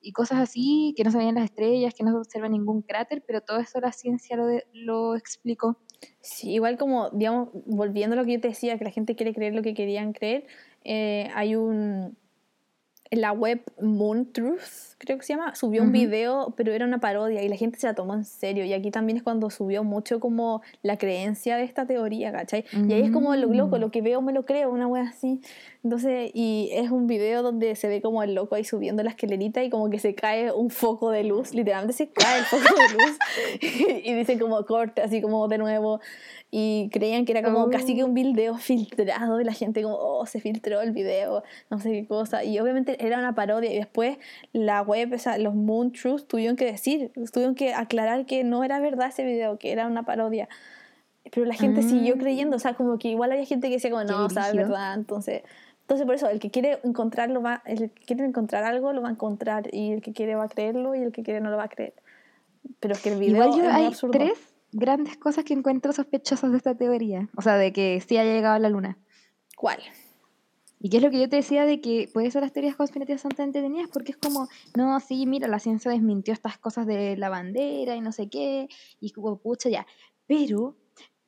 y 0.00 0.12
cosas 0.12 0.38
así, 0.40 0.94
que 0.96 1.04
no 1.04 1.10
se 1.10 1.18
veían 1.18 1.34
las 1.34 1.44
estrellas, 1.44 1.94
que 1.94 2.04
no 2.04 2.12
se 2.12 2.18
observa 2.18 2.48
ningún 2.48 2.82
cráter, 2.82 3.22
pero 3.26 3.42
todo 3.42 3.58
eso 3.58 3.80
la 3.80 3.92
ciencia 3.92 4.36
lo, 4.36 4.46
de- 4.46 4.66
lo 4.72 5.14
explicó. 5.16 5.78
Sí, 6.20 6.52
igual 6.52 6.76
como, 6.78 7.10
digamos, 7.10 7.48
volviendo 7.66 8.14
a 8.14 8.16
lo 8.18 8.24
que 8.24 8.34
yo 8.34 8.40
te 8.40 8.48
decía, 8.48 8.78
que 8.78 8.84
la 8.84 8.90
gente 8.90 9.16
quiere 9.16 9.34
creer 9.34 9.54
lo 9.54 9.62
que 9.62 9.74
querían 9.74 10.12
creer, 10.12 10.46
eh, 10.84 11.28
hay 11.34 11.56
un... 11.56 12.16
En 13.10 13.20
la 13.20 13.32
web 13.32 13.62
Moon 13.80 14.30
Truth, 14.32 14.96
creo 14.98 15.16
que 15.16 15.24
se 15.24 15.32
llama, 15.34 15.54
subió 15.54 15.82
un 15.82 15.92
video, 15.92 16.52
pero 16.56 16.72
era 16.72 16.84
una 16.84 16.98
parodia 17.00 17.42
y 17.42 17.48
la 17.48 17.56
gente 17.56 17.78
se 17.78 17.86
la 17.86 17.94
tomó 17.94 18.14
en 18.14 18.24
serio. 18.24 18.64
Y 18.64 18.72
aquí 18.74 18.90
también 18.90 19.16
es 19.16 19.22
cuando 19.22 19.48
subió 19.50 19.82
mucho 19.84 20.20
como 20.20 20.60
la 20.82 20.98
creencia 20.98 21.56
de 21.56 21.64
esta 21.64 21.86
teoría, 21.86 22.32
¿cachai? 22.32 22.64
Y 22.72 22.92
ahí 22.92 23.02
es 23.02 23.10
como 23.10 23.34
lo 23.34 23.46
loco, 23.52 23.76
Mm. 23.76 23.80
lo 23.80 23.90
que 23.90 24.02
veo 24.02 24.20
me 24.20 24.32
lo 24.32 24.44
creo, 24.44 24.70
una 24.70 24.86
wea 24.86 25.04
así. 25.04 25.40
Entonces, 25.84 26.30
y 26.34 26.68
es 26.72 26.90
un 26.90 27.06
video 27.06 27.42
donde 27.42 27.76
se 27.76 27.88
ve 27.88 28.02
como 28.02 28.22
el 28.22 28.34
loco 28.34 28.56
ahí 28.56 28.64
subiendo 28.64 29.02
la 29.02 29.10
escalerita 29.10 29.62
y 29.62 29.70
como 29.70 29.88
que 29.88 29.98
se 30.00 30.14
cae 30.14 30.52
un 30.52 30.68
foco 30.68 31.10
de 31.10 31.24
luz, 31.24 31.54
literalmente 31.54 31.94
se 31.94 32.10
cae 32.10 32.40
el 32.40 32.44
foco 32.44 32.62
de 32.64 32.94
luz 32.94 33.18
y 34.04 34.12
dice 34.14 34.38
como 34.38 34.64
corte, 34.66 35.00
así 35.00 35.22
como 35.22 35.48
de 35.48 35.56
nuevo. 35.58 36.00
Y 36.50 36.88
creían 36.92 37.24
que 37.26 37.32
era 37.32 37.42
como 37.42 37.68
casi 37.70 37.94
que 37.94 38.04
un 38.04 38.14
video 38.14 38.56
filtrado 38.56 39.38
y 39.40 39.44
la 39.44 39.52
gente 39.52 39.82
como, 39.82 39.96
oh, 39.96 40.24
se 40.26 40.40
filtró 40.40 40.80
el 40.80 40.92
video, 40.92 41.42
no 41.70 41.78
sé 41.78 41.92
qué 41.92 42.06
cosa. 42.06 42.42
Y 42.42 42.58
obviamente 42.58 42.97
era 42.98 43.18
una 43.18 43.34
parodia 43.34 43.72
y 43.72 43.76
después 43.76 44.18
la 44.52 44.82
web, 44.82 45.12
o 45.14 45.18
sea, 45.18 45.38
los 45.38 45.54
Moon 45.54 45.92
Truth 45.92 46.26
tuvieron 46.26 46.56
que 46.56 46.64
decir, 46.64 47.12
tuvieron 47.32 47.54
que 47.54 47.74
aclarar 47.74 48.26
que 48.26 48.44
no 48.44 48.64
era 48.64 48.80
verdad 48.80 49.08
ese 49.08 49.24
video, 49.24 49.58
que 49.58 49.72
era 49.72 49.86
una 49.86 50.04
parodia. 50.04 50.48
Pero 51.30 51.44
la 51.46 51.54
gente 51.54 51.82
siguió 51.82 52.14
Ah. 52.14 52.18
creyendo, 52.18 52.56
o 52.56 52.58
sea, 52.58 52.74
como 52.74 52.98
que 52.98 53.08
igual 53.08 53.32
había 53.32 53.44
gente 53.44 53.68
que 53.68 53.74
decía 53.74 53.90
como, 53.90 54.04
no, 54.04 54.24
o 54.26 54.30
sea, 54.30 54.48
es 54.48 54.56
verdad, 54.56 54.94
entonces... 54.94 55.42
Entonces 55.82 56.04
por 56.04 56.14
eso, 56.16 56.28
el 56.28 56.38
que 56.38 56.50
quiere 56.50 56.78
encontrarlo 56.84 57.40
va, 57.40 57.62
el 57.64 57.90
que 57.90 58.04
quiere 58.04 58.24
encontrar 58.26 58.62
algo 58.64 58.92
lo 58.92 59.00
va 59.00 59.08
a 59.08 59.12
encontrar 59.12 59.72
y 59.74 59.92
el 59.92 60.02
que 60.02 60.12
quiere 60.12 60.34
va 60.34 60.44
a 60.44 60.48
creerlo 60.48 60.94
y 60.94 60.98
el 60.98 61.12
que 61.12 61.22
quiere 61.22 61.40
no 61.40 61.50
lo 61.50 61.56
va 61.56 61.64
a 61.64 61.68
creer. 61.68 61.94
Pero 62.78 62.92
es 62.92 63.00
que 63.02 63.10
el 63.14 63.18
video 63.18 63.44
Igual 63.46 63.58
yo 63.58 63.68
es 63.70 63.74
hay 63.74 63.86
absurdo. 63.86 64.12
tres 64.12 64.32
grandes 64.72 65.16
cosas 65.16 65.44
que 65.44 65.54
encuentro 65.54 65.90
sospechosas 65.94 66.50
de 66.50 66.58
esta 66.58 66.74
teoría, 66.74 67.30
o 67.38 67.40
sea, 67.40 67.56
de 67.56 67.72
que 67.72 68.02
sí 68.06 68.18
haya 68.18 68.34
llegado 68.34 68.56
a 68.56 68.58
la 68.58 68.68
luna. 68.68 68.98
¿Cuál? 69.56 69.78
Y 70.80 70.90
qué 70.90 70.98
es 70.98 71.02
lo 71.02 71.10
que 71.10 71.20
yo 71.20 71.28
te 71.28 71.36
decía 71.36 71.64
de 71.64 71.80
que 71.80 72.08
por 72.12 72.22
eso 72.22 72.40
las 72.40 72.52
teorías 72.52 72.76
conspirativas 72.76 73.20
son 73.20 73.32
tan 73.32 73.46
entretenidas, 73.46 73.88
porque 73.92 74.12
es 74.12 74.18
como, 74.18 74.48
no, 74.76 75.00
sí, 75.00 75.26
mira, 75.26 75.48
la 75.48 75.58
ciencia 75.58 75.90
desmintió 75.90 76.32
estas 76.32 76.58
cosas 76.58 76.86
de 76.86 77.16
la 77.16 77.28
bandera 77.28 77.96
y 77.96 78.00
no 78.00 78.12
sé 78.12 78.28
qué, 78.28 78.68
y 79.00 79.10
como, 79.10 79.38
pucha, 79.38 79.68
ya. 79.68 79.86
Pero, 80.26 80.76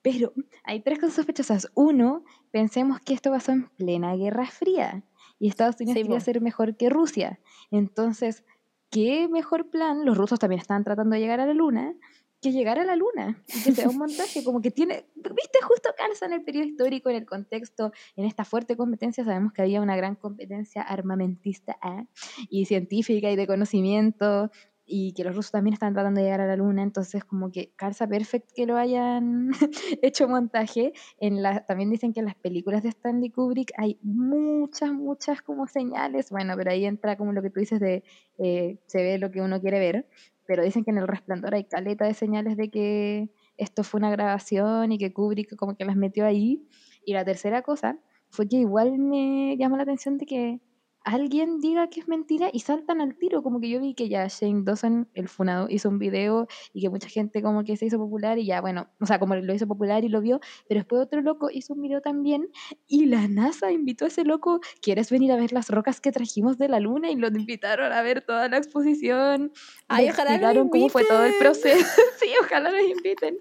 pero, 0.02 0.32
hay 0.62 0.80
tres 0.80 0.98
cosas 0.98 1.14
sospechosas. 1.14 1.68
Uno, 1.74 2.24
pensemos 2.50 3.00
que 3.00 3.14
esto 3.14 3.30
pasó 3.30 3.52
en 3.52 3.68
plena 3.70 4.14
Guerra 4.14 4.46
Fría, 4.46 5.02
y 5.40 5.48
Estados 5.48 5.76
Unidos 5.80 5.96
Sí, 5.96 6.02
quería 6.02 6.20
ser 6.20 6.40
mejor 6.40 6.76
que 6.76 6.90
Rusia. 6.90 7.40
Entonces, 7.70 8.44
¿qué 8.90 9.26
mejor 9.28 9.70
plan? 9.70 10.04
Los 10.04 10.16
rusos 10.16 10.38
también 10.38 10.60
estaban 10.60 10.84
tratando 10.84 11.14
de 11.14 11.20
llegar 11.20 11.40
a 11.40 11.46
la 11.46 11.54
Luna, 11.54 11.94
que 12.40 12.52
llegar 12.52 12.78
a 12.78 12.84
la 12.84 12.96
Luna 12.96 13.42
y 13.48 13.62
que 13.62 13.72
sea 13.72 13.88
un 13.88 13.98
montaje, 13.98 14.42
como 14.44 14.60
que 14.60 14.70
tiene, 14.70 15.06
viste, 15.14 15.60
justo 15.62 15.90
calza 15.96 16.26
en 16.26 16.32
el 16.32 16.42
periodo 16.42 16.66
histórico, 16.66 17.10
en 17.10 17.16
el 17.16 17.26
contexto, 17.26 17.92
en 18.16 18.24
esta 18.24 18.44
fuerte 18.44 18.76
competencia, 18.76 19.24
sabemos 19.24 19.52
que 19.52 19.62
había 19.62 19.80
una 19.80 19.96
gran 19.96 20.14
competencia 20.14 20.82
armamentista 20.82 21.76
¿ah? 21.82 22.04
y 22.48 22.64
científica 22.66 23.30
y 23.30 23.36
de 23.36 23.46
conocimiento, 23.46 24.50
y 24.92 25.12
que 25.12 25.22
los 25.22 25.36
rusos 25.36 25.52
también 25.52 25.74
están 25.74 25.94
tratando 25.94 26.20
de 26.20 26.26
llegar 26.26 26.40
a 26.40 26.46
la 26.46 26.56
Luna, 26.56 26.82
entonces 26.82 27.24
como 27.24 27.52
que 27.52 27.72
calza 27.76 28.08
perfecto 28.08 28.52
que 28.56 28.66
lo 28.66 28.76
hayan 28.76 29.50
hecho 30.02 30.28
montaje. 30.28 30.92
En 31.18 31.42
la, 31.42 31.64
también 31.64 31.90
dicen 31.90 32.12
que 32.12 32.18
en 32.18 32.26
las 32.26 32.34
películas 32.34 32.82
de 32.82 32.88
Stanley 32.88 33.30
Kubrick 33.30 33.72
hay 33.76 33.98
muchas, 34.02 34.92
muchas 34.92 35.42
como 35.42 35.68
señales, 35.68 36.30
bueno, 36.30 36.54
pero 36.56 36.72
ahí 36.72 36.84
entra 36.84 37.16
como 37.16 37.32
lo 37.32 37.40
que 37.40 37.50
tú 37.50 37.60
dices 37.60 37.78
de 37.78 38.02
eh, 38.38 38.78
se 38.86 39.02
ve 39.02 39.18
lo 39.18 39.30
que 39.30 39.40
uno 39.40 39.60
quiere 39.60 39.78
ver, 39.78 40.06
pero 40.50 40.64
dicen 40.64 40.82
que 40.82 40.90
en 40.90 40.98
El 40.98 41.06
Resplandor 41.06 41.54
hay 41.54 41.62
caleta 41.62 42.06
de 42.06 42.12
señales 42.12 42.56
de 42.56 42.72
que 42.72 43.30
esto 43.56 43.84
fue 43.84 43.98
una 43.98 44.10
grabación 44.10 44.90
y 44.90 44.98
que 44.98 45.12
Kubrick 45.12 45.54
como 45.54 45.76
que 45.76 45.84
las 45.84 45.94
metió 45.94 46.26
ahí. 46.26 46.66
Y 47.04 47.12
la 47.12 47.24
tercera 47.24 47.62
cosa 47.62 48.00
fue 48.30 48.48
que 48.48 48.56
igual 48.56 48.98
me 48.98 49.56
llamó 49.56 49.76
la 49.76 49.84
atención 49.84 50.18
de 50.18 50.26
que 50.26 50.60
alguien 51.04 51.60
diga 51.60 51.88
que 51.88 52.00
es 52.00 52.08
mentira 52.08 52.50
y 52.52 52.60
saltan 52.60 53.00
al 53.00 53.16
tiro, 53.16 53.42
como 53.42 53.60
que 53.60 53.68
yo 53.68 53.80
vi 53.80 53.94
que 53.94 54.08
ya 54.08 54.26
Shane 54.28 54.62
Dawson, 54.64 55.08
el 55.14 55.28
funado, 55.28 55.66
hizo 55.68 55.88
un 55.88 55.98
video 55.98 56.46
y 56.72 56.82
que 56.82 56.90
mucha 56.90 57.08
gente 57.08 57.42
como 57.42 57.64
que 57.64 57.76
se 57.76 57.86
hizo 57.86 57.98
popular 57.98 58.38
y 58.38 58.46
ya, 58.46 58.60
bueno, 58.60 58.88
o 59.00 59.06
sea, 59.06 59.18
como 59.18 59.34
lo 59.36 59.54
hizo 59.54 59.66
popular 59.66 60.04
y 60.04 60.08
lo 60.08 60.20
vio, 60.20 60.40
pero 60.68 60.80
después 60.80 61.02
otro 61.02 61.22
loco 61.22 61.50
hizo 61.50 61.74
un 61.74 61.82
video 61.82 62.00
también 62.00 62.48
y 62.86 63.06
la 63.06 63.28
NASA 63.28 63.72
invitó 63.72 64.04
a 64.04 64.08
ese 64.08 64.24
loco, 64.24 64.60
¿quieres 64.80 65.10
venir 65.10 65.32
a 65.32 65.36
ver 65.36 65.52
las 65.52 65.68
rocas 65.68 66.00
que 66.00 66.12
trajimos 66.12 66.58
de 66.58 66.68
la 66.68 66.80
luna? 66.80 67.10
Y 67.10 67.16
lo 67.16 67.28
invitaron 67.28 67.92
a 67.92 68.02
ver 68.02 68.22
toda 68.22 68.48
la 68.48 68.58
exposición. 68.58 69.52
Ay, 69.88 70.06
le 70.06 70.12
ojalá 70.12 70.30
explicaron 70.30 70.68
cómo 70.68 70.88
fue 70.88 71.04
todo 71.04 71.24
el 71.24 71.34
proceso. 71.38 71.86
sí, 72.20 72.28
ojalá 72.42 72.70
nos 72.70 72.82
inviten. 72.82 73.38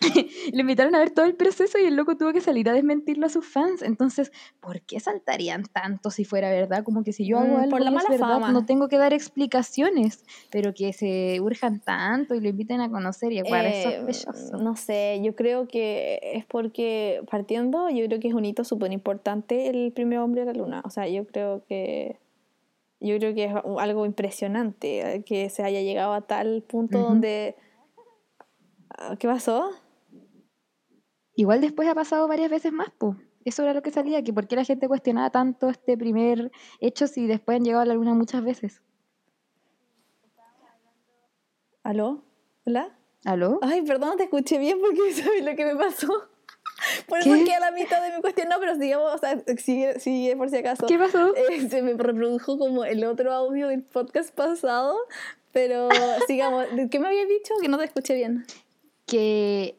Le 0.52 0.60
invitaron 0.60 0.94
a 0.94 0.98
ver 0.98 1.10
todo 1.10 1.26
el 1.26 1.34
proceso 1.34 1.78
y 1.78 1.84
el 1.84 1.96
loco 1.96 2.16
tuvo 2.16 2.32
que 2.32 2.40
salir 2.40 2.68
a 2.68 2.72
desmentirlo 2.72 3.26
a 3.26 3.28
sus 3.28 3.46
fans. 3.46 3.82
Entonces, 3.82 4.30
¿por 4.60 4.80
qué 4.82 5.00
saltarían 5.00 5.64
tanto 5.64 6.10
si 6.10 6.24
fuera 6.24 6.50
verdad? 6.50 6.84
Como 6.84 7.02
que 7.02 7.12
si 7.12 7.26
yo 7.26 7.38
hago 7.38 7.56
Mm, 7.56 7.60
algo 7.62 7.70
por 7.70 7.80
la 7.80 7.90
y 7.90 7.94
es 7.94 7.94
mala 7.96 8.10
verdad, 8.10 8.26
fama. 8.40 8.52
no 8.52 8.64
tengo 8.64 8.88
que 8.88 8.96
dar 8.98 9.12
explicaciones, 9.12 10.24
pero 10.50 10.72
que 10.74 10.92
se 10.92 11.40
urjan 11.40 11.80
tanto 11.80 12.34
y 12.34 12.40
lo 12.40 12.48
inviten 12.48 12.80
a 12.80 12.90
conocer 12.90 13.32
y 13.32 13.38
es 13.40 13.44
Eh, 13.46 13.82
sospechoso. 13.82 14.56
no 14.58 14.76
sé, 14.76 15.20
yo 15.22 15.34
creo 15.34 15.66
que 15.66 16.20
es 16.22 16.44
porque 16.44 17.22
partiendo, 17.30 17.90
yo 17.90 18.06
creo 18.06 18.20
que 18.20 18.28
es 18.28 18.34
un 18.34 18.44
hito 18.44 18.64
súper 18.64 18.92
importante 18.92 19.68
el 19.68 19.92
primer 19.92 20.18
hombre 20.20 20.42
a 20.42 20.44
la 20.44 20.52
luna. 20.52 20.82
O 20.84 20.90
sea, 20.90 21.08
yo 21.08 21.26
creo 21.26 21.64
que 21.68 22.18
yo 23.00 23.16
creo 23.18 23.32
que 23.34 23.44
es 23.44 23.52
algo 23.78 24.06
impresionante 24.06 25.14
eh, 25.16 25.22
que 25.22 25.50
se 25.50 25.62
haya 25.62 25.80
llegado 25.82 26.12
a 26.14 26.22
tal 26.22 26.62
punto 26.62 26.98
Ujú. 26.98 27.08
donde 27.08 27.56
Ah, 28.90 29.16
¿qué 29.16 29.28
pasó? 29.28 29.70
Igual 31.38 31.60
después 31.60 31.88
ha 31.88 31.94
pasado 31.94 32.26
varias 32.26 32.50
veces 32.50 32.72
más, 32.72 32.88
pues. 32.98 33.16
Eso 33.44 33.62
era 33.62 33.72
lo 33.72 33.80
que 33.80 33.92
salía, 33.92 34.24
que 34.24 34.32
por 34.32 34.48
qué 34.48 34.56
la 34.56 34.64
gente 34.64 34.88
cuestionaba 34.88 35.30
tanto 35.30 35.68
este 35.68 35.96
primer 35.96 36.50
hecho 36.80 37.06
si 37.06 37.28
después 37.28 37.58
han 37.58 37.64
llegado 37.64 37.82
a 37.82 37.86
la 37.86 37.94
luna 37.94 38.12
muchas 38.12 38.42
veces. 38.42 38.82
¿Aló? 41.84 42.24
¿Hola? 42.66 42.98
¿Aló? 43.24 43.60
Ay, 43.62 43.82
perdón, 43.82 44.16
te 44.16 44.24
escuché 44.24 44.58
bien 44.58 44.80
porque 44.80 45.12
sabes 45.14 45.44
lo 45.44 45.54
que 45.54 45.64
me 45.64 45.76
pasó. 45.76 46.08
Por 47.06 47.22
¿Qué? 47.22 47.30
eso 47.30 47.44
quedé 47.44 47.54
a 47.54 47.60
la 47.60 47.70
mitad 47.70 48.02
de 48.02 48.16
mi 48.16 48.20
cuestión. 48.20 48.48
No, 48.48 48.56
pero 48.58 48.74
sigamos, 48.74 49.14
o 49.14 49.18
sea, 49.18 49.40
sigue, 49.58 50.00
sigue 50.00 50.36
por 50.36 50.50
si 50.50 50.56
acaso. 50.56 50.88
¿Qué 50.88 50.98
pasó? 50.98 51.36
Eh, 51.36 51.68
se 51.68 51.82
me 51.82 51.94
reprodujo 51.94 52.58
como 52.58 52.84
el 52.84 53.04
otro 53.04 53.32
audio 53.32 53.68
del 53.68 53.84
podcast 53.84 54.34
pasado, 54.34 54.96
pero 55.52 55.88
sigamos. 56.26 56.66
¿Qué 56.90 56.98
me 56.98 57.06
habías 57.06 57.28
dicho? 57.28 57.54
Que 57.62 57.68
no 57.68 57.78
te 57.78 57.84
escuché 57.84 58.16
bien. 58.16 58.44
que 59.06 59.77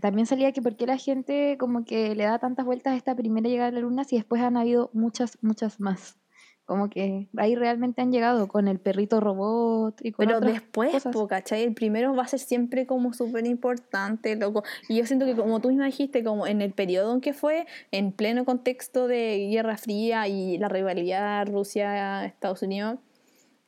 también 0.00 0.26
salía 0.26 0.52
que 0.52 0.62
por 0.62 0.76
qué 0.76 0.86
la 0.86 0.96
gente 0.96 1.56
como 1.58 1.84
que 1.84 2.14
le 2.14 2.24
da 2.24 2.38
tantas 2.38 2.66
vueltas 2.66 2.94
a 2.94 2.96
esta 2.96 3.14
primera 3.14 3.48
llegada 3.48 3.68
a 3.68 3.72
la 3.72 3.80
luna 3.80 4.04
si 4.04 4.16
después 4.16 4.42
han 4.42 4.56
habido 4.56 4.90
muchas, 4.92 5.38
muchas 5.42 5.80
más. 5.80 6.16
Como 6.64 6.90
que 6.90 7.28
ahí 7.36 7.54
realmente 7.54 8.02
han 8.02 8.10
llegado 8.10 8.48
con 8.48 8.66
el 8.66 8.80
perrito 8.80 9.20
robot 9.20 10.00
y 10.04 10.10
con 10.10 10.26
Pero 10.26 10.38
otras 10.38 10.54
después, 10.54 10.92
cosas. 10.92 11.14
po, 11.14 11.28
¿cachai? 11.28 11.62
El 11.62 11.74
primero 11.74 12.12
va 12.16 12.24
a 12.24 12.26
ser 12.26 12.40
siempre 12.40 12.86
como 12.86 13.12
súper 13.12 13.46
importante, 13.46 14.34
loco. 14.34 14.64
Y 14.88 14.96
yo 14.96 15.06
siento 15.06 15.26
que 15.26 15.36
como 15.36 15.60
tú 15.60 15.68
misma 15.68 15.86
dijiste, 15.86 16.24
como 16.24 16.44
en 16.48 16.62
el 16.62 16.72
periodo 16.72 17.14
en 17.14 17.20
que 17.20 17.34
fue, 17.34 17.66
en 17.92 18.10
pleno 18.10 18.44
contexto 18.44 19.06
de 19.06 19.48
Guerra 19.48 19.76
Fría 19.76 20.26
y 20.26 20.58
la 20.58 20.68
rivalidad 20.68 21.46
Rusia-Estados 21.46 22.62
Unidos, 22.62 22.98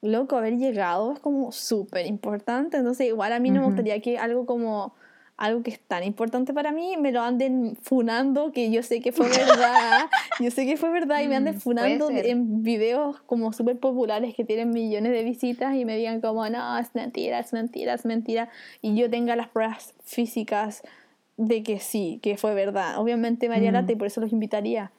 loco, 0.03 0.37
haber 0.37 0.57
llegado 0.57 1.13
es 1.13 1.21
como 1.21 1.53
súper 1.53 2.05
importante. 2.07 2.79
Entonces, 2.79 3.07
igual 3.07 3.33
a 3.33 3.39
mí 3.39 3.51
no 3.51 3.61
me 3.61 3.67
Ujú. 3.67 3.67
gustaría 3.69 4.01
que 4.01 4.19
algo 4.19 4.45
como 4.45 4.95
algo 5.39 5.63
que 5.63 5.71
es 5.71 5.79
tan 5.81 6.03
importante 6.05 6.53
para 6.53 6.73
mí 6.73 6.97
me 6.99 7.13
lo 7.13 7.23
anden 7.23 7.77
funando, 7.81 8.53
que 8.53 8.71
yo 8.71 8.83
sé 8.83 9.01
que 9.01 9.13
fue 9.13 9.29
verdad, 9.29 10.07
yo 10.41 10.51
sé 10.51 10.67
que 10.67 10.77
fue 10.77 10.91
verdad 10.91 11.23
y 11.23 11.29
me 11.29 11.37
anden 11.37 11.55
Mm, 11.55 11.61
funando 11.61 12.11
en 12.11 12.63
videos 12.65 13.21
como 13.23 13.53
súper 13.53 13.79
populares 13.79 14.35
que 14.35 14.45
tienen 14.45 14.71
millones 14.71 15.13
de 15.13 15.23
visitas 15.23 15.75
y 15.77 15.85
me 15.85 15.97
digan 15.97 16.21
como, 16.21 16.49
no, 16.51 16.77
es 16.79 16.93
mentira, 16.95 17.39
es 17.39 17.53
mentira, 17.53 17.95
es 17.95 18.05
mentira, 18.05 18.51
y 18.83 18.97
yo 18.97 19.09
tenga 19.09 19.37
las 19.37 19.49
pruebas 19.49 19.95
físicas 20.05 20.83
de 21.37 21.63
que 21.63 21.79
sí, 21.79 22.19
que 22.21 22.37
fue 22.37 22.53
verdad. 22.55 22.99
Obviamente 22.99 23.49
me 23.49 23.55
haría 23.55 23.71
Mm. 23.71 23.75
lata 23.75 23.93
y 23.93 23.97
por 23.97 24.09
eso 24.09 24.21
los 24.21 24.33
invitaría. 24.33 24.91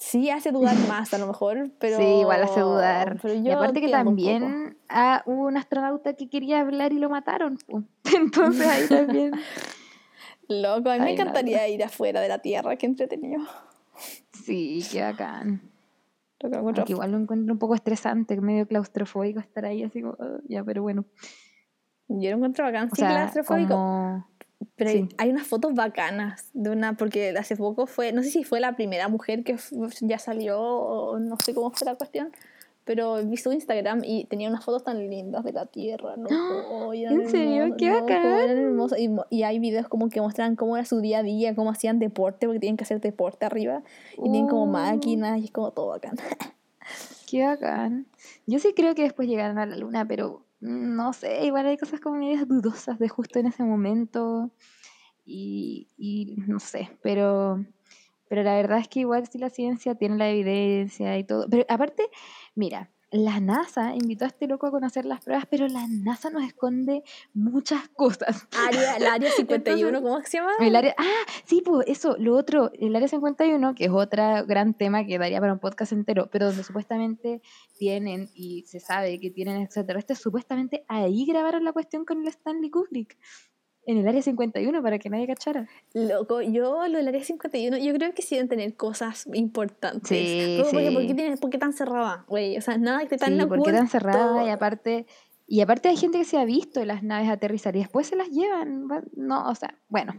Sí 0.00 0.30
hace 0.30 0.50
dudar 0.50 0.74
más 0.88 1.12
a 1.12 1.18
lo 1.18 1.26
mejor, 1.26 1.70
pero... 1.78 1.98
Sí, 1.98 2.02
igual 2.02 2.42
hace 2.42 2.60
dudar. 2.60 3.18
pero 3.20 3.34
Y 3.34 3.42
yo 3.44 3.52
aparte 3.56 3.80
que 3.80 3.86
un 3.86 3.92
también 3.92 4.78
ah, 4.88 5.22
hubo 5.26 5.46
un 5.46 5.56
astronauta 5.58 6.14
que 6.14 6.28
quería 6.28 6.60
hablar 6.60 6.92
y 6.92 6.98
lo 6.98 7.10
mataron. 7.10 7.58
Entonces 8.16 8.66
ahí 8.66 8.88
también. 8.88 9.32
Loco, 10.48 10.88
a 10.90 10.94
mí 10.94 11.00
me 11.00 11.04
no, 11.04 11.10
encantaría 11.10 11.68
ir 11.68 11.84
afuera 11.84 12.20
de 12.20 12.28
la 12.28 12.38
Tierra, 12.38 12.74
qué 12.76 12.86
entretenido. 12.86 13.42
Sí, 14.32 14.82
qué 14.90 15.02
bacán. 15.02 15.70
Lo 16.40 16.50
que 16.50 16.56
encuentro 16.56 16.80
Aunque 16.82 16.92
igual 16.94 17.12
lo 17.12 17.18
encuentro 17.18 17.52
un 17.52 17.58
poco 17.58 17.74
estresante, 17.74 18.40
medio 18.40 18.66
claustrofóbico 18.66 19.38
estar 19.38 19.66
ahí 19.66 19.82
así 19.84 20.00
como, 20.00 20.16
"Ah", 20.18 20.38
ya, 20.48 20.64
pero 20.64 20.82
bueno. 20.82 21.04
Yo 22.08 22.30
lo 22.30 22.36
encuentro 22.36 22.64
bacán, 22.64 22.88
O 22.90 22.94
sí, 22.94 23.02
sea, 23.02 23.10
claustrofóbico. 23.10 23.74
como... 23.74 24.29
Pero 24.76 24.90
hay, 24.90 25.02
sí. 25.02 25.08
hay 25.18 25.30
unas 25.30 25.46
fotos 25.46 25.74
bacanas 25.74 26.50
de 26.52 26.70
una, 26.70 26.94
porque 26.96 27.30
hace 27.38 27.56
poco 27.56 27.86
fue, 27.86 28.12
no 28.12 28.22
sé 28.22 28.30
si 28.30 28.44
fue 28.44 28.60
la 28.60 28.76
primera 28.76 29.08
mujer 29.08 29.42
que 29.44 29.56
ya 30.00 30.18
salió, 30.18 30.60
o 30.60 31.18
no 31.18 31.36
sé 31.38 31.54
cómo 31.54 31.70
fue 31.70 31.86
la 31.86 31.94
cuestión, 31.94 32.30
pero 32.84 33.24
vi 33.24 33.36
su 33.36 33.52
Instagram 33.52 34.02
y 34.04 34.24
tenía 34.24 34.48
unas 34.48 34.64
fotos 34.64 34.84
tan 34.84 34.98
lindas 34.98 35.44
de 35.44 35.52
la 35.52 35.66
Tierra, 35.66 36.16
¿no? 36.16 36.28
Oh, 36.70 36.92
eran 36.92 37.20
¿En 37.20 37.28
serio? 37.28 37.74
¡Qué 37.78 37.88
loco, 37.90 38.06
bacán! 38.06 38.78
Y, 39.30 39.38
y 39.38 39.42
hay 39.44 39.58
videos 39.58 39.86
como 39.88 40.08
que 40.08 40.20
muestran 40.20 40.56
cómo 40.56 40.76
era 40.76 40.84
su 40.84 41.00
día 41.00 41.18
a 41.18 41.22
día, 41.22 41.54
cómo 41.54 41.70
hacían 41.70 41.98
deporte, 41.98 42.46
porque 42.46 42.60
tienen 42.60 42.76
que 42.76 42.84
hacer 42.84 43.00
deporte 43.00 43.46
arriba, 43.46 43.82
y 44.18 44.22
tienen 44.22 44.48
como 44.48 44.62
Oh. 44.62 44.66
máquinas, 44.66 45.38
y 45.40 45.44
es 45.44 45.50
como 45.52 45.70
todo 45.72 45.88
bacán. 45.88 46.16
Qué 47.28 47.44
bacán. 47.44 48.06
Yo 48.46 48.58
sí 48.58 48.72
creo 48.74 48.94
que 48.94 49.02
después 49.02 49.28
llegaron 49.28 49.58
a 49.58 49.66
la 49.66 49.76
luna, 49.76 50.06
pero 50.08 50.42
no 50.60 51.12
sé, 51.12 51.44
igual 51.46 51.66
hay 51.66 51.76
cosas 51.78 52.00
como 52.00 52.16
medias 52.18 52.46
dudosas 52.46 52.98
de 52.98 53.08
justo 53.08 53.38
en 53.38 53.46
ese 53.46 53.62
momento. 53.64 54.50
Y, 55.24 55.88
y 55.96 56.36
no 56.46 56.58
sé, 56.60 56.98
pero, 57.02 57.64
pero 58.28 58.42
la 58.42 58.56
verdad 58.56 58.78
es 58.78 58.88
que 58.88 59.00
igual 59.00 59.26
si 59.28 59.38
la 59.38 59.50
ciencia 59.50 59.94
tiene 59.94 60.16
la 60.16 60.30
evidencia 60.30 61.18
y 61.18 61.24
todo. 61.24 61.46
Pero 61.50 61.64
aparte, 61.68 62.08
mira, 62.54 62.90
la 63.10 63.40
NASA 63.40 63.94
invitó 63.94 64.24
a 64.24 64.28
este 64.28 64.46
loco 64.46 64.66
a 64.66 64.70
conocer 64.70 65.04
las 65.04 65.20
pruebas, 65.20 65.44
pero 65.50 65.66
la 65.68 65.86
NASA 65.88 66.30
nos 66.30 66.44
esconde 66.44 67.02
muchas 67.34 67.88
cosas. 67.88 68.46
Área, 68.66 68.96
el 68.96 69.06
área 69.06 69.30
51, 69.30 69.88
Entonces, 69.98 70.02
¿cómo 70.02 70.26
se 70.26 70.36
llama? 70.38 70.52
El 70.60 70.76
área, 70.76 70.94
ah, 70.96 71.32
sí, 71.44 71.62
pues 71.64 71.86
eso, 71.88 72.16
lo 72.18 72.36
otro, 72.36 72.70
el 72.78 72.94
área 72.94 73.08
51, 73.08 73.74
que 73.74 73.84
es 73.84 73.90
otro 73.90 74.44
gran 74.46 74.74
tema 74.74 75.04
que 75.04 75.18
daría 75.18 75.40
para 75.40 75.52
un 75.52 75.58
podcast 75.58 75.92
entero, 75.92 76.28
pero 76.30 76.46
donde 76.46 76.62
supuestamente 76.62 77.42
tienen 77.78 78.28
y 78.34 78.64
se 78.66 78.80
sabe 78.80 79.18
que 79.18 79.30
tienen 79.30 79.60
extraterrestres, 79.60 80.18
supuestamente 80.20 80.84
ahí 80.88 81.26
grabaron 81.26 81.64
la 81.64 81.72
cuestión 81.72 82.04
con 82.04 82.22
el 82.22 82.28
Stanley 82.28 82.70
Kubrick, 82.70 83.18
en 83.86 83.98
el 83.98 84.06
área 84.08 84.22
51, 84.22 84.82
para 84.82 84.98
que 84.98 85.10
nadie 85.10 85.26
cachara. 85.26 85.66
Loco, 85.94 86.42
yo 86.42 86.86
lo 86.88 86.98
del 86.98 87.08
área 87.08 87.24
51, 87.24 87.78
yo 87.78 87.92
creo 87.94 88.12
que 88.14 88.22
sí 88.22 88.34
deben 88.36 88.48
tener 88.48 88.74
cosas 88.76 89.26
importantes. 89.32 90.08
Sí, 90.08 90.58
Pero, 90.58 90.70
porque, 90.70 90.90
¿por, 90.92 91.02
qué 91.02 91.08
sí. 91.08 91.14
tiene- 91.14 91.36
por 91.38 91.50
qué 91.50 91.58
tan 91.58 91.72
cerrada, 91.72 92.24
güey? 92.28 92.56
O 92.56 92.60
sea, 92.60 92.76
nada 92.78 93.06
que 93.06 93.16
tan 93.16 93.34
Sí, 93.34 93.38
porque 93.46 93.60
oculto. 93.60 93.72
tan 93.78 93.88
cerrada 93.88 94.44
y 94.44 94.50
aparte 94.50 95.06
Y 95.52 95.62
aparte 95.62 95.88
hay 95.88 95.96
gente 95.96 96.16
que 96.18 96.24
se 96.24 96.38
ha 96.38 96.44
visto 96.44 96.84
las 96.84 97.02
naves 97.02 97.28
aterrizar 97.28 97.74
y 97.74 97.80
después 97.80 98.06
se 98.06 98.14
las 98.14 98.28
llevan. 98.30 98.86
No, 99.16 99.48
o 99.48 99.54
sea, 99.56 99.74
bueno, 99.88 100.14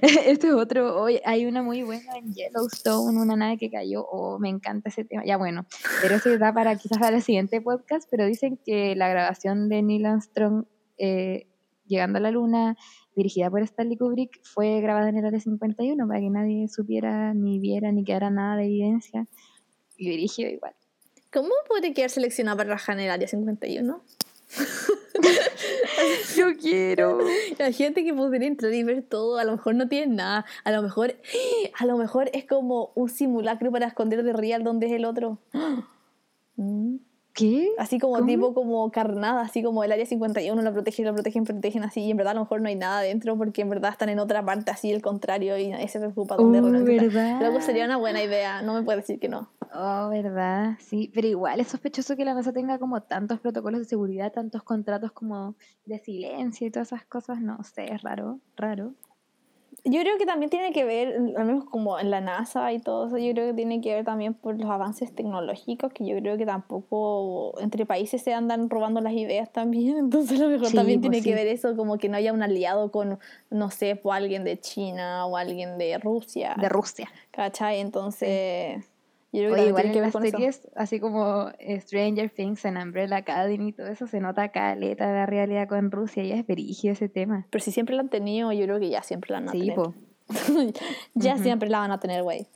esto 0.00 0.46
es 0.46 0.54
otro. 0.54 1.02
Hoy 1.02 1.20
hay 1.26 1.44
una 1.44 1.62
muy 1.62 1.82
buena 1.82 2.16
en 2.16 2.32
Yellowstone, 2.32 3.18
una 3.20 3.36
nave 3.36 3.58
que 3.58 3.70
cayó. 3.70 4.06
Oh, 4.10 4.38
me 4.38 4.48
encanta 4.48 4.88
ese 4.88 5.04
tema. 5.04 5.22
Ya 5.26 5.36
bueno, 5.36 5.66
pero 6.00 6.14
eso 6.14 6.38
da 6.38 6.54
para 6.54 6.76
quizás 6.76 6.96
para 6.98 7.16
el 7.16 7.22
siguiente 7.22 7.60
podcast. 7.60 8.08
Pero 8.10 8.24
dicen 8.24 8.58
que 8.64 8.96
la 8.96 9.10
grabación 9.10 9.68
de 9.68 9.82
Neil 9.82 10.06
Armstrong 10.06 10.64
eh, 10.96 11.46
llegando 11.90 12.18
a 12.18 12.22
la 12.22 12.30
luna, 12.30 12.76
dirigida 13.14 13.50
por 13.50 13.60
Stanley 13.62 13.98
Kubrick, 13.98 14.40
fue 14.44 14.80
grabada 14.80 15.10
en 15.10 15.18
el 15.18 15.26
área 15.26 15.40
51 15.40 16.06
para 16.06 16.20
que 16.20 16.30
nadie 16.30 16.68
supiera, 16.68 17.34
ni 17.34 17.58
viera, 17.58 17.92
ni 17.92 18.04
quedara 18.04 18.30
nada 18.30 18.56
de 18.56 18.64
evidencia. 18.64 19.26
Y 19.98 20.08
dirigió 20.08 20.48
igual. 20.48 20.72
¿Cómo 21.32 21.50
puede 21.68 21.92
quedar 21.92 22.10
seleccionado 22.10 22.56
para 22.56 22.70
rajar 22.70 22.98
en 22.98 23.04
el 23.04 23.10
área 23.10 23.28
51? 23.28 24.02
Yo 26.36 26.56
quiero. 26.56 27.18
La 27.58 27.72
gente 27.72 28.04
que 28.04 28.14
podría 28.14 28.48
entrar 28.48 28.72
y 28.72 28.82
ver 28.82 29.02
todo, 29.02 29.38
a 29.38 29.44
lo 29.44 29.52
mejor 29.52 29.74
no 29.74 29.88
tiene 29.88 30.14
nada. 30.14 30.46
A 30.64 30.72
lo 30.72 30.82
mejor, 30.82 31.16
a 31.78 31.86
lo 31.86 31.96
mejor 31.98 32.30
es 32.32 32.46
como 32.46 32.92
un 32.94 33.08
simulacro 33.08 33.70
para 33.70 33.86
esconder 33.88 34.22
de 34.22 34.32
real 34.32 34.64
donde 34.64 34.86
es 34.86 34.92
el 34.92 35.04
otro. 35.04 35.38
Mm. 36.56 36.96
¿Qué? 37.40 37.70
Así 37.78 37.98
como 37.98 38.24
tipo 38.26 38.52
como 38.52 38.90
carnada, 38.90 39.40
así 39.40 39.62
como 39.62 39.82
el 39.82 39.92
área 39.92 40.04
51 40.04 40.60
lo 40.60 40.72
protegen, 40.72 41.06
lo 41.06 41.14
protegen, 41.14 41.44
protegen 41.44 41.82
así, 41.82 42.02
y 42.02 42.10
en 42.10 42.16
verdad 42.16 42.32
a 42.32 42.34
lo 42.34 42.40
mejor 42.40 42.60
no 42.60 42.68
hay 42.68 42.76
nada 42.76 43.00
dentro 43.00 43.36
porque 43.36 43.62
en 43.62 43.70
verdad 43.70 43.92
están 43.92 44.10
en 44.10 44.18
otra 44.18 44.44
parte 44.44 44.70
así, 44.70 44.92
el 44.92 45.00
contrario, 45.00 45.56
y 45.56 45.68
nadie 45.68 45.88
se 45.88 45.98
preocupa 45.98 46.36
dónde 46.36 46.60
oh, 46.60 46.84
¿verdad? 46.84 47.40
Luego 47.40 47.60
sería 47.60 47.86
una 47.86 47.96
buena 47.96 48.22
idea, 48.22 48.62
no 48.62 48.74
me 48.74 48.82
puedes 48.82 49.02
decir 49.02 49.18
que 49.18 49.28
no. 49.28 49.48
Oh, 49.72 50.08
verdad, 50.10 50.76
sí, 50.80 51.10
pero 51.14 51.28
igual 51.28 51.60
es 51.60 51.68
sospechoso 51.68 52.16
que 52.16 52.24
la 52.24 52.34
NASA 52.34 52.52
tenga 52.52 52.78
como 52.78 53.02
tantos 53.02 53.40
protocolos 53.40 53.80
de 53.80 53.86
seguridad, 53.86 54.32
tantos 54.32 54.62
contratos 54.62 55.12
como 55.12 55.54
de 55.86 55.98
silencio 55.98 56.66
y 56.66 56.70
todas 56.70 56.88
esas 56.88 57.04
cosas, 57.06 57.40
no 57.40 57.62
sé, 57.62 57.92
es 57.92 58.02
raro, 58.02 58.40
raro. 58.56 58.94
Yo 59.84 60.00
creo 60.00 60.18
que 60.18 60.26
también 60.26 60.50
tiene 60.50 60.72
que 60.72 60.84
ver, 60.84 61.16
al 61.36 61.44
menos 61.44 61.64
como 61.64 61.98
en 61.98 62.10
la 62.10 62.20
NASA 62.20 62.72
y 62.72 62.80
todo 62.80 63.06
eso, 63.06 63.18
yo 63.18 63.32
creo 63.32 63.48
que 63.48 63.54
tiene 63.54 63.80
que 63.80 63.94
ver 63.94 64.04
también 64.04 64.34
por 64.34 64.58
los 64.58 64.70
avances 64.70 65.14
tecnológicos, 65.14 65.92
que 65.92 66.06
yo 66.06 66.16
creo 66.16 66.36
que 66.36 66.44
tampoco 66.44 67.58
entre 67.60 67.86
países 67.86 68.22
se 68.22 68.34
andan 68.34 68.68
robando 68.68 69.00
las 69.00 69.12
ideas 69.12 69.50
también, 69.50 69.96
entonces 69.98 70.38
a 70.40 70.44
lo 70.44 70.50
mejor 70.50 70.70
también 70.72 71.00
pues 71.00 71.10
tiene 71.10 71.24
que 71.24 71.34
ver 71.34 71.46
eso, 71.46 71.76
como 71.76 71.98
que 71.98 72.08
no 72.08 72.16
haya 72.16 72.32
un 72.32 72.42
aliado 72.42 72.90
con, 72.90 73.18
no 73.50 73.70
sé, 73.70 73.96
pues 73.96 74.16
alguien 74.16 74.44
de 74.44 74.60
China 74.60 75.26
o 75.26 75.36
alguien 75.36 75.78
de 75.78 75.98
Rusia. 75.98 76.56
De 76.60 76.68
Rusia. 76.68 77.10
¿Cachai? 77.30 77.80
Entonces... 77.80 78.84
Yo 79.32 79.42
creo 79.42 79.54
que 79.54 79.66
igual 79.68 79.86
en 79.86 80.02
las 80.02 80.12
series, 80.12 80.68
así 80.74 80.98
como 80.98 81.50
Stranger 81.60 82.30
Things 82.30 82.64
en 82.64 82.76
Umbrella 82.76 83.18
Academy 83.18 83.68
y 83.68 83.72
todo 83.72 83.86
eso, 83.86 84.08
se 84.08 84.18
nota 84.18 84.48
caleta 84.48 85.06
de 85.06 85.12
la 85.14 85.26
realidad 85.26 85.68
con 85.68 85.92
Rusia 85.92 86.24
y 86.24 86.32
es 86.32 86.44
verigio 86.46 86.92
ese 86.92 87.08
tema. 87.08 87.46
Pero 87.48 87.62
si 87.62 87.70
siempre 87.70 87.94
lo 87.94 88.00
han 88.00 88.08
tenido, 88.08 88.50
yo 88.52 88.64
creo 88.64 88.80
que 88.80 88.90
ya 88.90 89.04
siempre 89.04 89.30
la 89.30 89.40
van 89.40 89.48
a 89.48 89.52
tener. 89.52 89.78
ya 91.14 91.38
siempre 91.38 91.68
la 91.68 91.78
van 91.78 91.92
a 91.92 92.00
tener, 92.00 92.24
güey. 92.24 92.48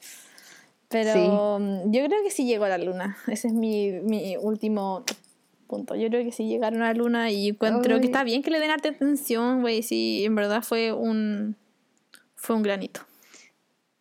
Pero 0.88 1.58
mm, 1.60 1.92
yo 1.92 2.04
creo 2.06 2.22
que 2.24 2.30
sí 2.30 2.44
llegó 2.44 2.64
a 2.64 2.68
la 2.68 2.78
luna. 2.78 3.16
Ese 3.28 3.48
es 3.48 3.54
mi, 3.54 3.92
mi 3.92 4.36
último 4.36 5.04
punto. 5.68 5.94
Yo 5.94 6.08
creo 6.08 6.24
que 6.24 6.32
sí 6.32 6.48
llegaron 6.48 6.82
a 6.82 6.86
la 6.86 6.94
luna 6.94 7.30
y 7.30 7.50
encuentro 7.50 8.00
que 8.00 8.06
está 8.06 8.24
bien 8.24 8.42
que 8.42 8.50
le 8.50 8.60
den 8.60 8.70
atención, 8.70 9.60
güey. 9.60 9.82
Sí, 9.82 10.24
en 10.24 10.34
verdad 10.34 10.62
fue 10.62 10.92
un, 10.92 11.56
fue 12.34 12.56
un 12.56 12.62
granito. 12.62 13.00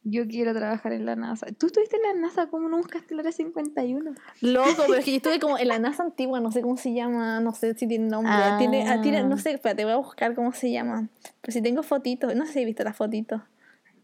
Yo 0.05 0.27
quiero 0.27 0.53
trabajar 0.53 0.91
en 0.91 1.05
la 1.05 1.15
NASA. 1.15 1.47
¿Tú 1.57 1.67
estuviste 1.67 1.95
en 1.95 2.03
la 2.03 2.27
NASA? 2.27 2.47
¿Cómo 2.47 2.67
no 2.67 2.77
buscaste 2.77 3.15
la 3.15 3.21
área 3.21 3.31
51? 3.31 4.13
Loco, 4.41 4.83
pero 4.87 4.95
es 4.95 5.05
que 5.05 5.11
yo 5.11 5.17
estuve 5.17 5.39
como 5.39 5.57
en 5.57 5.67
la 5.69 5.79
NASA 5.79 6.03
antigua, 6.03 6.41
no 6.41 6.51
sé 6.51 6.61
cómo 6.61 6.75
se 6.75 6.93
llama, 6.93 7.39
no 7.39 7.53
sé 7.53 7.73
si 7.75 7.87
tiene 7.87 8.07
nombre. 8.07 8.33
Ah. 8.33 8.57
Tiene, 8.57 8.85
tiene, 9.01 9.23
no 9.23 9.37
sé, 9.37 9.51
espérate, 9.51 9.85
voy 9.85 9.93
a 9.93 9.97
buscar 9.97 10.35
cómo 10.35 10.51
se 10.51 10.71
llama. 10.71 11.07
Pero 11.41 11.53
si 11.53 11.61
tengo 11.61 11.83
fotitos, 11.83 12.35
no 12.35 12.45
sé 12.45 12.53
si 12.53 12.59
he 12.59 12.65
visto 12.65 12.83
las 12.83 12.97
fotitos. 12.97 13.41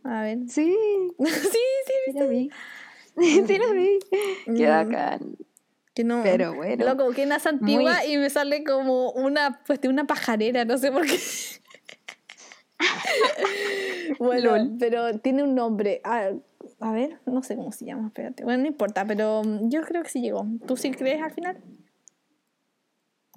A 0.03 0.21
ver. 0.23 0.37
Sí. 0.47 0.75
sí, 1.19 1.25
sí, 1.27 2.11
sí 2.11 2.13
la 2.13 2.25
vi. 2.25 2.49
sí 3.17 3.57
la 3.57 3.71
vi. 3.73 3.99
Qué 4.45 4.65
mm. 4.65 4.69
bacán. 4.69 5.37
Que 5.93 6.03
no, 6.05 6.23
pero 6.23 6.53
bueno. 6.53 6.85
Loco, 6.85 7.11
que 7.11 7.25
NASA 7.25 7.49
antigua 7.49 8.05
y 8.05 8.17
me 8.17 8.29
sale 8.29 8.63
como 8.63 9.11
una, 9.11 9.61
pues, 9.65 9.81
de 9.81 9.89
una 9.89 10.05
pajarera, 10.05 10.63
no 10.63 10.77
sé 10.77 10.93
por 10.93 11.05
qué. 11.05 11.19
bueno, 14.19 14.75
pero 14.79 15.19
tiene 15.19 15.43
un 15.43 15.55
nombre. 15.55 16.01
Ah, 16.03 16.31
a 16.79 16.91
ver, 16.91 17.19
no 17.25 17.43
sé 17.43 17.55
cómo 17.55 17.71
se 17.71 17.85
llama, 17.85 18.07
espérate. 18.07 18.43
Bueno, 18.43 18.63
no 18.63 18.67
importa, 18.67 19.05
pero 19.05 19.41
mm, 19.43 19.69
yo 19.69 19.81
creo 19.81 20.03
que 20.03 20.09
sí 20.09 20.21
llegó. 20.21 20.45
¿Tú 20.65 20.77
sí 20.77 20.91
crees 20.91 21.21
al 21.21 21.31
final? 21.31 21.57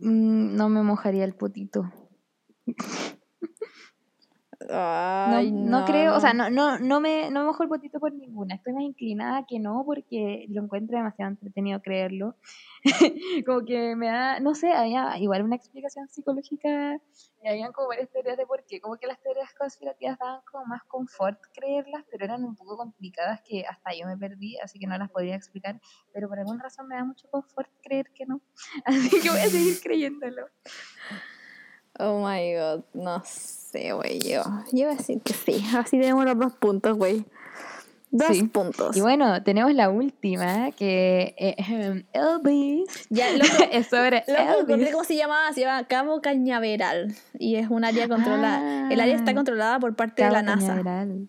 Mm, 0.01 0.57
no 0.57 0.69
me 0.69 0.83
mojaría 0.83 1.25
el 1.25 1.35
potito. 1.35 1.93
no, 4.69 5.43
no, 5.43 5.85
creo, 5.85 6.17
o 6.17 6.21
sea, 6.21 6.33
no, 6.35 6.51
no, 6.51 6.79
no, 6.79 7.01
me, 7.01 7.31
no 7.31 7.41
me 7.41 7.47
mojo 7.47 7.63
el 7.63 7.69
potito 7.69 8.01
por 8.01 8.13
ninguna. 8.13 8.55
Estoy 8.55 8.73
más 8.73 8.83
inclinada 8.83 9.45
que 9.47 9.59
no 9.59 9.83
porque 9.85 10.47
lo 10.49 10.63
encuentro 10.63 10.97
demasiado 10.97 11.31
entretenido 11.31 11.81
creerlo. 11.81 12.37
como 13.47 13.65
que 13.65 13.95
me 13.97 14.09
da, 14.09 14.41
no 14.41 14.55
sé, 14.55 14.73
había 14.73 15.17
igual 15.19 15.43
una 15.43 15.57
explicación 15.57 16.09
psicológica, 16.09 16.99
y 17.43 17.49
habían 17.49 17.73
como 17.73 17.89
varias 17.89 18.11
teorías 18.11 18.37
de 18.37 18.47
por 18.47 18.65
qué, 18.67 18.81
como 18.81 18.97
que 18.97 19.07
las 19.07 19.21
teorías 19.21 19.53
conspirativas 19.55 20.19
daban 20.19 20.41
como 20.51 20.65
más 20.67 20.83
confort 20.85 21.39
creerlas, 21.53 22.05
pero 22.11 22.25
eran 22.25 22.45
un 22.45 22.55
poco 22.55 22.77
complicadas 22.77 23.41
que 23.43 23.65
hasta 23.69 23.93
yo 23.95 24.07
me 24.07 24.17
perdí, 24.17 24.59
así 24.59 24.79
que 24.79 24.87
no 24.87 24.97
las 24.97 25.11
podría 25.11 25.35
explicar, 25.35 25.81
pero 26.13 26.29
por 26.29 26.39
alguna 26.39 26.63
razón 26.63 26.87
me 26.87 26.97
da 26.97 27.05
mucho 27.05 27.29
confort 27.31 27.69
creer 27.83 28.07
que 28.15 28.27
no, 28.27 28.41
así 28.85 29.21
que 29.21 29.31
voy 29.31 29.41
a 29.41 29.49
seguir 29.49 29.81
creyéndolo. 29.83 30.47
Oh 31.99 32.27
my 32.27 32.55
god, 32.55 32.85
no 32.95 33.23
sé, 33.25 33.93
güey, 33.93 34.19
yo, 34.21 34.43
yo 34.73 34.87
voy 34.87 34.95
a 34.95 34.97
decir 34.97 35.21
que 35.21 35.35
sí, 35.35 35.65
así 35.77 35.99
tenemos 35.99 36.25
los 36.25 36.39
dos 36.39 36.53
puntos, 36.55 36.97
güey. 36.97 37.25
Dos 38.11 38.37
puntos. 38.53 38.95
Y 38.95 39.01
bueno, 39.01 39.43
tenemos 39.43 39.73
la 39.73 39.89
última, 39.89 40.71
que 40.73 41.35
eh, 41.39 42.05
Elvis. 42.13 43.07
Ya, 43.09 43.25
es 43.73 43.87
sobre 43.87 44.23
Elvis. 44.27 44.91
¿Cómo 44.93 45.05
se 45.05 45.17
llama? 45.17 45.51
Se 45.55 45.63
llama 45.63 45.87
Cabo 45.89 46.21
Cañaveral. 46.21 47.15
Y 47.39 47.57
es 47.57 47.71
un 47.71 47.85
área 47.85 48.09
controlada. 48.09 48.93
el 48.93 49.01
área 49.01 49.15
está 49.15 49.31
ah. 49.31 49.35
controlada 49.35 49.81
por 49.81 49.97
parte 49.97 50.25
de 50.25 50.31
la 50.31 50.43
NASA. 50.43 50.67
Cañaveral. 50.67 51.29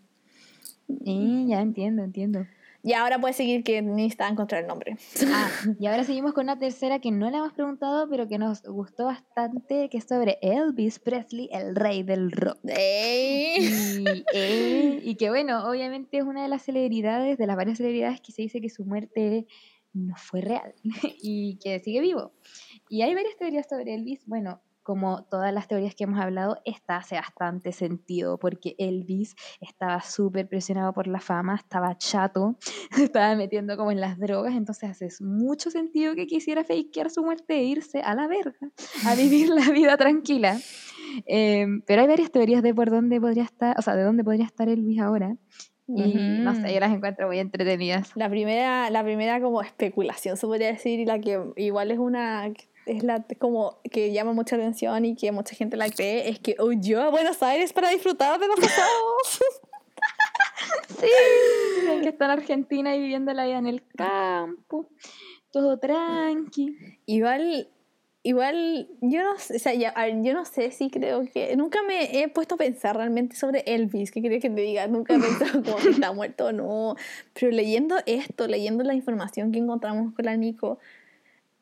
Sí, 1.05 1.45
ya 1.47 1.61
entiendo, 1.61 2.03
entiendo. 2.03 2.45
Y 2.85 2.91
ahora 2.93 3.17
puedes 3.17 3.37
seguir 3.37 3.63
que 3.63 3.81
necesita 3.81 4.27
encontrar 4.27 4.61
el 4.61 4.67
nombre. 4.67 4.97
Ah, 5.27 5.49
y 5.79 5.87
ahora 5.87 6.03
seguimos 6.03 6.33
con 6.33 6.43
una 6.43 6.59
tercera 6.59 6.99
que 6.99 7.11
no 7.11 7.31
la 7.31 7.37
hemos 7.37 7.53
preguntado, 7.53 8.09
pero 8.09 8.27
que 8.27 8.37
nos 8.37 8.61
gustó 8.63 9.05
bastante, 9.05 9.87
que 9.89 9.99
es 9.99 10.03
sobre 10.03 10.37
Elvis 10.41 10.99
Presley, 10.99 11.49
el 11.53 11.77
rey 11.77 12.03
del 12.03 12.29
rock. 12.33 12.59
Y, 12.65 12.69
eh, 14.33 14.99
y, 15.01 15.15
que 15.15 15.29
bueno, 15.29 15.65
obviamente 15.69 16.17
es 16.17 16.23
una 16.25 16.43
de 16.43 16.49
las 16.49 16.63
celebridades, 16.63 17.37
de 17.37 17.47
las 17.47 17.55
varias 17.55 17.77
celebridades 17.77 18.19
que 18.19 18.33
se 18.33 18.41
dice 18.41 18.59
que 18.59 18.69
su 18.69 18.83
muerte 18.83 19.47
no 19.93 20.15
fue 20.17 20.41
real 20.41 20.73
y 21.21 21.57
que 21.63 21.79
sigue 21.79 22.01
vivo. 22.01 22.33
Y 22.89 23.03
hay 23.03 23.15
varias 23.15 23.37
teorías 23.37 23.67
sobre 23.69 23.95
Elvis. 23.95 24.25
Bueno, 24.25 24.61
como 24.83 25.23
todas 25.23 25.53
las 25.53 25.67
teorías 25.67 25.95
que 25.95 26.03
hemos 26.03 26.19
hablado, 26.19 26.61
esta 26.65 26.97
hace 26.97 27.15
bastante 27.15 27.71
sentido, 27.71 28.37
porque 28.37 28.75
Elvis 28.77 29.35
estaba 29.61 30.01
súper 30.01 30.47
presionado 30.47 30.93
por 30.93 31.07
la 31.07 31.19
fama, 31.19 31.55
estaba 31.55 31.97
chato, 31.97 32.57
se 32.91 33.05
estaba 33.05 33.35
metiendo 33.35 33.77
como 33.77 33.91
en 33.91 34.01
las 34.01 34.19
drogas, 34.19 34.53
entonces 34.55 34.89
hace 34.89 35.07
mucho 35.23 35.71
sentido 35.71 36.15
que 36.15 36.27
quisiera 36.27 36.63
fakear 36.63 37.09
su 37.09 37.23
muerte 37.23 37.55
e 37.55 37.63
irse 37.63 38.01
a 38.01 38.13
la 38.13 38.27
verga, 38.27 38.71
a 39.05 39.15
vivir 39.15 39.49
la 39.49 39.69
vida 39.71 39.97
tranquila. 39.97 40.57
Em, 41.25 41.81
pero 41.81 42.01
hay 42.01 42.07
varias 42.07 42.31
teorías 42.31 42.63
de 42.63 42.73
por 42.73 42.89
dónde 42.89 43.19
podría 43.21 43.43
estar, 43.43 43.75
o 43.77 43.81
sea, 43.81 43.95
de 43.95 44.03
dónde 44.03 44.23
podría 44.23 44.45
estar 44.45 44.67
Elvis 44.67 44.99
ahora. 44.99 45.37
Y 45.85 46.15
no 46.15 46.55
sé, 46.55 46.73
yo 46.73 46.79
las 46.79 46.93
encuentro 46.93 47.27
muy 47.27 47.39
entretenidas. 47.39 48.15
La 48.15 48.29
primera, 48.29 48.89
la 48.89 49.03
primera 49.03 49.41
como 49.41 49.61
especulación, 49.61 50.37
se 50.37 50.47
podría 50.47 50.67
decir, 50.67 50.99
y 50.99 51.05
la 51.05 51.19
que 51.19 51.39
igual 51.57 51.91
es 51.91 51.99
una 51.99 52.51
es 52.85 53.03
la 53.03 53.23
como 53.39 53.79
que 53.91 54.11
llama 54.11 54.33
mucha 54.33 54.55
atención 54.55 55.05
y 55.05 55.15
que 55.15 55.31
mucha 55.31 55.55
gente 55.55 55.77
la 55.77 55.89
cree, 55.89 56.29
es 56.29 56.39
que 56.39 56.55
huyó 56.59 57.01
a 57.01 57.09
Buenos 57.09 57.41
Aires 57.43 57.73
para 57.73 57.89
disfrutar 57.89 58.39
de 58.39 58.47
los 58.47 58.59
pasados. 58.59 59.39
sí, 60.99 61.07
que 62.01 62.09
está 62.09 62.25
en 62.25 62.31
Argentina 62.31 62.95
y 62.95 62.99
viviendo 62.99 63.33
la 63.33 63.45
vida 63.45 63.57
en 63.57 63.67
el 63.67 63.83
campo, 63.95 64.87
todo 65.51 65.77
tranqui. 65.77 66.75
Igual, 67.05 67.69
igual, 68.23 68.89
yo 69.01 69.23
no, 69.23 69.37
sé, 69.37 69.55
o 69.55 69.59
sea, 69.59 69.73
yo 69.73 70.33
no 70.33 70.45
sé 70.45 70.71
si 70.71 70.89
creo 70.89 71.25
que, 71.31 71.55
nunca 71.55 71.81
me 71.83 72.21
he 72.21 72.27
puesto 72.27 72.55
a 72.55 72.57
pensar 72.57 72.97
realmente 72.97 73.35
sobre 73.35 73.63
Elvis, 73.65 74.11
¿qué 74.11 74.21
quería 74.21 74.39
que 74.39 74.49
te 74.49 74.61
diga? 74.61 74.87
Nunca 74.87 75.15
he 75.15 75.19
pensado 75.19 75.63
como 75.63 75.77
que 75.77 75.89
está 75.89 76.11
muerto 76.11 76.47
o 76.47 76.51
no, 76.51 76.95
pero 77.33 77.51
leyendo 77.51 77.95
esto, 78.05 78.47
leyendo 78.47 78.83
la 78.83 78.93
información 78.93 79.51
que 79.51 79.59
encontramos 79.59 80.13
con 80.13 80.25
la 80.25 80.35
Nico, 80.35 80.79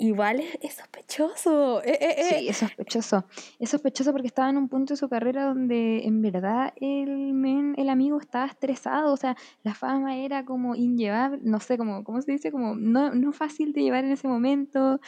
igual 0.01 0.41
es, 0.61 0.73
sospechoso. 0.73 1.81
Eh, 1.83 1.97
eh, 2.01 2.15
eh. 2.17 2.39
Sí, 2.39 2.49
es 2.49 2.57
sospechoso. 2.57 3.25
Es 3.59 3.69
sospechoso 3.69 4.11
porque 4.11 4.27
estaba 4.27 4.49
en 4.49 4.57
un 4.57 4.67
punto 4.67 4.93
de 4.93 4.97
su 4.97 5.09
carrera 5.09 5.45
donde 5.45 6.05
en 6.05 6.21
verdad 6.21 6.73
el, 6.77 7.33
men, 7.33 7.75
el 7.77 7.89
amigo 7.89 8.19
estaba 8.19 8.45
estresado. 8.47 9.13
O 9.13 9.17
sea, 9.17 9.35
la 9.63 9.73
fama 9.73 10.17
era 10.17 10.45
como 10.45 10.75
inllevable, 10.75 11.39
no 11.43 11.59
sé, 11.59 11.77
como, 11.77 12.03
¿cómo 12.03 12.21
se 12.21 12.31
dice? 12.31 12.51
Como 12.51 12.75
no, 12.75 13.13
no 13.13 13.31
fácil 13.31 13.73
de 13.73 13.83
llevar 13.83 14.03
en 14.03 14.11
ese 14.11 14.27
momento. 14.27 14.99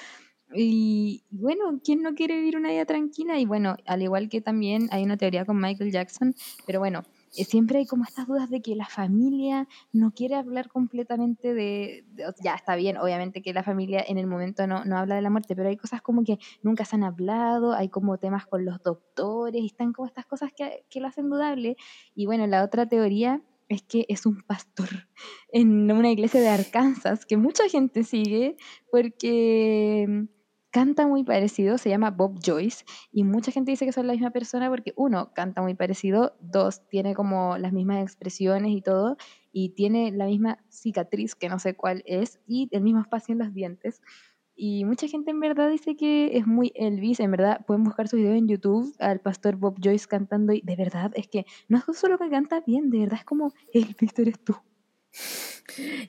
Y 0.53 1.23
y 1.33 1.37
bueno, 1.37 1.79
¿quién 1.83 2.03
no 2.03 2.13
quiere 2.13 2.35
vivir 2.35 2.57
una 2.57 2.69
vida 2.69 2.85
tranquila? 2.85 3.39
Y 3.39 3.45
bueno, 3.45 3.75
al 3.87 4.03
igual 4.03 4.29
que 4.29 4.39
también 4.39 4.87
hay 4.91 5.03
una 5.03 5.17
teoría 5.17 5.45
con 5.45 5.59
Michael 5.59 5.91
Jackson, 5.91 6.35
pero 6.67 6.79
bueno, 6.79 7.03
siempre 7.33 7.79
hay 7.79 7.85
como 7.85 8.03
estas 8.03 8.27
dudas 8.27 8.49
de 8.49 8.61
que 8.61 8.75
la 8.75 8.85
familia 8.85 9.67
no 9.91 10.11
quiere 10.11 10.35
hablar 10.35 10.69
completamente 10.69 11.53
de, 11.53 12.05
de- 12.09 12.25
ya 12.43 12.53
está 12.55 12.75
bien, 12.75 12.97
obviamente 12.97 13.41
que 13.41 13.53
la 13.53 13.63
familia 13.63 14.03
en 14.07 14.17
el 14.17 14.27
momento 14.27 14.67
no, 14.67 14.85
no 14.85 14.97
habla 14.97 15.15
de 15.15 15.21
la 15.21 15.29
muerte, 15.29 15.55
pero 15.55 15.69
hay 15.69 15.77
cosas 15.77 16.01
como 16.01 16.23
que 16.23 16.37
nunca 16.61 16.85
se 16.85 16.95
han 16.95 17.03
hablado, 17.03 17.73
hay 17.73 17.89
como 17.89 18.17
temas 18.17 18.45
con 18.45 18.65
los 18.65 18.81
doctores, 18.83 19.61
y 19.61 19.65
están 19.65 19.93
como 19.93 20.07
estas 20.07 20.25
cosas 20.25 20.51
que, 20.55 20.85
que 20.89 20.99
lo 20.99 21.07
hacen 21.07 21.29
dudable. 21.29 21.75
Y 22.15 22.25
bueno, 22.25 22.45
la 22.47 22.63
otra 22.63 22.85
teoría 22.87 23.41
es 23.69 23.81
que 23.81 24.05
es 24.09 24.25
un 24.25 24.41
pastor 24.43 24.89
en 25.51 25.91
una 25.91 26.11
iglesia 26.11 26.41
de 26.41 26.49
Arkansas 26.49 27.25
que 27.25 27.37
mucha 27.37 27.67
gente 27.69 28.03
sigue 28.03 28.57
porque 28.91 30.27
canta 30.73 31.05
muy 31.05 31.23
parecido, 31.23 31.77
se 31.77 31.89
llama 31.89 32.09
Bob 32.09 32.39
Joyce 32.43 32.83
y 33.11 33.23
mucha 33.23 33.51
gente 33.51 33.69
dice 33.69 33.85
que 33.85 33.91
son 33.91 34.07
la 34.07 34.13
misma 34.13 34.31
persona 34.31 34.69
porque 34.71 34.91
uno, 34.97 35.31
canta 35.33 35.61
muy 35.61 35.75
parecido, 35.75 36.35
dos, 36.41 36.81
tiene 36.89 37.13
como 37.13 37.59
las 37.59 37.71
mismas 37.73 38.01
expresiones 38.01 38.71
y 38.71 38.81
todo, 38.81 39.15
y 39.51 39.69
tiene 39.75 40.11
la 40.11 40.25
misma 40.25 40.57
cicatriz, 40.69 41.35
que 41.35 41.47
no 41.47 41.59
sé 41.59 41.75
cuál 41.75 42.01
es, 42.07 42.39
y 42.47 42.69
el 42.71 42.81
mismo 42.81 43.01
espacio 43.01 43.33
en 43.33 43.39
los 43.39 43.53
dientes. 43.53 44.01
Y 44.55 44.83
mucha 44.85 45.07
gente 45.07 45.29
en 45.29 45.39
verdad 45.39 45.69
dice 45.69 45.95
que 45.95 46.37
es 46.37 46.47
muy 46.47 46.71
Elvis, 46.73 47.19
en 47.19 47.29
verdad 47.29 47.63
pueden 47.67 47.83
buscar 47.83 48.07
su 48.07 48.17
video 48.17 48.33
en 48.33 48.47
YouTube 48.47 48.95
al 48.97 49.19
pastor 49.19 49.57
Bob 49.57 49.75
Joyce 49.79 50.07
cantando 50.07 50.53
y 50.53 50.61
de 50.61 50.75
verdad 50.75 51.11
es 51.13 51.27
que 51.27 51.45
no 51.67 51.77
es 51.77 51.97
solo 51.97 52.17
que 52.17 52.31
canta 52.31 52.61
bien, 52.65 52.89
de 52.89 52.97
verdad 52.97 53.19
es 53.19 53.25
como 53.25 53.53
Elvis 53.73 54.17
eres 54.17 54.43
tú. 54.43 54.55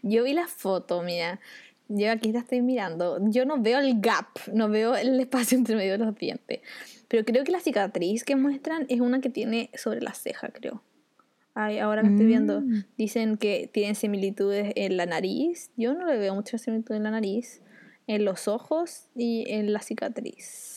Yo 0.02 0.24
vi 0.24 0.32
la 0.32 0.46
foto, 0.46 1.02
mira. 1.02 1.38
Yo 1.88 2.10
aquí 2.10 2.32
la 2.32 2.40
estoy 2.40 2.62
mirando. 2.62 3.18
Yo 3.28 3.44
no 3.44 3.60
veo 3.60 3.78
el 3.78 4.00
gap, 4.00 4.26
no 4.52 4.68
veo 4.68 4.96
el 4.96 5.20
espacio 5.20 5.58
entre 5.58 5.76
medio 5.76 5.92
de 5.92 5.98
los 5.98 6.14
dientes. 6.16 6.60
Pero 7.08 7.24
creo 7.24 7.44
que 7.44 7.52
la 7.52 7.60
cicatriz 7.60 8.24
que 8.24 8.36
muestran 8.36 8.86
es 8.88 9.00
una 9.00 9.20
que 9.20 9.30
tiene 9.30 9.70
sobre 9.74 10.00
la 10.00 10.14
ceja, 10.14 10.48
creo. 10.48 10.82
Ay, 11.54 11.78
ahora 11.78 12.02
la 12.02 12.08
estoy 12.08 12.26
viendo. 12.26 12.62
Mm. 12.62 12.84
Dicen 12.98 13.36
que 13.36 13.70
tienen 13.72 13.94
similitudes 13.94 14.72
en 14.74 14.96
la 14.96 15.06
nariz. 15.06 15.70
Yo 15.76 15.94
no 15.94 16.04
le 16.04 16.18
veo 16.18 16.34
mucha 16.34 16.58
similitud 16.58 16.96
en 16.96 17.04
la 17.04 17.12
nariz, 17.12 17.62
en 18.08 18.24
los 18.24 18.48
ojos 18.48 19.08
y 19.14 19.44
en 19.48 19.72
la 19.72 19.80
cicatriz. 19.80 20.73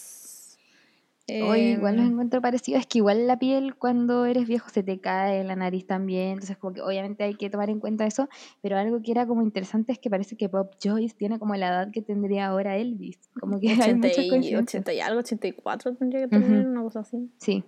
Hoy 1.30 1.60
igual 1.60 1.98
los 1.98 2.06
Em, 2.06 2.14
encuentro 2.14 2.42
parecidos, 2.42 2.82
es 2.82 2.88
que 2.88 3.00
igual 3.00 3.28
la 3.28 3.38
piel 3.38 3.76
cuando 3.76 4.26
eres 4.26 4.48
viejo 4.48 4.70
se 4.70 4.82
te 4.82 5.00
cae, 5.00 5.44
la 5.44 5.58
nariz 5.58 5.86
también, 5.86 6.30
entonces 6.30 6.58
como 6.58 6.74
que 6.74 6.82
obviamente 6.82 7.26
hay 7.26 7.36
que 7.36 7.50
tomar 7.50 7.70
en 7.70 7.82
cuenta 7.82 8.06
eso, 8.06 8.30
pero 8.62 8.78
algo 8.78 9.02
que 9.02 9.12
era 9.12 9.28
como 9.28 9.42
interesante 9.42 9.92
es 9.92 10.00
que 10.00 10.10
parece 10.10 10.38
que 10.38 10.48
Bob 10.48 10.70
Joyce 10.82 11.16
tiene 11.18 11.38
como 11.38 11.56
la 11.56 11.68
edad 11.68 11.92
que 11.92 12.02
tendría 12.02 12.48
ahora 12.48 12.78
Elvis, 12.78 13.20
como 13.40 13.60
que 13.60 13.68
hay 13.72 13.80
80 13.80 14.08
muchas 14.08 14.26
y, 14.26 14.30
coincidencias. 14.30 14.82
80 14.82 14.94
y 14.94 15.00
algo, 15.02 15.20
84 15.20 15.96
tendría 15.96 16.22
que 16.22 16.28
tener, 16.30 16.66
una 16.66 16.82
cosa 16.84 17.02
así. 17.02 17.30
Sí, 17.38 17.64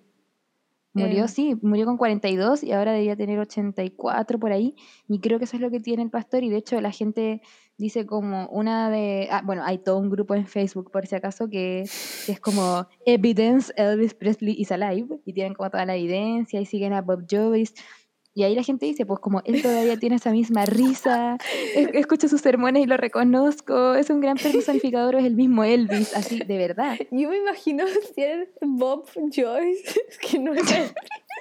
murió, 0.93 1.21
Em, 1.21 1.27
sí, 1.27 1.55
murió 1.61 1.85
con 1.85 1.97
42 1.97 2.63
y 2.63 2.71
ahora 2.71 2.91
debería 2.91 3.15
tener 3.15 3.39
84 3.39 4.39
por 4.39 4.51
ahí, 4.51 4.75
y 5.07 5.19
creo 5.19 5.37
que 5.39 5.45
eso 5.45 5.57
es 5.57 5.61
lo 5.61 5.71
que 5.71 5.79
tiene 5.79 6.03
el 6.03 6.09
pastor, 6.09 6.43
y 6.43 6.49
de 6.49 6.57
hecho 6.57 6.79
la 6.81 6.91
gente 6.91 7.41
dice 7.77 8.05
como 8.05 8.47
una 8.47 8.89
de, 8.89 9.29
ah, 9.31 9.41
bueno, 9.45 9.63
hay 9.65 9.77
todo 9.77 9.97
un 9.99 10.09
grupo 10.09 10.35
en 10.35 10.47
Facebook 10.47 10.91
por 10.91 11.07
si 11.07 11.15
acaso 11.15 11.49
que, 11.49 11.85
que 12.25 12.31
es 12.31 12.39
como 12.39 12.87
Evidence 13.05 13.71
Elvis 13.77 14.13
Presley 14.13 14.55
is 14.59 14.71
Alive, 14.71 15.19
y 15.25 15.33
tienen 15.33 15.53
como 15.53 15.69
toda 15.69 15.85
la 15.85 15.95
evidencia, 15.95 16.59
y 16.59 16.65
siguen 16.65 16.93
a 16.93 17.01
Bob 17.01 17.25
Joyce, 17.29 17.73
y 18.35 18.43
ahí 18.43 18.55
la 18.55 18.63
gente 18.63 18.85
dice, 18.85 19.05
pues 19.05 19.19
como 19.19 19.41
él 19.45 19.61
todavía 19.61 19.97
tiene 19.97 20.15
esa 20.17 20.31
misma 20.31 20.65
risa, 20.65 21.37
es- 21.75 21.89
escucho 21.93 22.27
sus 22.27 22.41
sermones 22.41 22.83
y 22.83 22.85
lo 22.87 22.95
reconozco, 22.97 23.95
es 23.95 24.09
un 24.09 24.21
gran 24.21 24.37
personificador, 24.37 25.15
es 25.15 25.25
el 25.25 25.35
mismo 25.35 25.63
Elvis, 25.63 26.15
así, 26.15 26.39
de 26.39 26.57
verdad. 26.57 26.97
Yo 27.11 27.29
me 27.29 27.37
imagino 27.37 27.83
ser 28.15 28.51
Bob 28.61 29.05
Joyce, 29.15 29.99
que 30.29 30.39
no 30.39 30.53
es 30.53 30.63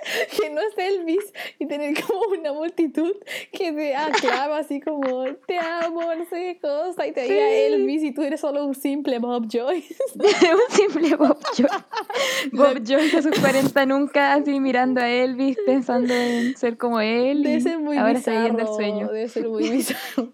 que 0.41 0.51
no 0.51 0.61
es 0.61 0.77
Elvis, 0.77 1.33
y 1.59 1.67
tener 1.67 1.95
como 2.03 2.21
una 2.39 2.53
multitud 2.53 3.13
que 3.53 3.73
te 3.73 3.95
aclama 3.95 4.59
así 4.59 4.81
como 4.81 5.25
te 5.47 5.59
amo, 5.59 6.03
no 6.15 6.25
sé 6.25 6.37
qué 6.37 6.59
cosa, 6.61 7.07
y 7.07 7.13
te 7.13 7.23
diga 7.23 7.35
Sí. 7.35 7.75
Elvis 7.75 8.03
y 8.03 8.13
tú 8.13 8.23
eres 8.23 8.41
solo 8.41 8.65
un 8.65 8.75
simple 8.75 9.19
Bob 9.19 9.47
Joyce. 9.51 9.97
un 10.15 10.77
simple 10.77 11.17
Bob 11.17 11.39
Joyce. 11.57 11.85
Bob 12.53 12.83
Joyce 12.87 13.19
a 13.19 13.23
sus 13.23 13.39
40 13.39 13.87
nunca 13.87 14.35
así 14.35 14.61
mirando 14.61 15.01
a 15.01 15.09
Elvis 15.09 15.57
pensando 15.67 16.13
en 16.15 16.57
ser 16.57 16.77
como 16.77 17.01
él. 17.01 17.43
Debe 17.43 17.61
ser 17.61 17.79
muy 17.79 17.97
ahora 17.97 18.13
está 18.13 18.31
bizarro. 18.33 18.49
viviendo 18.51 18.71
el 18.71 18.77
sueño. 18.77 19.09
Debe 19.09 19.29
ser 19.29 19.49
muy 19.49 19.69
bizarro. 19.71 20.33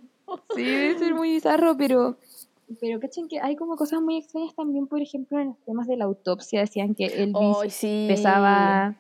Sí, 0.55 0.65
debe 0.65 0.99
ser 0.99 1.15
muy 1.15 1.31
bizarro, 1.31 1.77
pero, 1.77 2.17
pero 2.81 2.99
cachen 3.01 3.29
que 3.29 3.41
hay 3.41 3.57
como 3.57 3.77
cosas 3.77 4.01
muy 4.01 4.17
extrañas 4.19 4.55
también, 4.55 4.87
por 4.87 5.01
ejemplo, 5.01 5.39
en 5.39 5.49
los 5.49 5.59
temas 5.65 5.87
de 5.87 5.97
la 5.97 6.05
autopsia. 6.05 6.61
Decían 6.61 6.95
que 6.95 7.07
Elvis 7.07 7.73
sí. 7.73 8.07
pesaba 8.09 8.97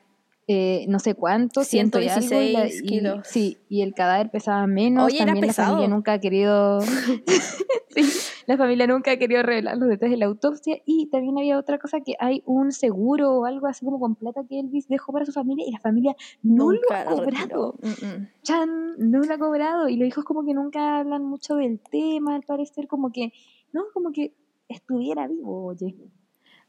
eh, 0.47 0.84
no 0.88 0.99
sé 0.99 1.14
cuánto, 1.14 1.64
ciento 1.64 2.01
y 2.01 2.09
algo. 2.09 2.26
y 2.40 2.53
la- 2.53 2.68
116 2.68 2.82
y- 2.82 2.86
kilos. 2.86 3.26
Sí, 3.26 3.59
y 3.68 3.82
el 3.82 3.95
cadáver 3.95 4.30
pesaba 4.30 4.66
menos. 4.66 5.07
Oye, 5.07 5.16
era 5.16 5.26
también 5.32 5.47
la 5.47 5.53
familia 5.55 5.88
nunca 5.88 6.12
ha 6.12 6.18
querido. 6.20 6.80
sí, 7.88 8.03
la 8.47 8.57
familia 8.57 8.86
nunca 8.86 9.12
ha 9.12 9.16
querido 9.16 9.42
revelar 9.42 9.76
los 9.78 9.88
detalles 9.88 10.12
de 10.12 10.16
la 10.18 10.26
autopsia. 10.26 10.76
Y 10.84 11.07
también 11.07 11.38
había 11.38 11.59
otra 11.59 11.78
cosa 11.78 12.01
que 12.01 12.14
hay 12.18 12.42
un 12.47 12.72
seguro 12.72 13.32
o 13.40 13.45
algo 13.47 13.66
así 13.66 13.84
como 13.84 13.99
con 13.99 14.16
plata 14.16 14.42
que 14.49 14.61
Elvis 14.61 14.88
dejó 14.88 15.12
para 15.12 15.24
su 15.24 15.32
familia 15.32 15.64
y 15.66 15.72
la 15.72 15.80
familia 15.80 16.14
no 16.42 16.70
lo 16.72 16.78
ha 16.92 17.05
cobrado. 17.05 17.76
Mm, 17.82 18.07
mm. 18.07 18.28
Chan 18.42 18.70
no 18.99 19.20
lo 19.20 19.34
ha 19.34 19.38
cobrado 19.38 19.88
y 19.88 19.97
los 19.97 20.09
hijos 20.09 20.24
como 20.24 20.45
que 20.45 20.53
nunca 20.55 20.99
hablan 20.99 21.24
mucho 21.24 21.57
del 21.57 21.80
tema, 21.80 22.34
al 22.34 22.42
parecer 22.42 22.86
como 22.86 23.12
que, 23.12 23.32
no, 23.72 23.84
como 23.95 24.12
que 24.12 24.34
estuviera 24.68 25.26
vivo, 25.26 25.66
oye. 25.66 25.95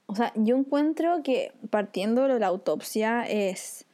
O 0.07 0.15
sea, 0.15 0.31
yo 0.35 0.55
encuentro 0.55 1.21
que 1.23 1.51
partiendo 1.69 2.27
de 2.27 2.39
la 2.39 2.47
autopsia 2.47 3.23
es... 3.23 3.85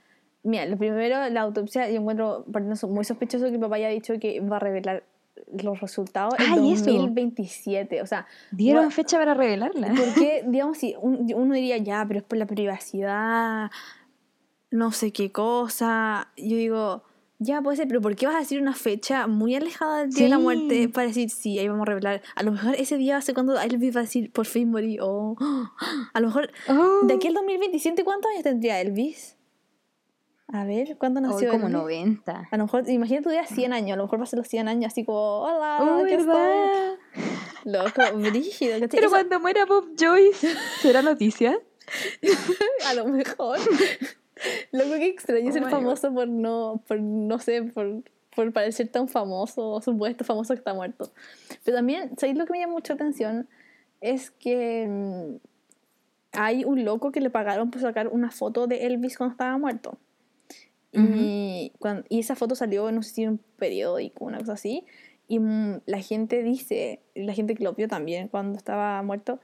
Mira, 0.43 0.65
lo 0.65 0.75
primero, 0.77 1.29
la 1.29 1.41
autopsia, 1.41 1.89
yo 1.89 1.99
encuentro 2.01 2.45
partiendo 2.51 2.87
muy 2.87 3.05
sospechoso 3.05 3.45
que 3.45 3.53
el 3.53 3.59
papá 3.59 3.75
haya 3.75 3.89
dicho 3.89 4.13
que 4.19 4.39
va 4.41 4.55
a 4.57 4.59
revelar 4.59 5.03
los 5.63 5.79
resultados 5.79 6.33
en 6.39 6.45
Ay, 6.53 6.73
eso. 6.73 6.85
2027. 6.85 8.01
O 8.01 8.07
sea, 8.07 8.25
Dieron 8.49 8.91
fecha 8.91 9.17
para 9.19 9.33
revelarla. 9.35 9.93
porque, 9.95 10.43
digamos, 10.47 10.77
si 10.79 10.95
un- 10.99 11.31
uno 11.35 11.53
diría, 11.53 11.77
ya, 11.77 12.03
pero 12.07 12.19
es 12.19 12.25
por 12.25 12.37
la 12.39 12.45
privacidad, 12.47 13.69
no 14.71 14.91
sé 14.91 15.11
qué 15.13 15.31
cosa. 15.31 16.29
Yo 16.37 16.57
digo, 16.57 17.03
ya 17.43 17.59
puede 17.61 17.77
ser, 17.77 17.87
pero 17.87 18.01
¿por 18.01 18.15
qué 18.15 18.27
vas 18.27 18.35
a 18.35 18.39
decir 18.39 18.61
una 18.61 18.73
fecha 18.75 19.25
muy 19.25 19.55
alejada 19.55 20.01
del 20.01 20.11
día 20.11 20.23
de 20.25 20.29
la 20.29 20.37
muerte 20.39 20.89
para 20.89 21.07
decir, 21.07 21.31
sí, 21.31 21.57
ahí 21.57 21.67
vamos 21.67 21.81
a 21.87 21.89
revelar? 21.89 22.21
A 22.35 22.43
lo 22.43 22.51
mejor 22.51 22.75
ese 22.75 22.97
día 22.97 23.13
va 23.15 23.19
a 23.19 23.21
ser 23.23 23.33
cuando 23.33 23.59
Elvis 23.59 23.95
va 23.95 24.01
a 24.01 24.03
decir, 24.03 24.31
por 24.31 24.45
fin 24.45 24.69
morí. 24.69 24.99
O 25.01 25.35
a 26.13 26.19
lo 26.19 26.27
mejor, 26.27 26.51
Oh. 26.69 26.99
de 27.07 27.15
aquí 27.15 27.27
al 27.27 27.33
2027, 27.33 28.03
¿cuántos 28.03 28.29
años 28.31 28.43
tendría 28.43 28.79
Elvis? 28.79 29.37
A 30.53 30.65
ver, 30.65 30.97
¿cuándo 30.97 31.19
nació 31.21 31.49
como 31.49 31.67
Elvis? 31.67 31.79
90. 31.81 32.47
A 32.51 32.57
lo 32.57 32.63
mejor, 32.65 32.87
imagínate 32.89 33.23
tu 33.23 33.29
día 33.31 33.47
100 33.47 33.73
años, 33.73 33.93
a 33.93 33.95
lo 33.97 34.03
mejor 34.03 34.19
va 34.19 34.23
a 34.23 34.27
ser 34.27 34.37
los 34.37 34.47
100 34.47 34.67
años 34.67 34.91
así 34.91 35.03
como, 35.03 35.39
hola, 35.39 35.79
Oh, 35.81 36.03
¿verdad? 36.03 36.93
estoy. 37.63 37.71
Loco, 37.73 38.01
brígido. 38.17 38.73
¿cachai? 38.73 38.87
Pero 38.89 39.07
Eso- 39.07 39.09
cuando 39.15 39.39
muera 39.39 39.65
Bob 39.65 39.85
Joyce, 39.99 40.53
¿será 40.81 41.01
noticia? 41.01 41.57
A 42.87 42.93
lo 42.93 43.05
mejor. 43.07 43.57
Loco, 44.71 44.91
que 44.95 45.07
extraño 45.07 45.49
Oh 45.49 45.53
ser 45.53 45.63
famoso 45.71 46.13
por 46.13 46.27
no, 46.27 46.81
por 46.87 46.99
no 46.99 47.39
sé, 47.39 47.63
por, 47.63 48.03
por 48.35 48.51
parecer 48.53 48.87
tan 48.89 49.07
famoso 49.07 49.69
o 49.69 49.81
supuesto 49.81 50.23
famoso 50.23 50.53
que 50.53 50.59
está 50.59 50.73
muerto. 50.73 51.11
Pero 51.63 51.77
también, 51.77 52.11
¿sabéis 52.17 52.37
lo 52.37 52.45
que 52.45 52.53
me 52.53 52.59
llama 52.59 52.73
mucha 52.73 52.93
atención? 52.93 53.47
Es 53.99 54.31
que 54.31 54.87
mm, 54.89 55.35
hay 56.33 56.63
un 56.63 56.83
loco 56.85 57.11
que 57.11 57.21
le 57.21 57.29
pagaron 57.29 57.71
por 57.71 57.81
sacar 57.81 58.07
una 58.07 58.31
foto 58.31 58.67
de 58.67 58.85
Elvis 58.87 59.17
cuando 59.17 59.33
estaba 59.33 59.57
muerto. 59.57 59.97
Y, 60.93 61.71
cuan- 61.79 62.03
y 62.09 62.19
esa 62.19 62.35
foto 62.35 62.53
salió, 62.55 62.91
no 62.91 63.01
sé 63.03 63.11
si 63.11 63.23
en 63.23 63.29
un 63.29 63.37
periódico, 63.57 64.25
una 64.25 64.39
cosa 64.39 64.53
así. 64.53 64.83
Y 65.27 65.39
mm, 65.39 65.81
la 65.85 66.01
gente 66.01 66.43
dice, 66.43 67.01
la 67.15 67.33
gente 67.33 67.55
que 67.55 67.63
lo 67.63 67.73
vio 67.73 67.87
también 67.87 68.27
cuando 68.27 68.57
estaba 68.57 69.01
muerto, 69.01 69.39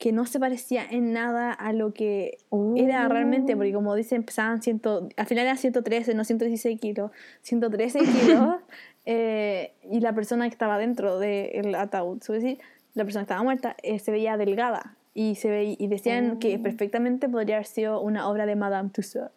que 0.00 0.12
no 0.12 0.24
se 0.24 0.40
parecía 0.40 0.82
en 0.90 1.12
nada 1.12 1.52
a 1.52 1.74
lo 1.74 1.92
que 1.92 2.38
era 2.74 3.06
realmente, 3.06 3.54
porque 3.54 3.72
como 3.74 3.94
dicen, 3.94 4.22
pesaban 4.24 4.62
ciento, 4.62 5.08
al 5.16 5.26
final 5.26 5.44
eran 5.44 5.58
113, 5.58 6.14
no 6.14 6.24
116 6.24 6.80
kilos, 6.80 7.10
113 7.42 7.98
kilos, 8.48 8.56
eh, 9.04 9.72
y 9.90 10.00
la 10.00 10.14
persona 10.14 10.46
que 10.48 10.52
estaba 10.54 10.78
dentro 10.78 11.18
del 11.18 11.74
ataúd, 11.74 12.16
es 12.22 12.28
decir, 12.28 12.58
la 12.94 13.04
persona 13.04 13.22
que 13.22 13.26
estaba 13.26 13.42
muerta, 13.42 13.76
eh, 13.82 13.98
se 13.98 14.10
veía 14.10 14.38
delgada, 14.38 14.96
y, 15.12 15.34
se 15.34 15.50
veía, 15.50 15.76
y 15.78 15.86
decían 15.88 16.38
que 16.38 16.56
Oh. 16.58 16.62
perfectamente 16.62 17.28
podría 17.28 17.56
haber 17.56 17.66
sido 17.66 18.00
una 18.00 18.26
obra 18.28 18.46
de 18.46 18.56
Madame 18.56 18.88
Tussauds. 18.88 19.32